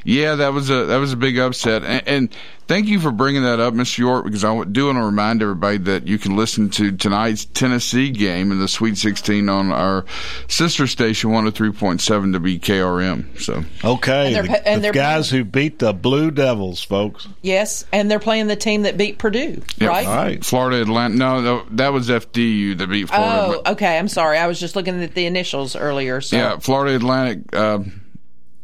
Yeah, 0.03 0.35
that 0.35 0.53
was 0.53 0.69
a 0.69 0.85
that 0.85 0.97
was 0.97 1.13
a 1.13 1.17
big 1.17 1.37
upset, 1.37 1.83
and, 1.83 2.07
and 2.07 2.35
thank 2.67 2.87
you 2.87 2.99
for 2.99 3.11
bringing 3.11 3.43
that 3.43 3.59
up, 3.59 3.73
Mr. 3.73 3.99
York, 3.99 4.25
because 4.25 4.43
I 4.43 4.63
do 4.65 4.87
want 4.87 4.97
to 4.97 5.03
remind 5.03 5.41
everybody 5.41 5.77
that 5.79 6.07
you 6.07 6.17
can 6.19 6.35
listen 6.35 6.69
to 6.71 6.91
tonight's 6.91 7.45
Tennessee 7.45 8.09
game 8.09 8.51
in 8.51 8.59
the 8.59 8.67
Sweet 8.67 8.97
16 8.97 9.49
on 9.49 9.71
our 9.71 10.05
sister 10.47 10.87
station 10.87 11.31
103.7 11.31 12.33
to 12.33 12.39
WKRM. 12.39 13.39
So 13.39 13.63
Okay, 13.83 14.27
And 14.27 14.35
they're 14.35 14.43
the, 14.43 14.67
and 14.67 14.79
the 14.79 14.83
they're 14.83 14.91
guys 14.91 15.29
who 15.29 15.43
beat 15.43 15.79
the 15.79 15.93
Blue 15.93 16.31
Devils, 16.31 16.83
folks. 16.83 17.27
Yes, 17.41 17.85
and 17.91 18.11
they're 18.11 18.19
playing 18.19 18.47
the 18.47 18.55
team 18.55 18.83
that 18.83 18.97
beat 18.97 19.17
Purdue, 19.17 19.61
Yeah, 19.77 19.87
right? 19.87 20.43
Florida 20.43 20.81
Atlantic. 20.81 21.17
No, 21.17 21.41
no, 21.41 21.65
that 21.71 21.93
was 21.93 22.09
FDU 22.09 22.77
that 22.77 22.89
beat 22.89 23.07
Florida. 23.07 23.61
Oh, 23.65 23.71
okay. 23.73 23.97
I'm 23.97 24.07
sorry. 24.07 24.37
I 24.37 24.47
was 24.47 24.59
just 24.59 24.75
looking 24.75 25.01
at 25.01 25.13
the 25.13 25.25
initials 25.25 25.75
earlier. 25.75 26.21
So. 26.21 26.37
Yeah, 26.37 26.57
Florida 26.57 26.95
Atlantic. 26.95 27.55
Uh, 27.55 27.79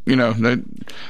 you 0.05 0.15
know 0.15 0.33
they 0.33 0.57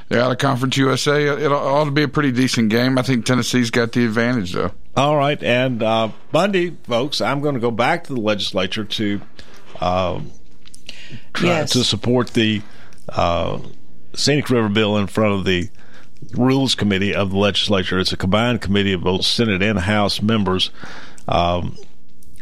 they're 0.10 0.22
out 0.22 0.32
of 0.32 0.38
Conference 0.38 0.78
USA. 0.78 1.26
It 1.28 1.52
ought 1.52 1.86
to 1.86 1.92
be 1.92 2.04
a 2.04 2.08
pretty 2.08 2.32
decent 2.32 2.70
game. 2.70 2.98
I 2.98 3.02
think 3.02 3.26
Tennessee's 3.26 3.70
got 3.72 3.92
the 3.92 4.06
advantage 4.06 4.54
though. 4.54 4.72
All 4.96 5.16
right, 5.18 5.42
and 5.42 5.82
uh, 5.82 6.10
Monday, 6.32 6.76
folks, 6.84 7.20
I'm 7.22 7.42
going 7.42 7.56
to 7.56 7.62
go 7.62 7.72
back 7.72 8.04
to 8.06 8.14
the 8.14 8.22
legislature 8.22 8.84
to 8.86 9.22
um, 9.82 10.32
try 11.34 11.48
Yes. 11.50 11.72
to 11.72 11.84
support 11.84 12.30
the 12.34 12.62
uh, 13.10 13.60
scenic 14.14 14.50
river 14.50 14.70
bill 14.70 14.98
in 14.98 15.08
front 15.08 15.34
of 15.34 15.46
the 15.46 15.70
rules 16.34 16.76
committee 16.76 17.14
of 17.16 17.32
the 17.32 17.38
legislature. 17.38 18.00
It's 18.00 18.14
a 18.14 18.18
combined 18.18 18.62
committee 18.62 18.94
of 18.94 19.02
both 19.02 19.26
Senate 19.26 19.62
and 19.64 19.80
House 19.80 20.22
members. 20.22 20.70
Um, 21.28 21.76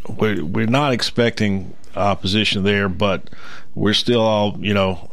we're, 0.10 0.44
we're 0.44 0.68
not 0.68 0.92
expecting 0.94 1.74
opposition 1.96 2.64
there, 2.64 2.90
but 2.90 3.30
we're 3.76 3.94
still 3.94 4.22
all, 4.22 4.58
you 4.60 4.74
know, 4.74 5.10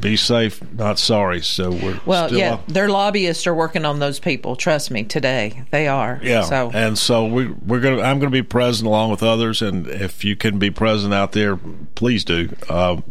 be 0.00 0.16
safe, 0.16 0.62
not 0.72 0.98
sorry. 0.98 1.40
So 1.42 1.70
we're 1.70 2.00
Well, 2.06 2.32
yeah, 2.32 2.60
their 2.68 2.88
lobbyists 2.88 3.46
are 3.46 3.54
working 3.54 3.84
on 3.84 3.98
those 3.98 4.18
people. 4.18 4.56
Trust 4.56 4.90
me, 4.90 5.04
today 5.04 5.64
they 5.70 5.88
are. 5.88 6.20
Yeah, 6.22 6.42
So 6.42 6.70
and 6.72 6.96
so 6.98 7.26
we 7.26 7.46
we're 7.48 7.80
gonna 7.80 8.02
I'm 8.02 8.18
gonna 8.18 8.30
be 8.30 8.42
present 8.42 8.86
along 8.86 9.10
with 9.10 9.22
others, 9.22 9.60
and 9.60 9.86
if 9.86 10.24
you 10.24 10.36
can 10.36 10.58
be 10.58 10.70
present 10.70 11.12
out 11.12 11.32
there, 11.32 11.56
please 11.94 12.24
do. 12.24 12.54
Um, 12.68 13.04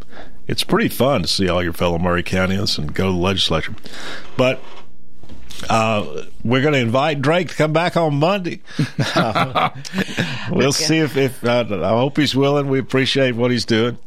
it's 0.47 0.63
pretty 0.63 0.89
fun 0.89 1.23
to 1.23 1.27
see 1.27 1.49
all 1.49 1.61
your 1.61 1.73
fellow 1.73 1.97
Maury 1.97 2.23
Countians 2.23 2.77
and 2.77 2.93
go 2.93 3.07
to 3.07 3.11
the 3.11 3.17
legislature. 3.17 3.75
But 4.37 4.61
Uh, 5.69 6.25
we're 6.43 6.61
going 6.61 6.73
to 6.73 6.79
invite 6.79 7.21
Drake 7.21 7.49
to 7.49 7.55
come 7.55 7.73
back 7.73 7.97
on 7.97 8.15
Monday. 8.15 8.61
Uh, 9.15 9.69
we'll 10.51 10.71
see 10.71 10.97
if, 10.97 11.17
if 11.17 11.43
uh, 11.43 11.65
I 11.69 11.89
hope 11.89 12.17
he's 12.17 12.35
willing. 12.35 12.69
We 12.69 12.79
appreciate 12.79 13.35
what 13.35 13.51
he's 13.51 13.65
doing. 13.65 13.97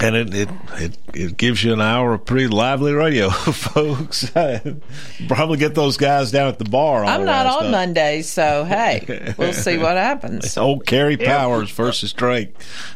And 0.00 0.16
it, 0.16 0.34
it 0.34 0.48
it 0.74 0.98
it 1.14 1.36
gives 1.36 1.62
you 1.62 1.72
an 1.72 1.80
hour 1.80 2.14
of 2.14 2.24
pretty 2.24 2.48
lively 2.48 2.92
radio, 2.92 3.30
folks. 3.30 4.30
Probably 5.28 5.58
get 5.58 5.74
those 5.74 5.96
guys 5.96 6.32
down 6.32 6.48
at 6.48 6.58
the 6.58 6.64
bar. 6.64 7.04
I'm 7.04 7.24
not 7.24 7.46
on 7.46 7.70
Mondays, 7.70 8.28
so 8.28 8.64
hey, 8.64 9.34
we'll 9.38 9.52
see 9.52 9.78
what 9.78 9.96
happens. 9.96 10.44
It's 10.44 10.58
Old 10.58 10.84
Kerry 10.86 11.16
Powers 11.16 11.70
versus 11.70 12.12
Drake. 12.12 12.54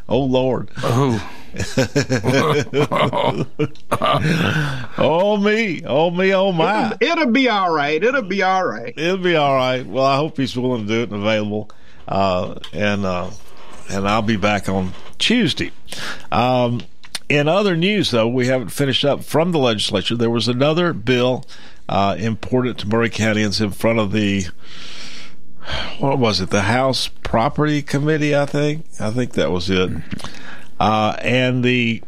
Oh 0.09 0.24
Lord. 0.24 0.70
Oh. 0.78 1.32
oh 4.99 5.36
me, 5.39 5.82
oh 5.86 6.11
me, 6.11 6.34
oh 6.34 6.53
my! 6.53 6.97
It'll, 7.01 7.18
it'll, 7.18 7.32
be 7.32 7.49
all 7.49 7.72
right. 7.72 8.03
It'll 8.03 8.22
be 8.22 8.43
all 8.43 8.66
right. 8.66 8.93
It'll 8.97 9.16
be 9.16 9.36
all 9.36 9.55
right. 9.55 9.86
Well, 9.86 10.05
I 10.05 10.16
hope 10.16 10.36
he's 10.36 10.57
willing 10.57 10.86
to 10.86 10.93
do 10.93 11.03
it 11.03 11.11
and 11.11 11.22
available, 11.22 11.70
uh, 12.07 12.59
and 12.72 13.07
uh, 13.07 13.30
and 13.89 14.07
I'll 14.07 14.22
be 14.22 14.36
back 14.36 14.68
on 14.68 14.93
Tuesday. 15.19 15.73
Um, 16.31 16.83
in 17.29 17.49
other 17.49 17.77
news, 17.77 18.11
though, 18.11 18.29
we 18.29 18.47
haven't 18.47 18.71
finished 18.71 19.05
up 19.05 19.23
from 19.23 19.53
the 19.53 19.59
legislature. 19.59 20.16
There 20.16 20.31
was 20.31 20.49
another 20.49 20.93
bill 20.93 21.45
uh, 21.89 22.16
important 22.19 22.79
to 22.79 22.89
Maury 22.89 23.11
Countians 23.11 23.61
in 23.61 23.71
front 23.71 23.99
of 23.99 24.12
the 24.12 24.47
what 25.99 26.19
was 26.19 26.41
it? 26.41 26.51
The 26.51 26.62
House 26.62 27.09
Property 27.09 27.83
Committee, 27.83 28.35
I 28.35 28.47
think. 28.47 28.87
I 28.99 29.11
think 29.11 29.33
that 29.33 29.51
was 29.51 29.69
it. 29.69 29.91
Uh, 30.81 31.16
and 31.21 31.62
the 31.62 32.03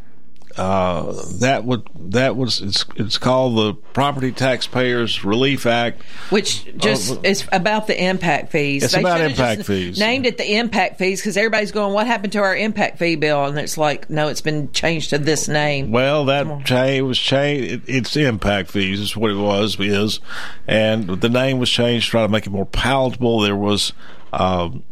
uh, 0.60 1.14
that 1.38 1.64
would 1.64 1.88
that 1.94 2.36
was 2.36 2.60
it's 2.60 2.84
it's 2.96 3.16
called 3.16 3.56
the 3.56 3.72
Property 3.94 4.30
Taxpayers 4.30 5.24
Relief 5.24 5.64
Act, 5.64 6.02
which 6.28 6.66
just 6.76 7.12
uh, 7.12 7.20
is 7.24 7.48
about 7.50 7.86
the 7.86 7.98
impact 7.98 8.52
fees. 8.52 8.84
It's 8.84 8.92
they 8.92 9.00
about 9.00 9.22
impact 9.22 9.64
fees. 9.64 9.98
Named 9.98 10.26
it 10.26 10.36
the 10.36 10.56
impact 10.56 10.98
fees 10.98 11.22
because 11.22 11.38
everybody's 11.38 11.72
going, 11.72 11.94
"What 11.94 12.06
happened 12.06 12.34
to 12.34 12.40
our 12.40 12.54
impact 12.54 12.98
fee 12.98 13.16
bill?" 13.16 13.46
And 13.46 13.58
it's 13.58 13.78
like, 13.78 14.10
no, 14.10 14.28
it's 14.28 14.42
been 14.42 14.70
changed 14.72 15.10
to 15.10 15.18
this 15.18 15.48
name. 15.48 15.92
Well, 15.92 16.26
that 16.26 16.66
change 16.66 17.04
was 17.04 17.18
changed. 17.18 17.72
It, 17.72 17.82
it's 17.86 18.14
impact 18.14 18.70
fees. 18.70 19.00
Is 19.00 19.16
what 19.16 19.30
it 19.30 19.38
was 19.38 19.80
is, 19.80 20.20
and 20.68 21.08
the 21.08 21.30
name 21.30 21.58
was 21.58 21.70
changed 21.70 22.08
to 22.08 22.10
try 22.10 22.22
to 22.22 22.28
make 22.28 22.46
it 22.46 22.50
more 22.50 22.66
palatable. 22.66 23.40
There 23.40 23.56
was. 23.56 23.94
Um, 24.34 24.84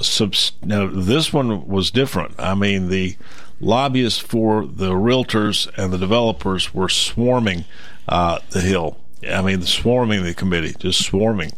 subs- 0.00 0.52
now 0.64 0.86
this 0.86 1.32
one 1.34 1.68
was 1.68 1.90
different. 1.90 2.34
I 2.38 2.54
mean 2.54 2.88
the 2.88 3.16
lobbyists 3.62 4.18
for 4.18 4.66
the 4.66 4.90
realtors 4.90 5.70
and 5.78 5.92
the 5.92 5.98
developers 5.98 6.74
were 6.74 6.88
swarming 6.88 7.64
uh, 8.08 8.40
the 8.50 8.60
Hill. 8.60 8.98
I 9.30 9.40
mean, 9.40 9.62
swarming 9.62 10.24
the 10.24 10.34
committee, 10.34 10.74
just 10.78 11.04
swarming, 11.04 11.52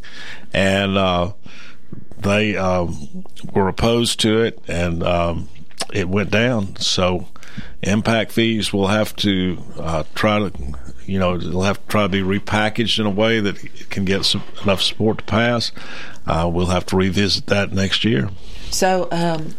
and 0.53 0.99
uh, 0.99 1.33
they 2.19 2.57
um, 2.57 3.25
were 3.55 3.69
opposed 3.69 4.21
to 4.21 4.43
it, 4.43 4.61
and 4.69 5.03
um, 5.03 5.49
it 5.93 6.09
went 6.09 6.31
down. 6.31 6.77
So, 6.77 7.29
impact 7.83 8.33
fees 8.33 8.73
will 8.73 8.89
have 8.89 9.17
to 9.17 9.59
uh, 9.79 10.05
try 10.15 10.41
to, 10.41 10.53
you 11.07 11.19
know, 11.19 11.39
they'll 11.39 11.63
have 11.63 11.81
to 11.81 11.89
try 11.89 12.03
to 12.03 12.09
be 12.11 12.21
repackaged 12.21 12.99
in 12.99 13.07
a 13.07 13.11
way 13.11 13.41
that 13.41 13.65
it 13.65 13.89
can 13.89 14.05
get 14.05 14.27
some, 14.27 14.43
enough 14.63 14.83
support 14.83 15.19
to 15.19 15.25
pass. 15.25 15.73
Uh, 16.27 16.51
we'll 16.53 16.67
have 16.67 16.85
to 16.87 16.97
revisit 16.97 17.47
that 17.47 17.73
next 17.73 18.05
year. 18.05 18.29
So, 18.71 19.09
um, 19.11 19.55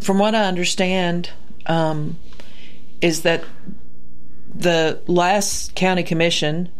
from 0.00 0.18
what 0.18 0.34
I 0.34 0.44
understand, 0.44 1.30
um, 1.66 2.18
is 3.00 3.22
that 3.22 3.44
the 4.54 5.00
last 5.06 5.74
county 5.74 6.02
commission 6.02 6.70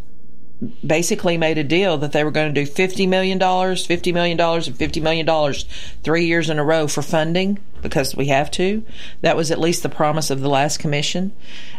basically 0.84 1.36
made 1.36 1.58
a 1.58 1.64
deal 1.64 1.98
that 1.98 2.12
they 2.12 2.24
were 2.24 2.30
going 2.30 2.52
to 2.52 2.64
do 2.64 2.70
$50 2.70 3.06
million, 3.08 3.38
$50 3.38 4.12
million, 4.14 4.40
and 4.40 4.64
$50 4.64 5.02
million 5.02 5.54
three 6.02 6.26
years 6.26 6.48
in 6.48 6.58
a 6.58 6.64
row 6.64 6.86
for 6.86 7.02
funding 7.02 7.58
because 7.88 8.16
we 8.16 8.26
have 8.26 8.50
to. 8.52 8.84
That 9.20 9.36
was 9.36 9.50
at 9.50 9.60
least 9.60 9.82
the 9.82 9.88
promise 9.88 10.30
of 10.30 10.40
the 10.40 10.48
last 10.48 10.78
commission. 10.78 11.32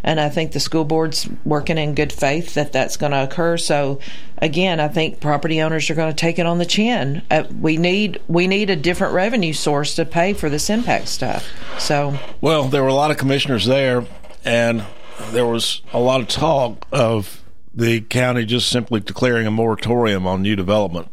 And 0.03 0.19
I 0.19 0.29
think 0.29 0.51
the 0.51 0.59
school 0.59 0.85
board's 0.85 1.29
working 1.43 1.77
in 1.77 1.95
good 1.95 2.13
faith 2.13 2.53
that 2.53 2.71
that's 2.71 2.97
going 2.97 3.11
to 3.11 3.23
occur. 3.23 3.57
So, 3.57 3.99
again, 4.37 4.79
I 4.79 4.87
think 4.87 5.19
property 5.19 5.61
owners 5.61 5.89
are 5.89 5.95
going 5.95 6.11
to 6.11 6.15
take 6.15 6.39
it 6.39 6.45
on 6.45 6.57
the 6.57 6.65
chin. 6.65 7.21
Uh, 7.29 7.43
we 7.59 7.77
need 7.77 8.21
we 8.27 8.47
need 8.47 8.69
a 8.69 8.75
different 8.75 9.13
revenue 9.13 9.53
source 9.53 9.95
to 9.95 10.05
pay 10.05 10.33
for 10.33 10.49
this 10.49 10.69
impact 10.69 11.09
stuff. 11.09 11.47
So, 11.79 12.17
well, 12.41 12.63
there 12.65 12.81
were 12.83 12.89
a 12.89 12.93
lot 12.93 13.11
of 13.11 13.17
commissioners 13.17 13.65
there, 13.65 14.05
and 14.45 14.83
there 15.31 15.45
was 15.45 15.81
a 15.93 15.99
lot 15.99 16.21
of 16.21 16.27
talk 16.27 16.85
of 16.91 17.43
the 17.73 18.01
county 18.01 18.45
just 18.45 18.69
simply 18.69 18.99
declaring 18.99 19.45
a 19.45 19.51
moratorium 19.51 20.25
on 20.25 20.41
new 20.41 20.55
development. 20.55 21.09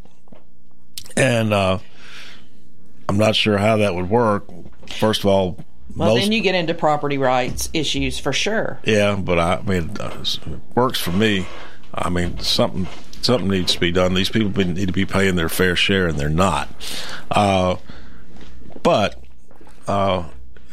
And 1.16 1.53
uh, 1.53 1.78
I'm 3.09 3.18
not 3.18 3.36
sure 3.36 3.59
how 3.59 3.78
that 3.78 3.95
would 3.95 4.09
work. 4.09 4.45
First 4.93 5.20
of 5.20 5.26
all, 5.26 5.59
well, 5.97 6.14
most, 6.14 6.22
then 6.22 6.32
you 6.32 6.41
get 6.41 6.55
into 6.55 6.74
property 6.74 7.18
rights 7.18 7.68
issues 7.72 8.18
for 8.18 8.32
sure. 8.32 8.80
Yeah, 8.85 9.16
but 9.16 9.39
I, 9.39 9.57
I 9.57 9.62
mean, 9.62 9.91
it 10.01 10.39
works 10.74 11.01
for 11.01 11.12
me. 11.12 11.47
I 11.93 12.09
mean, 12.09 12.39
something 12.41 12.89
something 13.22 13.49
needs 13.49 13.74
to 13.74 13.80
be 13.80 13.93
done. 13.93 14.14
These 14.14 14.28
people 14.28 14.51
need 14.64 14.87
to 14.87 14.93
be 14.93 15.07
paying 15.07 15.37
their 15.37 15.49
fair 15.49 15.76
share, 15.76 16.07
and 16.09 16.18
they're 16.18 16.28
not. 16.28 16.68
Uh, 17.30 17.76
but 18.82 19.22
uh, 19.87 20.24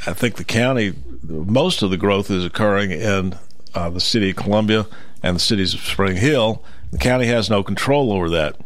I 0.05 0.13
think 0.13 0.35
the 0.35 0.43
county, 0.43 0.93
most 1.23 1.81
of 1.81 1.91
the 1.91 1.97
growth 1.97 2.29
is 2.29 2.45
occurring 2.45 2.91
in 2.91 3.37
uh, 3.73 3.89
the 3.89 4.01
city 4.01 4.31
of 4.31 4.35
Columbia 4.35 4.85
and 5.23 5.35
the 5.35 5.39
cities 5.39 5.73
of 5.73 5.81
Spring 5.81 6.17
Hill. 6.17 6.63
The 6.91 6.97
county 6.97 7.27
has 7.27 7.49
no 7.49 7.63
control 7.63 8.11
over 8.11 8.29
that. 8.29 8.57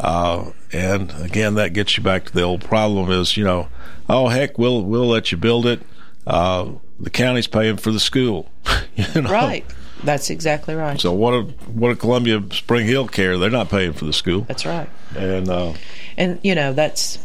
Uh, 0.00 0.52
and 0.72 1.12
again, 1.20 1.54
that 1.54 1.74
gets 1.74 1.96
you 1.96 2.02
back 2.02 2.24
to 2.24 2.32
the 2.32 2.42
old 2.42 2.64
problem: 2.64 3.10
is 3.10 3.36
you 3.36 3.44
know, 3.44 3.68
oh 4.08 4.28
heck, 4.28 4.58
we'll 4.58 4.82
we'll 4.82 5.06
let 5.06 5.30
you 5.30 5.38
build 5.38 5.66
it. 5.66 5.82
Uh, 6.26 6.72
the 6.98 7.10
county's 7.10 7.46
paying 7.46 7.76
for 7.76 7.92
the 7.92 8.00
school, 8.00 8.50
you 8.96 9.22
know? 9.22 9.30
right? 9.30 9.64
That's 10.02 10.30
exactly 10.30 10.74
right. 10.74 10.98
So 10.98 11.12
what 11.12 11.34
a 11.34 11.42
what 11.72 11.90
a 11.90 11.96
Columbia 11.96 12.42
Spring 12.50 12.86
Hill 12.86 13.08
care? 13.08 13.36
They're 13.36 13.50
not 13.50 13.68
paying 13.68 13.92
for 13.92 14.06
the 14.06 14.12
school. 14.14 14.42
That's 14.42 14.64
right. 14.64 14.88
And 15.14 15.48
uh, 15.48 15.74
and 16.16 16.40
you 16.42 16.54
know 16.54 16.72
that's 16.72 17.18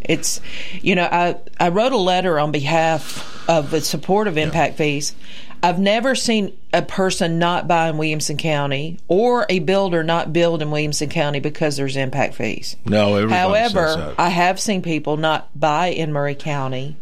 it's 0.00 0.40
you 0.80 0.94
know 0.94 1.08
I 1.10 1.36
I 1.58 1.70
wrote 1.70 1.92
a 1.92 1.96
letter 1.98 2.38
on 2.38 2.52
behalf 2.52 3.48
of 3.48 3.72
the 3.72 3.80
support 3.80 4.28
of 4.28 4.38
impact 4.38 4.74
yeah. 4.74 4.78
fees 4.78 5.14
I've 5.62 5.78
never 5.78 6.14
seen 6.14 6.56
a 6.72 6.82
person 6.82 7.38
not 7.38 7.68
buy 7.68 7.88
in 7.88 7.98
Williamson 7.98 8.36
County 8.36 8.98
or 9.08 9.46
a 9.48 9.58
builder 9.58 10.02
not 10.02 10.32
build 10.32 10.62
in 10.62 10.70
Williamson 10.70 11.08
County 11.08 11.40
because 11.40 11.76
there's 11.76 11.96
impact 11.96 12.34
fees. 12.34 12.76
No, 12.84 13.28
however, 13.28 14.14
I 14.18 14.28
have 14.30 14.58
seen 14.58 14.82
people 14.82 15.16
not 15.16 15.48
buy 15.58 15.88
in 15.88 16.12
Maury 16.12 16.34
County 16.34 16.96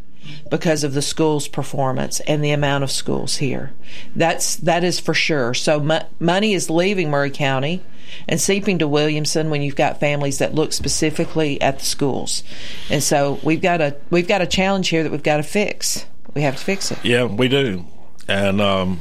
because 0.50 0.84
of 0.84 0.94
the 0.94 1.02
school's 1.02 1.48
performance 1.48 2.20
and 2.20 2.42
the 2.42 2.50
amount 2.50 2.84
of 2.84 2.90
schools 2.90 3.36
here. 3.36 3.72
That's 4.14 4.56
that 4.56 4.84
is 4.84 5.00
for 5.00 5.14
sure. 5.14 5.54
So 5.54 6.00
money 6.18 6.54
is 6.54 6.68
leaving 6.68 7.10
Maury 7.10 7.30
County 7.30 7.82
and 8.28 8.40
seeping 8.40 8.78
to 8.78 8.88
Williamson 8.88 9.50
when 9.50 9.62
you've 9.62 9.76
got 9.76 10.00
families 10.00 10.38
that 10.38 10.54
look 10.54 10.72
specifically 10.72 11.60
at 11.60 11.78
the 11.78 11.84
schools. 11.84 12.42
And 12.90 13.02
so 13.02 13.38
we've 13.42 13.62
got 13.62 13.80
a 13.80 13.96
we've 14.10 14.28
got 14.28 14.42
a 14.42 14.46
challenge 14.46 14.88
here 14.88 15.02
that 15.02 15.12
we've 15.12 15.22
got 15.22 15.38
to 15.38 15.42
fix. 15.42 16.06
We 16.34 16.42
have 16.42 16.56
to 16.56 16.64
fix 16.64 16.90
it. 16.90 16.98
Yeah, 17.04 17.24
we 17.24 17.48
do. 17.48 17.84
And, 18.28 18.60
um, 18.60 19.00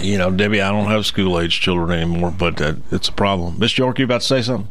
you 0.00 0.18
know, 0.18 0.30
Debbie, 0.30 0.62
I 0.62 0.70
don't 0.70 0.88
have 0.88 1.04
school 1.04 1.40
age 1.40 1.60
children 1.60 1.90
anymore, 1.90 2.30
but 2.30 2.60
uh, 2.60 2.74
it's 2.92 3.08
a 3.08 3.12
problem. 3.12 3.58
Miss 3.58 3.76
York, 3.76 3.98
you 3.98 4.04
about 4.04 4.20
to 4.20 4.26
say 4.26 4.42
something? 4.42 4.70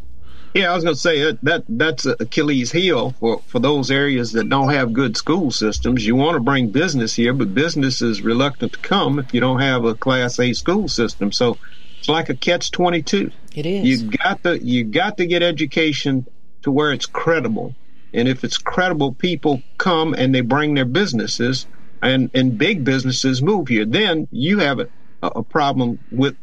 Yeah, 0.54 0.72
I 0.72 0.76
was 0.76 0.86
going 0.86 0.96
to 0.96 1.02
say 1.02 1.22
that, 1.22 1.42
that 1.42 1.64
that's 1.68 2.06
Achilles' 2.06 2.72
heel 2.72 3.12
for, 3.20 3.42
for 3.48 3.60
those 3.60 3.92
areas 3.92 4.32
that 4.32 4.48
don't 4.48 4.70
have 4.70 4.94
good 4.94 5.18
school 5.18 5.52
systems. 5.52 6.06
You 6.06 6.16
want 6.16 6.36
to 6.36 6.40
bring 6.40 6.70
business 6.70 7.14
here, 7.14 7.34
but 7.34 7.54
business 7.54 8.02
is 8.02 8.22
reluctant 8.22 8.72
to 8.72 8.80
come 8.80 9.20
if 9.20 9.34
you 9.34 9.42
don't 9.42 9.60
have 9.60 9.84
a 9.84 9.96
Class 9.96 10.40
A 10.40 10.54
school 10.54 10.88
system. 10.88 11.34
So 11.34 11.58
it's 12.00 12.08
like 12.08 12.30
a 12.30 12.36
catch 12.36 12.72
twenty 12.72 13.02
two. 13.02 13.32
It 13.54 13.66
is. 13.66 13.84
You 13.84 14.10
got 14.10 14.44
to 14.44 14.64
you 14.64 14.86
got 14.86 15.18
to 15.18 15.26
get 15.26 15.44
education 15.44 16.26
to 16.62 16.72
where 16.72 16.94
it's 16.94 17.06
credible, 17.06 17.76
and 18.14 18.30
if 18.30 18.46
it's 18.46 18.58
credible, 18.58 19.12
people 19.12 19.62
come 19.78 20.14
and 20.14 20.34
they 20.34 20.40
bring 20.40 20.74
their 20.76 20.86
businesses 20.86 21.68
and 22.02 22.30
and 22.34 22.58
big 22.58 22.84
businesses 22.84 23.42
move 23.42 23.68
here, 23.68 23.86
then 23.86 24.28
you 24.32 24.60
have 24.60 24.80
a, 24.80 24.88
a 25.22 25.44
problem 25.44 26.00
with 26.12 26.36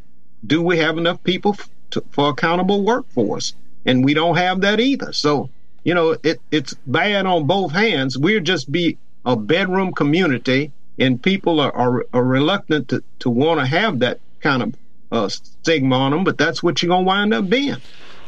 do 0.45 0.61
we 0.61 0.79
have 0.79 0.99
enough 0.99 1.23
people 1.23 1.57
to, 1.91 2.03
for 2.11 2.31
accountable 2.31 2.83
workforce? 2.83 3.55
And 3.85 4.05
we 4.05 4.15
don't 4.15 4.37
have 4.37 4.61
that 4.63 4.81
either. 4.81 5.13
So 5.13 5.51
you 5.85 5.95
know 5.95 6.17
it 6.23 6.41
it's 6.51 6.75
bad 6.87 7.27
on 7.27 7.47
both 7.47 7.73
hands. 7.73 8.17
We're 8.17 8.41
just 8.41 8.71
be 8.71 8.99
a 9.25 9.37
bedroom 9.37 9.93
community, 9.93 10.73
and 10.99 11.23
people 11.23 11.61
are 11.61 11.75
are, 11.75 12.07
are 12.13 12.25
reluctant 12.25 12.89
to 12.89 13.03
to 13.21 13.31
want 13.31 13.61
to 13.61 13.67
have 13.67 14.01
that 14.01 14.21
kind 14.41 14.63
of 14.63 14.75
uh, 15.11 15.29
stigma 15.29 15.97
on 15.97 16.13
them. 16.13 16.25
But 16.25 16.39
that's 16.39 16.63
what 16.63 16.83
you're 16.83 16.89
gonna 16.89 17.05
wind 17.05 17.35
up 17.35 17.49
being. 17.49 17.77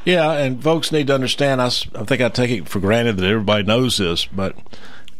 Yeah, 0.04 0.32
and 0.32 0.62
folks 0.62 0.92
need 0.92 1.06
to 1.06 1.14
understand. 1.14 1.62
I, 1.62 1.66
I 1.66 2.04
think 2.04 2.20
I 2.20 2.28
take 2.28 2.50
it 2.50 2.68
for 2.68 2.78
granted 2.78 3.16
that 3.16 3.26
everybody 3.26 3.64
knows 3.64 3.96
this, 3.96 4.26
but 4.26 4.54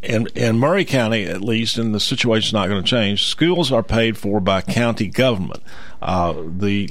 in, 0.05 0.27
in 0.35 0.59
Maury 0.59 0.85
County, 0.85 1.25
at 1.25 1.41
least, 1.41 1.79
and 1.79 1.95
the 1.95 2.01
situation's 2.01 2.53
not 2.53 2.69
going 2.69 2.83
to 2.83 2.89
change, 2.89 3.25
schools 3.25 3.73
are 3.73 3.83
paid 3.83 4.17
for 4.17 4.41
by 4.41 4.61
county 4.61 5.09
government. 5.09 5.63
Uh, 6.01 6.35
the 6.47 6.91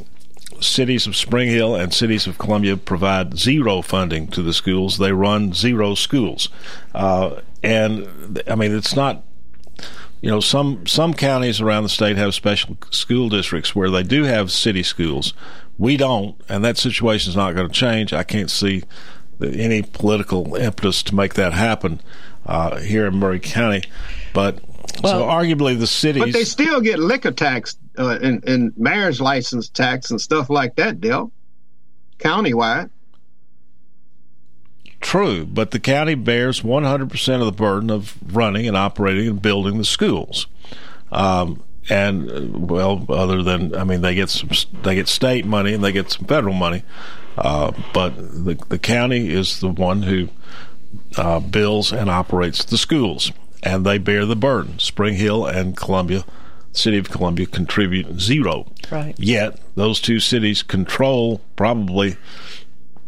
cities 0.59 1.07
of 1.07 1.15
Spring 1.15 1.49
Hill 1.49 1.75
and 1.75 1.93
cities 1.93 2.27
of 2.27 2.37
Columbia 2.37 2.77
provide 2.77 3.37
zero 3.37 3.81
funding 3.81 4.27
to 4.27 4.41
the 4.41 4.53
schools. 4.53 4.97
They 4.97 5.11
run 5.11 5.53
zero 5.53 5.95
schools, 5.95 6.49
uh, 6.93 7.41
and 7.61 8.41
I 8.47 8.55
mean 8.55 8.75
it's 8.75 8.95
not. 8.95 9.23
You 10.21 10.29
know, 10.29 10.39
some 10.39 10.87
some 10.87 11.13
counties 11.13 11.59
around 11.59 11.83
the 11.83 11.89
state 11.89 12.15
have 12.15 12.33
special 12.33 12.77
school 12.91 13.27
districts 13.27 13.75
where 13.75 13.89
they 13.89 14.03
do 14.03 14.23
have 14.23 14.53
city 14.53 14.81
schools. 14.81 15.33
We 15.77 15.97
don't, 15.97 16.39
and 16.47 16.63
that 16.63 16.77
situation 16.77 17.31
is 17.31 17.35
not 17.35 17.55
going 17.55 17.67
to 17.67 17.73
change. 17.73 18.13
I 18.13 18.23
can't 18.23 18.49
see 18.49 18.83
any 19.41 19.81
political 19.81 20.55
impetus 20.55 21.03
to 21.03 21.15
make 21.15 21.33
that 21.33 21.51
happen 21.51 21.99
uh, 22.45 22.79
here 22.79 23.07
in 23.07 23.17
Maury 23.17 23.39
County. 23.39 23.83
But 24.33 24.59
so 25.01 25.23
arguably 25.23 25.77
the 25.77 25.87
cities. 25.87 26.23
But 26.23 26.33
they 26.33 26.43
still 26.43 26.81
get 26.81 26.99
liquor 26.99 27.31
tax 27.31 27.77
uh, 27.97 28.17
and, 28.21 28.47
and 28.47 28.77
marriage 28.77 29.19
license 29.19 29.69
tax 29.69 30.11
and 30.11 30.19
stuff 30.19 30.49
like 30.49 30.75
that, 30.75 31.01
Dale, 31.01 31.31
countywide. 32.19 32.89
True, 35.01 35.45
but 35.45 35.71
the 35.71 35.79
county 35.79 36.15
bears 36.15 36.61
100% 36.61 37.39
of 37.39 37.45
the 37.45 37.51
burden 37.51 37.89
of 37.89 38.17
running 38.33 38.67
and 38.67 38.77
operating 38.77 39.27
and 39.27 39.41
building 39.41 39.77
the 39.77 39.83
schools. 39.83 40.47
Um, 41.11 41.61
and 41.89 42.31
uh, 42.31 42.57
well, 42.57 43.05
other 43.09 43.43
than 43.43 43.75
I 43.75 43.83
mean, 43.83 44.01
they 44.01 44.15
get 44.15 44.29
some, 44.29 44.49
they 44.83 44.95
get 44.95 45.09
state 45.09 45.45
money 45.45 45.73
and 45.73 45.83
they 45.83 45.91
get 45.91 46.11
some 46.11 46.25
federal 46.25 46.53
money, 46.53 46.83
uh, 47.37 47.73
but 47.93 48.15
the 48.15 48.55
the 48.69 48.79
county 48.79 49.29
is 49.29 49.59
the 49.59 49.67
one 49.67 50.03
who 50.03 50.29
uh, 51.17 51.39
bills 51.39 51.91
and 51.91 52.09
operates 52.09 52.63
the 52.65 52.77
schools, 52.77 53.31
and 53.61 53.85
they 53.85 53.97
bear 53.97 54.25
the 54.25 54.35
burden. 54.35 54.79
Spring 54.79 55.15
Hill 55.15 55.45
and 55.45 55.75
Columbia, 55.77 56.23
City 56.71 56.97
of 56.97 57.09
Columbia, 57.09 57.45
contribute 57.45 58.19
zero. 58.19 58.65
Right. 58.91 59.15
Yet 59.17 59.59
those 59.75 59.99
two 60.01 60.19
cities 60.19 60.63
control 60.63 61.41
probably 61.55 62.17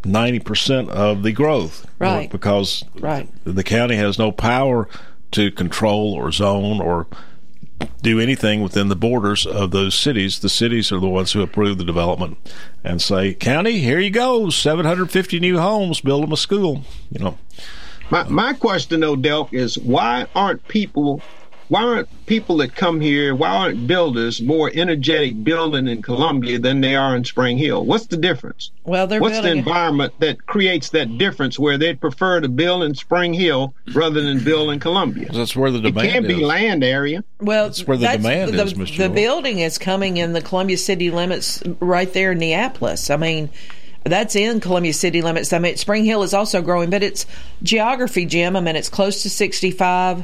ninety 0.03 0.39
percent 0.39 0.89
of 0.89 1.23
the 1.23 1.31
growth, 1.31 1.85
Right. 1.99 2.29
Because 2.29 2.83
Right. 2.99 3.27
the 3.43 3.63
county 3.63 3.95
has 3.95 4.19
no 4.19 4.31
power 4.31 4.87
to 5.31 5.51
control 5.51 6.13
or 6.13 6.31
zone 6.31 6.79
or 6.79 7.07
do 8.01 8.19
anything 8.21 8.61
within 8.61 8.87
the 8.87 8.95
borders 8.95 9.45
of 9.45 9.71
those 9.71 9.95
cities. 9.95 10.39
The 10.39 10.47
cities 10.49 10.91
are 10.91 10.99
the 10.99 11.09
ones 11.09 11.33
who 11.33 11.41
approve 11.41 11.77
the 11.77 11.83
development 11.83 12.37
and 12.83 13.01
say, 13.01 13.33
"County, 13.33 13.79
here 13.79 13.99
you 13.99 14.11
go, 14.11 14.49
750 14.49 15.39
new 15.39 15.57
homes, 15.57 15.99
build 15.99 16.23
them 16.23 16.31
a 16.31 16.37
school." 16.37 16.85
You 17.11 17.23
know, 17.25 17.37
My 18.11 18.23
my 18.29 18.53
question 18.53 18.99
though, 18.99 19.15
Delk, 19.15 19.53
is 19.53 19.77
why 19.77 20.27
aren't 20.35 20.67
people 20.67 21.21
why 21.67 21.81
aren't 21.81 22.25
people 22.27 22.57
that 22.57 22.75
come 22.75 23.01
here, 23.01 23.33
why 23.33 23.49
aren't 23.49 23.87
builders 23.87 24.39
more 24.39 24.69
energetic 24.71 25.43
building 25.43 25.87
in 25.87 26.03
Columbia 26.03 26.59
than 26.59 26.79
they 26.81 26.95
are 26.95 27.15
in 27.15 27.23
Spring 27.23 27.57
Hill? 27.57 27.83
What's 27.83 28.05
the 28.05 28.17
difference? 28.17 28.69
Well, 28.83 29.07
they're 29.07 29.19
What's 29.19 29.37
the 29.37 29.41
building. 29.41 29.57
environment 29.59 30.13
that 30.19 30.45
creates 30.45 30.89
that 30.89 31.17
difference 31.17 31.57
where 31.57 31.79
they'd 31.79 31.99
prefer 31.99 32.39
to 32.41 32.49
build 32.49 32.83
in 32.83 32.93
Spring 32.93 33.33
Hill 33.33 33.73
rather 33.95 34.21
than 34.21 34.43
build 34.43 34.69
in 34.69 34.79
Columbia? 34.79 35.29
that's 35.33 35.55
where 35.55 35.71
the 35.71 35.81
demand. 35.81 36.07
It 36.07 36.11
can't 36.11 36.27
be 36.27 36.35
land 36.35 36.83
area. 36.83 37.23
Well, 37.41 37.65
That's 37.65 37.87
where 37.87 37.97
the 37.97 38.09
demand 38.09 38.53
the, 38.53 38.63
is, 38.63 38.73
Mr. 38.75 38.77
The 38.77 38.85
Joel. 38.85 39.09
building 39.09 39.59
is 39.59 39.79
coming 39.79 40.17
in 40.17 40.33
the 40.33 40.41
Columbia 40.41 40.77
city 40.77 41.09
limits 41.09 41.63
right 41.79 42.13
there 42.13 42.33
in 42.33 42.37
Neapolis. 42.37 43.09
I 43.09 43.17
mean, 43.17 43.49
that's 44.05 44.35
in 44.35 44.59
Columbia 44.59 44.93
city 44.93 45.21
limits. 45.21 45.51
I 45.51 45.59
mean, 45.59 45.75
Spring 45.77 46.05
Hill 46.05 46.23
is 46.23 46.33
also 46.33 46.61
growing, 46.61 46.89
but 46.89 47.03
it's 47.03 47.25
geography, 47.63 48.25
Jim. 48.25 48.55
I 48.55 48.61
mean, 48.61 48.75
it's 48.75 48.89
close 48.89 49.23
to 49.23 49.29
65. 49.29 50.23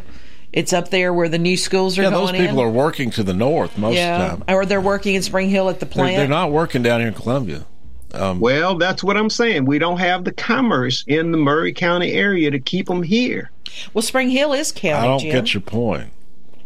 It's 0.53 0.73
up 0.73 0.89
there 0.89 1.13
where 1.13 1.29
the 1.29 1.38
new 1.38 1.55
schools 1.57 1.97
are 1.97 2.03
yeah, 2.03 2.09
those 2.09 2.32
people 2.32 2.59
in. 2.59 2.65
are 2.67 2.69
working 2.69 3.09
to 3.11 3.23
the 3.23 3.34
north 3.34 3.77
most 3.77 3.95
yeah, 3.95 4.34
of 4.34 4.39
the 4.39 4.45
time. 4.45 4.55
or 4.55 4.65
they're 4.65 4.82
working 4.82 5.15
in 5.15 5.21
Spring 5.23 5.49
Hill 5.49 5.69
at 5.69 5.79
the 5.79 5.86
They're, 5.86 5.93
plant. 5.93 6.17
they're 6.17 6.27
not 6.27 6.51
working 6.51 6.84
down 6.84 6.99
here 6.99 7.07
in 7.07 7.13
Columbia. 7.13 7.65
Um, 8.13 8.41
Well, 8.41 8.77
that's 8.77 9.01
what 9.03 9.15
I'm 9.15 9.29
saying. 9.29 9.63
We 9.65 9.79
don't 9.79 9.99
have 9.99 10.25
the 10.25 10.34
commerce 10.34 11.05
in 11.07 11.32
the 11.32 11.38
Maury 11.38 11.71
County 11.73 12.11
area 12.11 12.51
to 12.51 12.59
keep 12.59 12.88
them 12.88 13.01
here. 13.01 13.49
Well, 13.93 14.01
Spring 14.01 14.29
Hill 14.29 14.51
is 14.51 14.73
county. 14.73 14.93
I 14.97 15.05
don't 15.07 15.19
Jim. 15.21 15.32
get 15.32 15.53
your 15.53 15.61
point. 15.61 16.09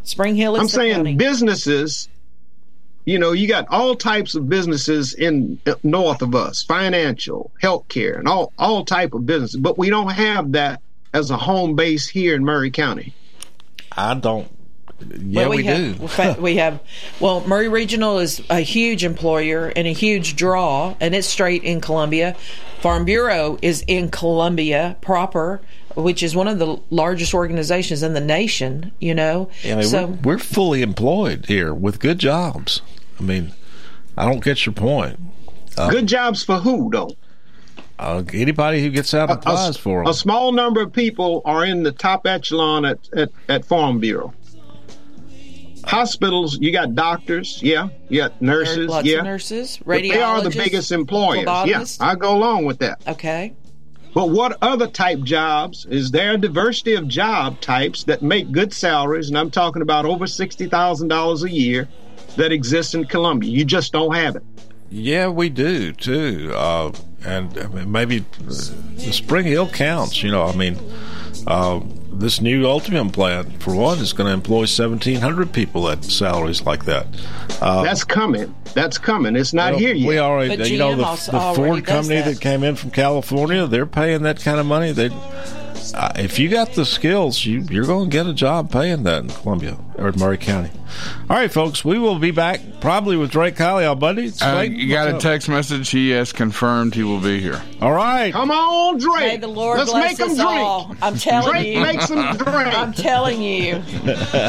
Spring 0.03 0.35
Hill 0.35 0.55
is 0.55 0.61
I'm 0.61 0.65
the 0.65 0.71
saying 0.71 0.95
county. 0.95 1.15
businesses. 1.15 2.09
You 3.05 3.19
know, 3.19 3.33
you 3.33 3.47
got 3.47 3.67
all 3.69 3.95
types 3.95 4.33
of 4.33 4.49
businesses 4.49 5.13
in 5.13 5.59
uh, 5.67 5.75
north 5.83 6.23
of 6.23 6.33
us, 6.33 6.63
financial, 6.63 7.51
healthcare, 7.61 8.17
and 8.17 8.27
all 8.27 8.51
all 8.57 8.83
type 8.83 9.13
of 9.13 9.25
businesses. 9.25 9.59
But 9.59 9.77
we 9.77 9.89
don't 9.89 10.09
have 10.09 10.53
that 10.53 10.81
as 11.13 11.29
a 11.29 11.37
home 11.37 11.75
base 11.75 12.07
here 12.07 12.35
in 12.35 12.43
Maury 12.43 12.71
County. 12.71 13.13
I 13.91 14.15
don't. 14.15 14.49
Yeah, 15.17 15.41
Well, 15.41 15.49
we, 15.57 15.63
have, 15.65 16.35
do. 16.35 16.41
we 16.41 16.55
have. 16.57 16.79
Well, 17.19 17.41
Maury 17.47 17.67
Regional 17.67 18.19
is 18.19 18.41
a 18.49 18.59
huge 18.61 19.03
employer 19.03 19.71
and 19.75 19.87
a 19.87 19.93
huge 19.93 20.35
draw, 20.35 20.95
and 20.99 21.13
it's 21.13 21.27
straight 21.27 21.63
in 21.63 21.81
Columbia. 21.81 22.35
Farm 22.79 23.05
Bureau 23.05 23.57
is 23.61 23.83
in 23.87 24.09
Columbia 24.09 24.95
proper, 25.01 25.61
which 25.95 26.23
is 26.23 26.35
one 26.35 26.47
of 26.47 26.59
the 26.59 26.79
largest 26.89 27.33
organizations 27.33 28.03
in 28.03 28.13
the 28.13 28.21
nation. 28.21 28.91
You 28.99 29.15
know, 29.15 29.49
I 29.63 29.75
mean, 29.75 29.83
so 29.83 30.07
we're, 30.07 30.33
we're 30.33 30.39
fully 30.39 30.81
employed 30.81 31.45
here 31.47 31.73
with 31.73 31.99
good 31.99 32.19
jobs. 32.19 32.81
I 33.19 33.23
mean, 33.23 33.53
I 34.17 34.25
don't 34.25 34.43
get 34.43 34.65
your 34.65 34.73
point. 34.73 35.19
Uh, 35.77 35.89
Good 35.89 36.07
jobs 36.07 36.43
for 36.43 36.57
who, 36.57 36.89
though? 36.91 37.11
Uh, 37.97 38.23
anybody 38.33 38.81
who 38.81 38.89
gets 38.89 39.13
out 39.13 39.29
and 39.29 39.39
applies 39.39 39.77
for 39.77 40.01
them. 40.01 40.07
A 40.09 40.13
small 40.13 40.51
number 40.51 40.81
of 40.81 40.91
people 40.91 41.41
are 41.45 41.63
in 41.65 41.83
the 41.83 41.91
top 41.91 42.27
echelon 42.27 42.85
at, 42.85 42.99
at, 43.13 43.29
at 43.47 43.65
Farm 43.65 43.99
Bureau. 43.99 44.33
Hospitals, 45.85 46.57
you 46.59 46.71
got 46.71 46.95
doctors, 46.95 47.61
yeah, 47.61 47.89
you 48.09 48.19
got 48.19 48.41
nurses, 48.41 48.89
lots 48.89 49.01
of 49.01 49.05
yeah. 49.05 49.21
nurses, 49.21 49.79
But 49.85 50.01
they 50.01 50.19
are 50.19 50.41
the 50.41 50.49
biggest 50.49 50.91
employers. 50.91 51.45
Yeah. 51.45 51.85
I 51.99 52.15
go 52.15 52.35
along 52.35 52.65
with 52.65 52.79
that. 52.79 53.01
okay. 53.07 53.53
But 54.15 54.29
what 54.29 54.57
other 54.61 54.87
type 54.87 55.19
jobs? 55.23 55.85
Is 55.87 56.09
there 56.09 56.33
a 56.33 56.37
diversity 56.37 56.95
of 56.95 57.05
job 57.05 57.59
types 57.59 58.05
that 58.05 58.21
make 58.21 58.49
good 58.51 58.73
salaries? 58.73 59.27
And 59.27 59.37
I'm 59.37 59.51
talking 59.51 59.81
about 59.81 60.05
over 60.05 60.23
$60,000 60.23 61.43
a 61.43 61.51
year 61.51 61.89
that 62.37 62.51
exists 62.51 62.93
in 62.93 63.05
Columbia. 63.05 63.49
You 63.49 63.65
just 63.65 63.91
don't 63.91 64.13
have 64.13 64.35
it. 64.35 64.43
Yeah, 64.89 65.27
we 65.27 65.49
do 65.49 65.91
too. 65.91 66.51
Uh, 66.55 66.91
and 67.25 67.57
I 67.57 67.67
mean, 67.67 67.91
maybe 67.91 68.25
the 68.39 69.11
Spring 69.11 69.45
Hill 69.45 69.67
counts. 69.67 70.21
You 70.21 70.31
know, 70.31 70.43
I 70.43 70.55
mean, 70.55 70.77
uh, 71.47 71.81
this 72.11 72.39
new 72.39 72.63
Ultium 72.63 73.11
plant, 73.11 73.61
for 73.61 73.75
one, 73.75 73.99
is 73.99 74.13
going 74.13 74.27
to 74.27 74.33
employ 74.33 74.59
1,700 74.59 75.51
people 75.51 75.89
at 75.89 76.03
salaries 76.03 76.61
like 76.63 76.85
that. 76.85 77.07
Uh, 77.61 77.83
That's 77.83 78.03
coming. 78.03 78.53
That's 78.73 78.97
coming. 78.97 79.35
It's 79.35 79.53
not 79.53 79.71
well, 79.71 79.79
here 79.79 79.93
yet. 79.93 80.07
We 80.07 80.19
already, 80.19 80.55
But 80.55 80.69
you 80.69 80.77
know, 80.77 80.95
the, 80.95 81.03
also 81.03 81.31
the 81.31 81.53
Ford 81.55 81.85
company 81.85 82.21
that. 82.21 82.35
that. 82.35 82.41
came 82.41 82.63
in 82.63 82.75
from 82.75 82.91
California, 82.91 83.67
they're 83.67 83.85
paying 83.85 84.23
that 84.23 84.41
kind 84.41 84.59
of 84.59 84.65
money. 84.65 84.91
They, 84.91 85.09
if 86.15 86.39
you 86.39 86.49
got 86.49 86.73
the 86.73 86.85
skills, 86.85 87.45
you, 87.45 87.61
you're 87.69 87.85
going 87.85 88.09
to 88.09 88.11
get 88.11 88.25
a 88.27 88.33
job 88.33 88.71
paying 88.71 89.03
that 89.03 89.23
in 89.23 89.29
Columbia 89.29 89.77
or 89.97 90.11
Maury 90.13 90.37
County. 90.37 90.71
All 91.29 91.35
right, 91.37 91.51
folks, 91.51 91.83
we 91.83 91.99
will 91.99 92.19
be 92.19 92.31
back 92.31 92.61
probably 92.81 93.17
with 93.17 93.31
Drake 93.31 93.55
Colley 93.55 93.85
on 93.85 93.99
Monday. 93.99 94.31
Uh, 94.41 94.61
you 94.61 94.89
got 94.89 95.07
a 95.09 95.15
up? 95.15 95.21
text 95.21 95.49
message. 95.49 95.89
He 95.89 96.09
has 96.11 96.31
confirmed 96.31 96.95
he 96.95 97.03
will 97.03 97.19
be 97.19 97.39
here. 97.39 97.61
All 97.81 97.91
right. 97.93 98.31
Come 98.31 98.51
on, 98.51 98.97
Drake. 98.97 99.15
May 99.33 99.37
the 99.37 99.47
Lord 99.47 99.79
Let's 99.79 99.91
bless 99.91 100.11
make 100.11 100.17
them 100.17 100.29
us 100.31 100.35
drink. 100.37 100.49
all. 100.49 100.95
I'm 101.01 101.17
telling 101.17 101.51
Drake 101.51 101.67
you. 101.75 101.81
makes 101.81 102.07
them 102.07 102.37
drink. 102.37 102.77
I'm 102.77 102.93
telling 102.93 103.41
you. 103.41 103.83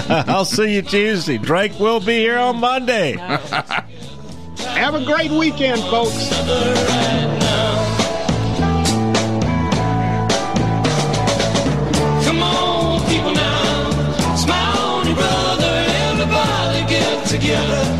I'll 0.08 0.44
see 0.44 0.74
you 0.76 0.82
Tuesday. 0.82 1.38
Drake 1.38 1.78
will 1.80 2.00
be 2.00 2.18
here 2.18 2.38
on 2.38 2.58
Monday. 2.60 3.16
Have 4.58 4.94
a 4.94 5.04
great 5.04 5.30
weekend, 5.30 5.80
folks. 5.82 6.30
together. 17.46 17.95